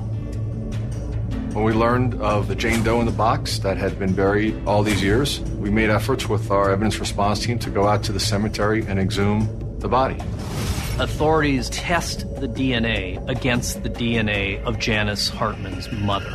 When 1.53 1.62
we 1.62 1.74
learned 1.74 2.14
of 2.22 2.49
the 2.49 2.55
Jane 2.55 2.82
Doe 2.82 3.01
in 3.01 3.05
the 3.05 3.12
box 3.12 3.59
that 3.59 3.76
had 3.76 3.99
been 3.99 4.14
buried 4.14 4.66
all 4.66 4.82
these 4.82 5.03
years, 5.03 5.41
we 5.59 5.68
made 5.68 5.91
efforts 5.91 6.26
with 6.26 6.51
our 6.51 6.70
evidence 6.70 6.99
response 6.99 7.41
team 7.41 7.59
to 7.59 7.68
go 7.68 7.86
out 7.86 8.03
to 8.05 8.12
the 8.12 8.20
cemetery 8.20 8.82
and 8.86 8.99
exhume 8.99 9.76
the 9.78 9.88
body. 9.88 10.16
Authorities 11.01 11.70
test 11.70 12.26
the 12.42 12.46
DNA 12.46 13.26
against 13.26 13.82
the 13.82 13.88
DNA 13.88 14.62
of 14.64 14.78
Janice 14.78 15.30
Hartman's 15.30 15.90
mother. 15.90 16.30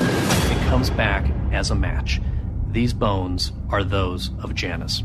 It 0.00 0.68
comes 0.70 0.88
back 0.88 1.30
as 1.52 1.70
a 1.70 1.74
match. 1.74 2.18
These 2.70 2.94
bones 2.94 3.52
are 3.68 3.84
those 3.84 4.30
of 4.42 4.54
Janice. 4.54 5.02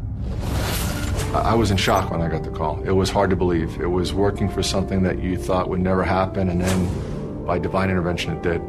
I 1.34 1.56
was 1.56 1.72
in 1.72 1.78
shock 1.78 2.10
when 2.10 2.22
I 2.22 2.30
got 2.30 2.44
the 2.44 2.52
call. 2.52 2.82
It 2.84 2.92
was 2.92 3.10
hard 3.10 3.32
to 3.32 3.36
believe. 3.36 3.82
It 3.82 3.88
was 3.88 4.14
working 4.14 4.48
for 4.48 4.64
something 4.64 5.04
that 5.04 5.20
you 5.20 5.36
thought 5.36 5.68
would 5.70 5.82
never 5.82 6.06
happen, 6.06 6.48
and 6.48 6.62
then 6.62 7.46
by 7.46 7.60
divine 7.60 7.90
intervention, 7.90 8.32
it 8.32 8.44
did. 8.44 8.62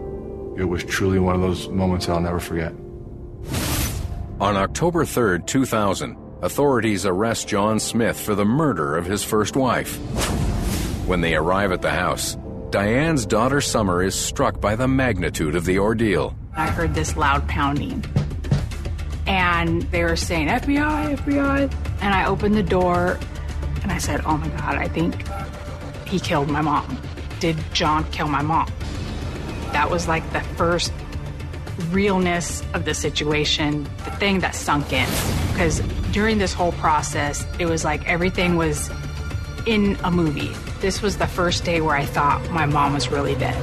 It 0.59 0.65
was 0.65 0.83
truly 0.83 1.21
one 1.21 1.37
of 1.37 1.41
those 1.41 1.69
moments 1.69 2.09
I'll 2.09 2.19
never 2.21 2.41
forget. 2.41 2.73
On 4.41 4.57
October 4.57 5.05
3rd, 5.05 5.47
2000, 5.47 6.17
authorities 6.45 7.07
arrest 7.07 7.49
John 7.49 7.81
Smith 7.81 8.21
for 8.21 8.35
the 8.35 8.45
murder 8.45 8.97
of 8.97 9.07
his 9.07 9.25
first 9.25 9.57
wife. 9.57 9.97
When 11.07 11.23
they 11.23 11.35
arrive 11.35 11.73
at 11.73 11.81
the 11.81 11.91
house, 11.91 12.37
Diane's 12.69 13.25
daughter 13.25 13.63
Summer 13.63 14.03
is 14.03 14.15
struck 14.15 14.61
by 14.61 14.77
the 14.77 14.87
magnitude 14.87 15.57
of 15.57 15.65
the 15.65 15.79
ordeal. 15.79 16.37
I 16.55 16.69
heard 16.69 16.95
this 16.95 17.17
loud 17.17 17.49
pounding. 17.49 18.05
And 19.27 19.83
they 19.85 20.05
were 20.05 20.17
saying, 20.17 20.49
FBI, 20.49 21.17
FBI. 21.17 21.75
And 22.03 22.15
I 22.15 22.27
opened 22.27 22.57
the 22.57 22.63
door 22.63 23.19
and 23.83 23.91
I 23.91 23.97
said, 23.97 24.21
Oh 24.27 24.37
my 24.37 24.49
God, 24.49 24.77
I 24.77 24.87
think 24.87 25.27
he 26.07 26.21
killed 26.21 26.51
my 26.51 26.61
mom. 26.61 27.01
Did 27.41 27.57
John 27.73 28.05
kill 28.13 28.29
my 28.29 28.43
mom? 28.43 28.71
That 29.73 29.91
was 29.91 30.09
like 30.09 30.31
the 30.35 30.41
first 30.41 30.93
realness 31.89 32.63
of 32.75 32.85
the 32.85 32.93
situation, 32.93 33.85
the 34.05 34.11
thing 34.19 34.41
that 34.41 34.55
sunk 34.55 34.93
in. 34.93 35.09
Because 35.53 35.81
during 36.15 36.39
this 36.39 36.55
whole 36.55 36.71
process, 36.71 37.45
it 37.59 37.67
was 37.67 37.85
like 37.85 38.07
everything 38.07 38.55
was 38.55 38.89
in 39.67 39.99
a 40.05 40.13
movie. 40.13 40.53
This 40.81 41.03
was 41.03 41.19
the 41.19 41.27
first 41.27 41.65
day 41.65 41.81
where 41.81 41.97
I 41.97 42.05
thought 42.05 42.49
my 42.51 42.67
mom 42.67 42.95
was 42.95 43.09
really 43.09 43.35
dead. 43.35 43.57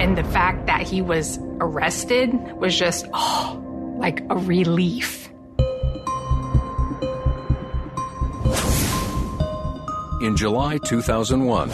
And 0.00 0.16
the 0.16 0.24
fact 0.24 0.66
that 0.66 0.80
he 0.80 1.02
was 1.02 1.38
arrested 1.60 2.32
was 2.54 2.76
just, 2.76 3.06
oh, 3.12 3.62
like 3.98 4.22
a 4.30 4.36
relief. 4.38 5.28
In 10.22 10.38
July 10.38 10.78
2001, 10.78 11.70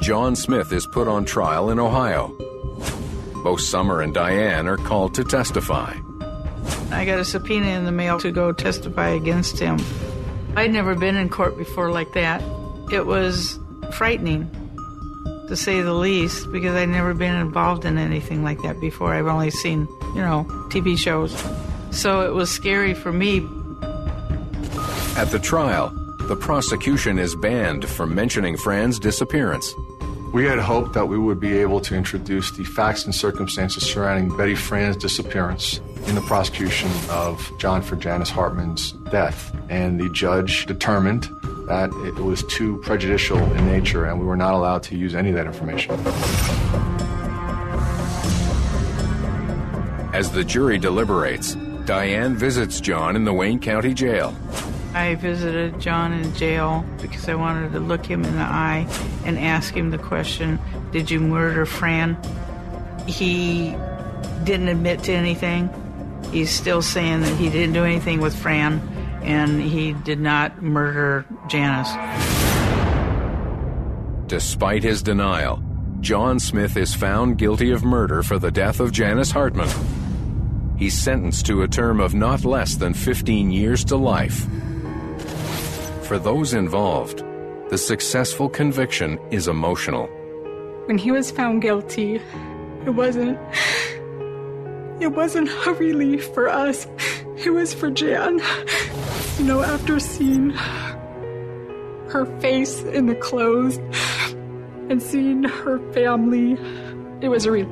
John 0.00 0.34
Smith 0.34 0.72
is 0.72 0.86
put 0.86 1.06
on 1.06 1.26
trial 1.26 1.68
in 1.68 1.78
Ohio. 1.78 2.34
Both 3.44 3.60
Summer 3.60 4.00
and 4.00 4.14
Diane 4.14 4.66
are 4.66 4.78
called 4.78 5.14
to 5.16 5.24
testify. 5.24 5.98
I 6.90 7.04
got 7.04 7.18
a 7.18 7.24
subpoena 7.24 7.66
in 7.66 7.84
the 7.84 7.92
mail 7.92 8.18
to 8.20 8.30
go 8.30 8.52
testify 8.52 9.08
against 9.08 9.58
him. 9.58 9.78
I'd 10.56 10.72
never 10.72 10.94
been 10.94 11.16
in 11.16 11.28
court 11.28 11.58
before 11.58 11.90
like 11.90 12.12
that. 12.12 12.42
It 12.90 13.06
was 13.06 13.58
frightening, 13.92 14.48
to 15.48 15.56
say 15.56 15.82
the 15.82 15.92
least, 15.92 16.50
because 16.52 16.74
I'd 16.74 16.88
never 16.88 17.14
been 17.14 17.34
involved 17.34 17.84
in 17.84 17.98
anything 17.98 18.42
like 18.42 18.62
that 18.62 18.80
before. 18.80 19.12
I've 19.12 19.26
only 19.26 19.50
seen, 19.50 19.88
you 20.14 20.20
know, 20.20 20.46
TV 20.70 20.96
shows. 20.96 21.34
So 21.90 22.22
it 22.22 22.34
was 22.34 22.50
scary 22.50 22.94
for 22.94 23.12
me. 23.12 23.38
At 25.16 25.30
the 25.30 25.40
trial, 25.42 25.90
the 26.28 26.36
prosecution 26.36 27.18
is 27.18 27.34
banned 27.36 27.88
from 27.88 28.14
mentioning 28.14 28.56
Fran's 28.56 28.98
disappearance. 28.98 29.74
We 30.32 30.44
had 30.44 30.58
hoped 30.58 30.92
that 30.94 31.06
we 31.06 31.18
would 31.18 31.40
be 31.40 31.56
able 31.58 31.80
to 31.80 31.94
introduce 31.94 32.50
the 32.50 32.64
facts 32.64 33.04
and 33.04 33.14
circumstances 33.14 33.84
surrounding 33.84 34.36
Betty 34.36 34.54
Fran's 34.54 34.96
disappearance 34.96 35.80
in 36.06 36.14
the 36.14 36.20
prosecution 36.20 36.90
of 37.08 37.50
John 37.58 37.80
for 37.80 37.96
Janice 37.96 38.28
Hartman's 38.28 38.92
death. 39.10 39.56
And 39.68 39.98
the 39.98 40.10
judge 40.10 40.66
determined 40.66 41.24
that 41.68 41.90
it 42.06 42.22
was 42.22 42.44
too 42.44 42.78
prejudicial 42.78 43.38
in 43.38 43.66
nature 43.66 44.04
and 44.04 44.20
we 44.20 44.26
were 44.26 44.36
not 44.36 44.54
allowed 44.54 44.82
to 44.84 44.96
use 44.96 45.14
any 45.14 45.30
of 45.30 45.36
that 45.36 45.46
information. 45.46 45.94
As 50.12 50.30
the 50.30 50.44
jury 50.44 50.78
deliberates, 50.78 51.54
Diane 51.84 52.36
visits 52.36 52.80
John 52.80 53.16
in 53.16 53.24
the 53.24 53.32
Wayne 53.32 53.60
County 53.60 53.94
Jail. 53.94 54.34
I 54.96 55.14
visited 55.14 55.78
John 55.78 56.14
in 56.14 56.34
jail 56.34 56.82
because 57.02 57.28
I 57.28 57.34
wanted 57.34 57.72
to 57.72 57.80
look 57.80 58.06
him 58.06 58.24
in 58.24 58.34
the 58.34 58.40
eye 58.40 58.86
and 59.26 59.38
ask 59.38 59.74
him 59.74 59.90
the 59.90 59.98
question 59.98 60.58
Did 60.90 61.10
you 61.10 61.20
murder 61.20 61.66
Fran? 61.66 62.16
He 63.06 63.76
didn't 64.44 64.68
admit 64.68 65.02
to 65.02 65.12
anything. 65.12 65.68
He's 66.32 66.50
still 66.50 66.80
saying 66.80 67.20
that 67.20 67.36
he 67.36 67.50
didn't 67.50 67.74
do 67.74 67.84
anything 67.84 68.22
with 68.22 68.34
Fran 68.34 68.80
and 69.20 69.60
he 69.60 69.92
did 69.92 70.18
not 70.18 70.62
murder 70.62 71.26
Janice. 71.46 71.92
Despite 74.28 74.82
his 74.82 75.02
denial, 75.02 75.62
John 76.00 76.40
Smith 76.40 76.74
is 76.78 76.94
found 76.94 77.36
guilty 77.36 77.70
of 77.70 77.84
murder 77.84 78.22
for 78.22 78.38
the 78.38 78.50
death 78.50 78.80
of 78.80 78.92
Janice 78.92 79.30
Hartman. 79.30 79.68
He's 80.78 80.96
sentenced 80.98 81.44
to 81.46 81.60
a 81.60 81.68
term 81.68 82.00
of 82.00 82.14
not 82.14 82.46
less 82.46 82.76
than 82.76 82.94
15 82.94 83.50
years 83.50 83.84
to 83.84 83.96
life. 83.96 84.46
For 86.06 86.20
those 86.20 86.54
involved, 86.54 87.24
the 87.68 87.76
successful 87.76 88.48
conviction 88.48 89.18
is 89.32 89.48
emotional. 89.48 90.06
When 90.84 90.98
he 90.98 91.10
was 91.10 91.32
found 91.32 91.62
guilty, 91.62 92.20
it 92.86 92.90
wasn't 92.90 93.36
it 95.00 95.08
wasn't 95.08 95.50
a 95.66 95.72
relief 95.72 96.32
for 96.32 96.48
us. 96.48 96.86
It 97.44 97.50
was 97.50 97.74
for 97.74 97.90
Jan. 97.90 98.40
You 99.38 99.44
know, 99.46 99.62
after 99.62 99.98
seeing 99.98 100.50
her 102.10 102.24
face 102.40 102.82
in 102.82 103.06
the 103.06 103.16
clothes 103.16 103.78
and 104.88 105.02
seeing 105.02 105.42
her 105.42 105.80
family, 105.92 106.52
it 107.20 107.30
was 107.30 107.46
a, 107.46 107.50
re- 107.50 107.68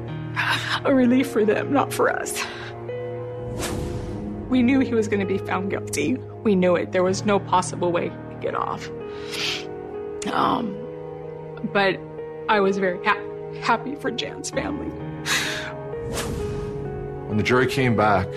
a 0.85 0.93
relief 0.93 1.31
for 1.31 1.45
them, 1.45 1.73
not 1.73 1.93
for 1.93 2.11
us. 2.11 2.45
We 4.49 4.61
knew 4.61 4.81
he 4.81 4.93
was 4.93 5.07
going 5.07 5.21
to 5.21 5.27
be 5.27 5.39
found 5.39 5.71
guilty. 5.71 6.17
We 6.43 6.57
knew 6.57 6.75
it. 6.75 6.91
There 6.91 7.05
was 7.05 7.25
no 7.25 7.39
possible 7.39 7.93
way 7.93 8.13
get 8.45 8.55
off. 8.55 8.91
Um, 10.33 10.77
but 11.73 11.99
I 12.49 12.61
was 12.61 12.77
very 12.79 13.03
ha- 13.05 13.21
happy 13.61 13.95
for 13.97 14.11
Jan's 14.11 14.51
family. 14.51 14.89
When 17.29 17.39
the 17.39 17.43
jury 17.43 17.67
came 17.67 17.97
back 17.97 18.29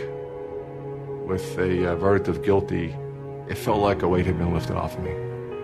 with 1.28 1.58
a 1.60 1.91
uh, 1.91 1.95
verdict 1.97 2.30
of 2.30 2.41
guilty, 2.41 2.95
it 3.49 3.58
felt 3.58 3.80
like 3.80 4.01
a 4.01 4.08
weight 4.08 4.26
had 4.26 4.38
been 4.38 4.53
lifted 4.53 4.78
off 4.78 4.97
of 4.97 5.03
me, 5.03 5.14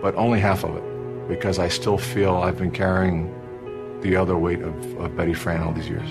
but 0.02 0.14
only 0.14 0.40
half 0.40 0.62
of 0.64 0.76
it, 0.76 1.28
because 1.28 1.58
I 1.58 1.68
still 1.68 1.98
feel 1.98 2.36
I've 2.36 2.58
been 2.58 2.70
carrying 2.70 3.32
the 4.02 4.16
other 4.16 4.36
weight 4.36 4.60
of, 4.60 4.74
of 4.98 5.16
Betty 5.16 5.34
Fran 5.34 5.62
all 5.62 5.72
these 5.72 5.88
years. 5.88 6.08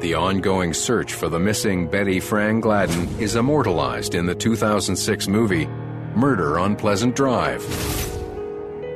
The 0.00 0.14
ongoing 0.14 0.72
search 0.72 1.12
for 1.12 1.28
the 1.28 1.38
missing 1.38 1.88
Betty 1.88 2.20
Fran 2.20 2.60
Gladden 2.60 3.08
is 3.20 3.36
immortalized 3.36 4.14
in 4.14 4.26
the 4.26 4.34
2006 4.34 5.28
movie 5.28 5.68
Murder 6.16 6.58
on 6.58 6.76
Pleasant 6.76 7.14
Drive. 7.14 7.62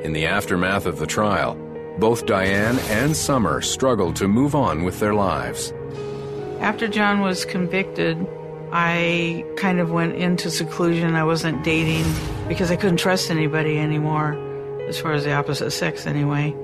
In 0.03 0.13
the 0.13 0.25
aftermath 0.25 0.87
of 0.87 0.97
the 0.97 1.05
trial, 1.05 1.55
both 1.99 2.25
Diane 2.25 2.79
and 2.89 3.15
Summer 3.15 3.61
struggled 3.61 4.15
to 4.15 4.27
move 4.27 4.55
on 4.55 4.83
with 4.83 4.99
their 4.99 5.13
lives. 5.13 5.71
After 6.61 6.87
John 6.87 7.19
was 7.19 7.45
convicted, 7.45 8.17
I 8.71 9.45
kind 9.57 9.79
of 9.79 9.91
went 9.91 10.15
into 10.15 10.49
seclusion. 10.49 11.13
I 11.13 11.23
wasn't 11.23 11.63
dating 11.63 12.11
because 12.47 12.71
I 12.71 12.75
couldn't 12.75 12.97
trust 12.97 13.29
anybody 13.29 13.77
anymore, 13.77 14.33
as 14.87 14.99
far 14.99 15.13
as 15.13 15.23
the 15.23 15.33
opposite 15.33 15.69
sex, 15.69 16.07
anyway. 16.07 16.55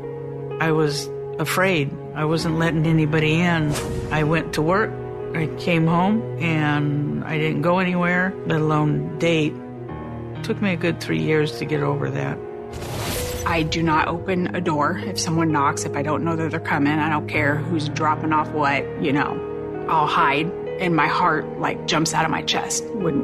I 0.59 0.71
was 0.71 1.07
afraid. 1.37 1.95
I 2.15 2.25
wasn't 2.25 2.57
letting 2.57 2.87
anybody 2.87 3.35
in. 3.35 3.71
I 4.11 4.23
went 4.23 4.53
to 4.53 4.63
work, 4.63 4.89
I 5.35 5.45
came 5.59 5.85
home, 5.85 6.23
and 6.41 7.23
I 7.25 7.37
didn't 7.37 7.61
go 7.61 7.77
anywhere, 7.77 8.33
let 8.47 8.59
alone 8.59 9.19
date. 9.19 9.53
Took 10.43 10.61
me 10.61 10.73
a 10.73 10.77
good 10.77 11.01
three 11.01 11.21
years 11.21 11.57
to 11.59 11.65
get 11.65 11.83
over 11.83 12.09
that. 12.09 12.37
I 13.47 13.63
do 13.63 13.81
not 13.81 14.09
open 14.09 14.53
a 14.55 14.59
door 14.59 15.01
if 15.05 15.17
someone 15.17 15.53
knocks, 15.53 15.85
if 15.85 15.95
I 15.95 16.01
don't 16.01 16.23
know 16.23 16.35
that 16.35 16.51
they're 16.51 16.59
coming. 16.59 16.99
I 16.99 17.09
don't 17.09 17.27
care 17.27 17.55
who's 17.55 17.87
dropping 17.89 18.33
off 18.33 18.49
what, 18.51 18.83
you 19.01 19.13
know. 19.13 19.85
I'll 19.89 20.05
hide 20.05 20.51
and 20.79 20.95
my 20.95 21.07
heart 21.07 21.59
like 21.59 21.87
jumps 21.87 22.13
out 22.13 22.25
of 22.25 22.31
my 22.31 22.41
chest 22.43 22.85
when 22.93 23.21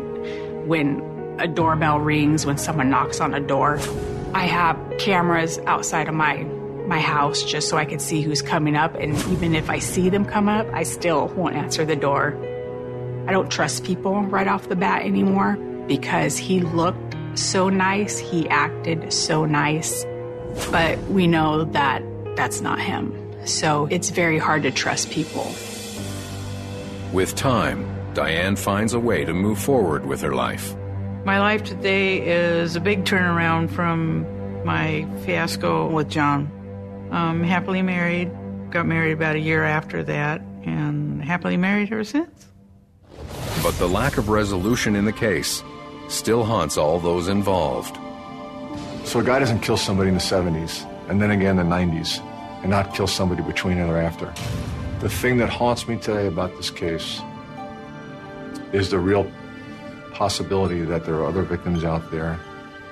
when 0.67 1.01
a 1.39 1.47
doorbell 1.47 1.99
rings, 1.99 2.45
when 2.45 2.57
someone 2.57 2.89
knocks 2.89 3.19
on 3.19 3.33
a 3.33 3.39
door. 3.39 3.79
I 4.33 4.45
have 4.45 4.77
cameras 4.97 5.59
outside 5.65 6.07
of 6.07 6.15
my 6.15 6.43
my 6.87 6.99
house 6.99 7.43
just 7.43 7.67
so 7.67 7.77
I 7.77 7.85
can 7.85 7.99
see 7.99 8.21
who's 8.21 8.41
coming 8.41 8.75
up 8.75 8.95
and 8.95 9.17
even 9.31 9.55
if 9.55 9.69
I 9.69 9.79
see 9.79 10.09
them 10.09 10.25
come 10.25 10.47
up, 10.47 10.67
I 10.73 10.83
still 10.83 11.27
won't 11.29 11.55
answer 11.55 11.85
the 11.85 11.95
door. 11.95 12.37
I 13.27 13.31
don't 13.31 13.49
trust 13.51 13.83
people 13.83 14.21
right 14.23 14.47
off 14.47 14.69
the 14.69 14.75
bat 14.75 15.03
anymore 15.03 15.57
because 15.87 16.37
he 16.37 16.61
looked 16.61 17.15
so 17.35 17.69
nice, 17.69 18.19
he 18.19 18.47
acted 18.49 19.11
so 19.11 19.45
nice, 19.45 20.05
but 20.71 20.97
we 21.05 21.27
know 21.27 21.63
that 21.65 22.03
that's 22.35 22.61
not 22.61 22.79
him. 22.79 23.19
So 23.45 23.87
it's 23.87 24.09
very 24.09 24.37
hard 24.37 24.63
to 24.63 24.71
trust 24.71 25.09
people. 25.11 25.51
With 27.11 27.35
time, 27.35 27.85
Diane 28.13 28.55
finds 28.55 28.93
a 28.93 28.99
way 28.99 29.25
to 29.25 29.33
move 29.33 29.59
forward 29.59 30.05
with 30.05 30.21
her 30.21 30.33
life. 30.33 30.75
My 31.25 31.39
life 31.39 31.63
today 31.63 32.21
is 32.21 32.75
a 32.75 32.79
big 32.79 33.05
turnaround 33.05 33.69
from 33.69 34.25
my 34.65 35.07
fiasco 35.25 35.89
with 35.89 36.09
John. 36.09 36.49
Um, 37.11 37.43
happily 37.43 37.81
married, 37.81 38.31
got 38.71 38.85
married 38.85 39.13
about 39.13 39.35
a 39.35 39.39
year 39.39 39.63
after 39.63 40.03
that, 40.03 40.41
and 40.63 41.23
happily 41.23 41.57
married 41.57 41.91
ever 41.91 42.03
since. 42.03 42.47
But 43.61 43.77
the 43.77 43.87
lack 43.87 44.17
of 44.17 44.29
resolution 44.29 44.95
in 44.95 45.05
the 45.05 45.13
case 45.13 45.63
still 46.13 46.43
haunts 46.43 46.77
all 46.77 46.99
those 46.99 47.27
involved. 47.27 47.97
So 49.05 49.19
a 49.19 49.23
guy 49.23 49.39
doesn't 49.39 49.59
kill 49.59 49.77
somebody 49.77 50.09
in 50.09 50.15
the 50.15 50.21
70s 50.21 50.89
and 51.09 51.21
then 51.21 51.31
again 51.31 51.59
in 51.59 51.69
the 51.69 51.75
90s 51.75 52.19
and 52.61 52.69
not 52.69 52.93
kill 52.93 53.07
somebody 53.07 53.41
between 53.43 53.77
and 53.77 53.89
or 53.89 53.97
after. 53.97 54.33
The 54.99 55.09
thing 55.09 55.37
that 55.37 55.49
haunts 55.49 55.87
me 55.87 55.97
today 55.97 56.27
about 56.27 56.55
this 56.55 56.69
case 56.69 57.19
is 58.71 58.89
the 58.89 58.99
real 58.99 59.29
possibility 60.13 60.81
that 60.81 61.05
there 61.05 61.15
are 61.15 61.25
other 61.25 61.41
victims 61.41 61.83
out 61.83 62.09
there 62.11 62.39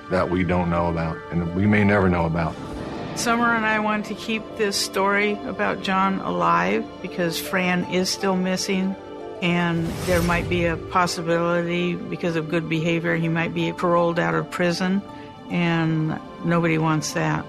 that 0.09 0.30
we 0.30 0.43
don't 0.43 0.69
know 0.69 0.89
about 0.89 1.17
and 1.32 1.55
we 1.55 1.65
may 1.65 1.84
never 1.84 2.09
know 2.09 2.26
about. 2.26 2.55
Summer 3.15 3.55
and 3.55 3.65
I 3.65 3.80
want 3.80 4.05
to 4.07 4.15
keep 4.15 4.43
this 4.57 4.76
story 4.76 5.34
about 5.45 5.82
John 5.82 6.19
alive 6.19 6.86
because 7.01 7.39
Fran 7.39 7.86
is 7.86 8.09
still 8.09 8.36
missing 8.36 8.95
and 9.42 9.88
there 10.06 10.22
might 10.22 10.48
be 10.48 10.66
a 10.66 10.78
possibility 10.78 11.96
because 11.96 12.36
of 12.36 12.50
good 12.50 12.70
behavior 12.70 13.16
he 13.16 13.28
might 13.28 13.54
be 13.54 13.74
paroled 13.74 14.20
out 14.20 14.36
of 14.36 14.50
prison 14.52 15.02
and 15.50 16.20
nobody 16.46 16.78
wants 16.78 17.14
that 17.14 17.46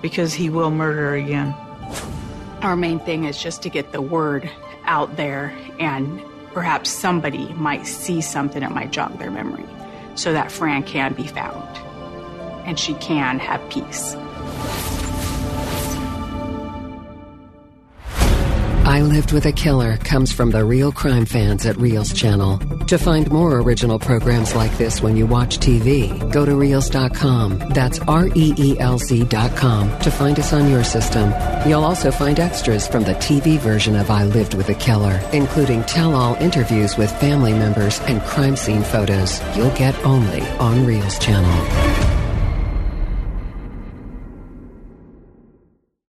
because 0.00 0.32
he 0.32 0.48
will 0.48 0.70
murder 0.70 1.14
again. 1.14 1.54
Our 2.62 2.76
main 2.76 2.98
thing 3.00 3.24
is 3.24 3.40
just 3.40 3.62
to 3.62 3.70
get 3.70 3.92
the 3.92 4.00
word 4.00 4.50
out 4.84 5.16
there 5.16 5.54
and 5.78 6.22
perhaps 6.52 6.90
somebody 6.90 7.52
might 7.54 7.86
see 7.86 8.20
something 8.20 8.62
that 8.62 8.72
might 8.72 8.90
jog 8.90 9.18
their 9.18 9.30
memory 9.30 9.66
so 10.14 10.32
that 10.32 10.50
Fran 10.50 10.82
can 10.82 11.12
be 11.12 11.26
found 11.26 11.76
and 12.66 12.78
she 12.78 12.94
can 12.94 13.38
have 13.38 13.60
peace. 13.68 14.16
I 18.96 19.02
Lived 19.02 19.32
with 19.32 19.44
a 19.44 19.52
Killer 19.52 19.98
comes 19.98 20.32
from 20.32 20.50
the 20.50 20.64
real 20.64 20.90
crime 20.90 21.26
fans 21.26 21.66
at 21.66 21.76
Reelz 21.76 22.16
Channel. 22.16 22.56
To 22.86 22.96
find 22.96 23.30
more 23.30 23.60
original 23.60 23.98
programs 23.98 24.54
like 24.54 24.74
this 24.78 25.02
when 25.02 25.18
you 25.18 25.26
watch 25.26 25.58
TV, 25.58 26.18
go 26.32 26.46
to 26.46 26.52
Reelz.com. 26.52 27.58
That's 27.74 27.98
R 28.08 28.28
E 28.28 28.54
E 28.56 28.78
L 28.78 28.98
Z.com 28.98 29.98
to 29.98 30.10
find 30.10 30.38
us 30.38 30.54
on 30.54 30.70
your 30.70 30.82
system. 30.82 31.30
You'll 31.68 31.84
also 31.84 32.10
find 32.10 32.40
extras 32.40 32.88
from 32.88 33.02
the 33.02 33.12
TV 33.16 33.58
version 33.58 33.96
of 33.96 34.08
I 34.10 34.24
Lived 34.24 34.54
with 34.54 34.70
a 34.70 34.74
Killer, 34.74 35.20
including 35.34 35.84
tell 35.84 36.14
all 36.14 36.34
interviews 36.36 36.96
with 36.96 37.12
family 37.20 37.52
members 37.52 38.00
and 38.08 38.22
crime 38.22 38.56
scene 38.56 38.82
photos 38.82 39.42
you'll 39.54 39.76
get 39.76 39.94
only 40.06 40.40
on 40.58 40.86
Reelz 40.86 41.20
Channel. 41.20 42.15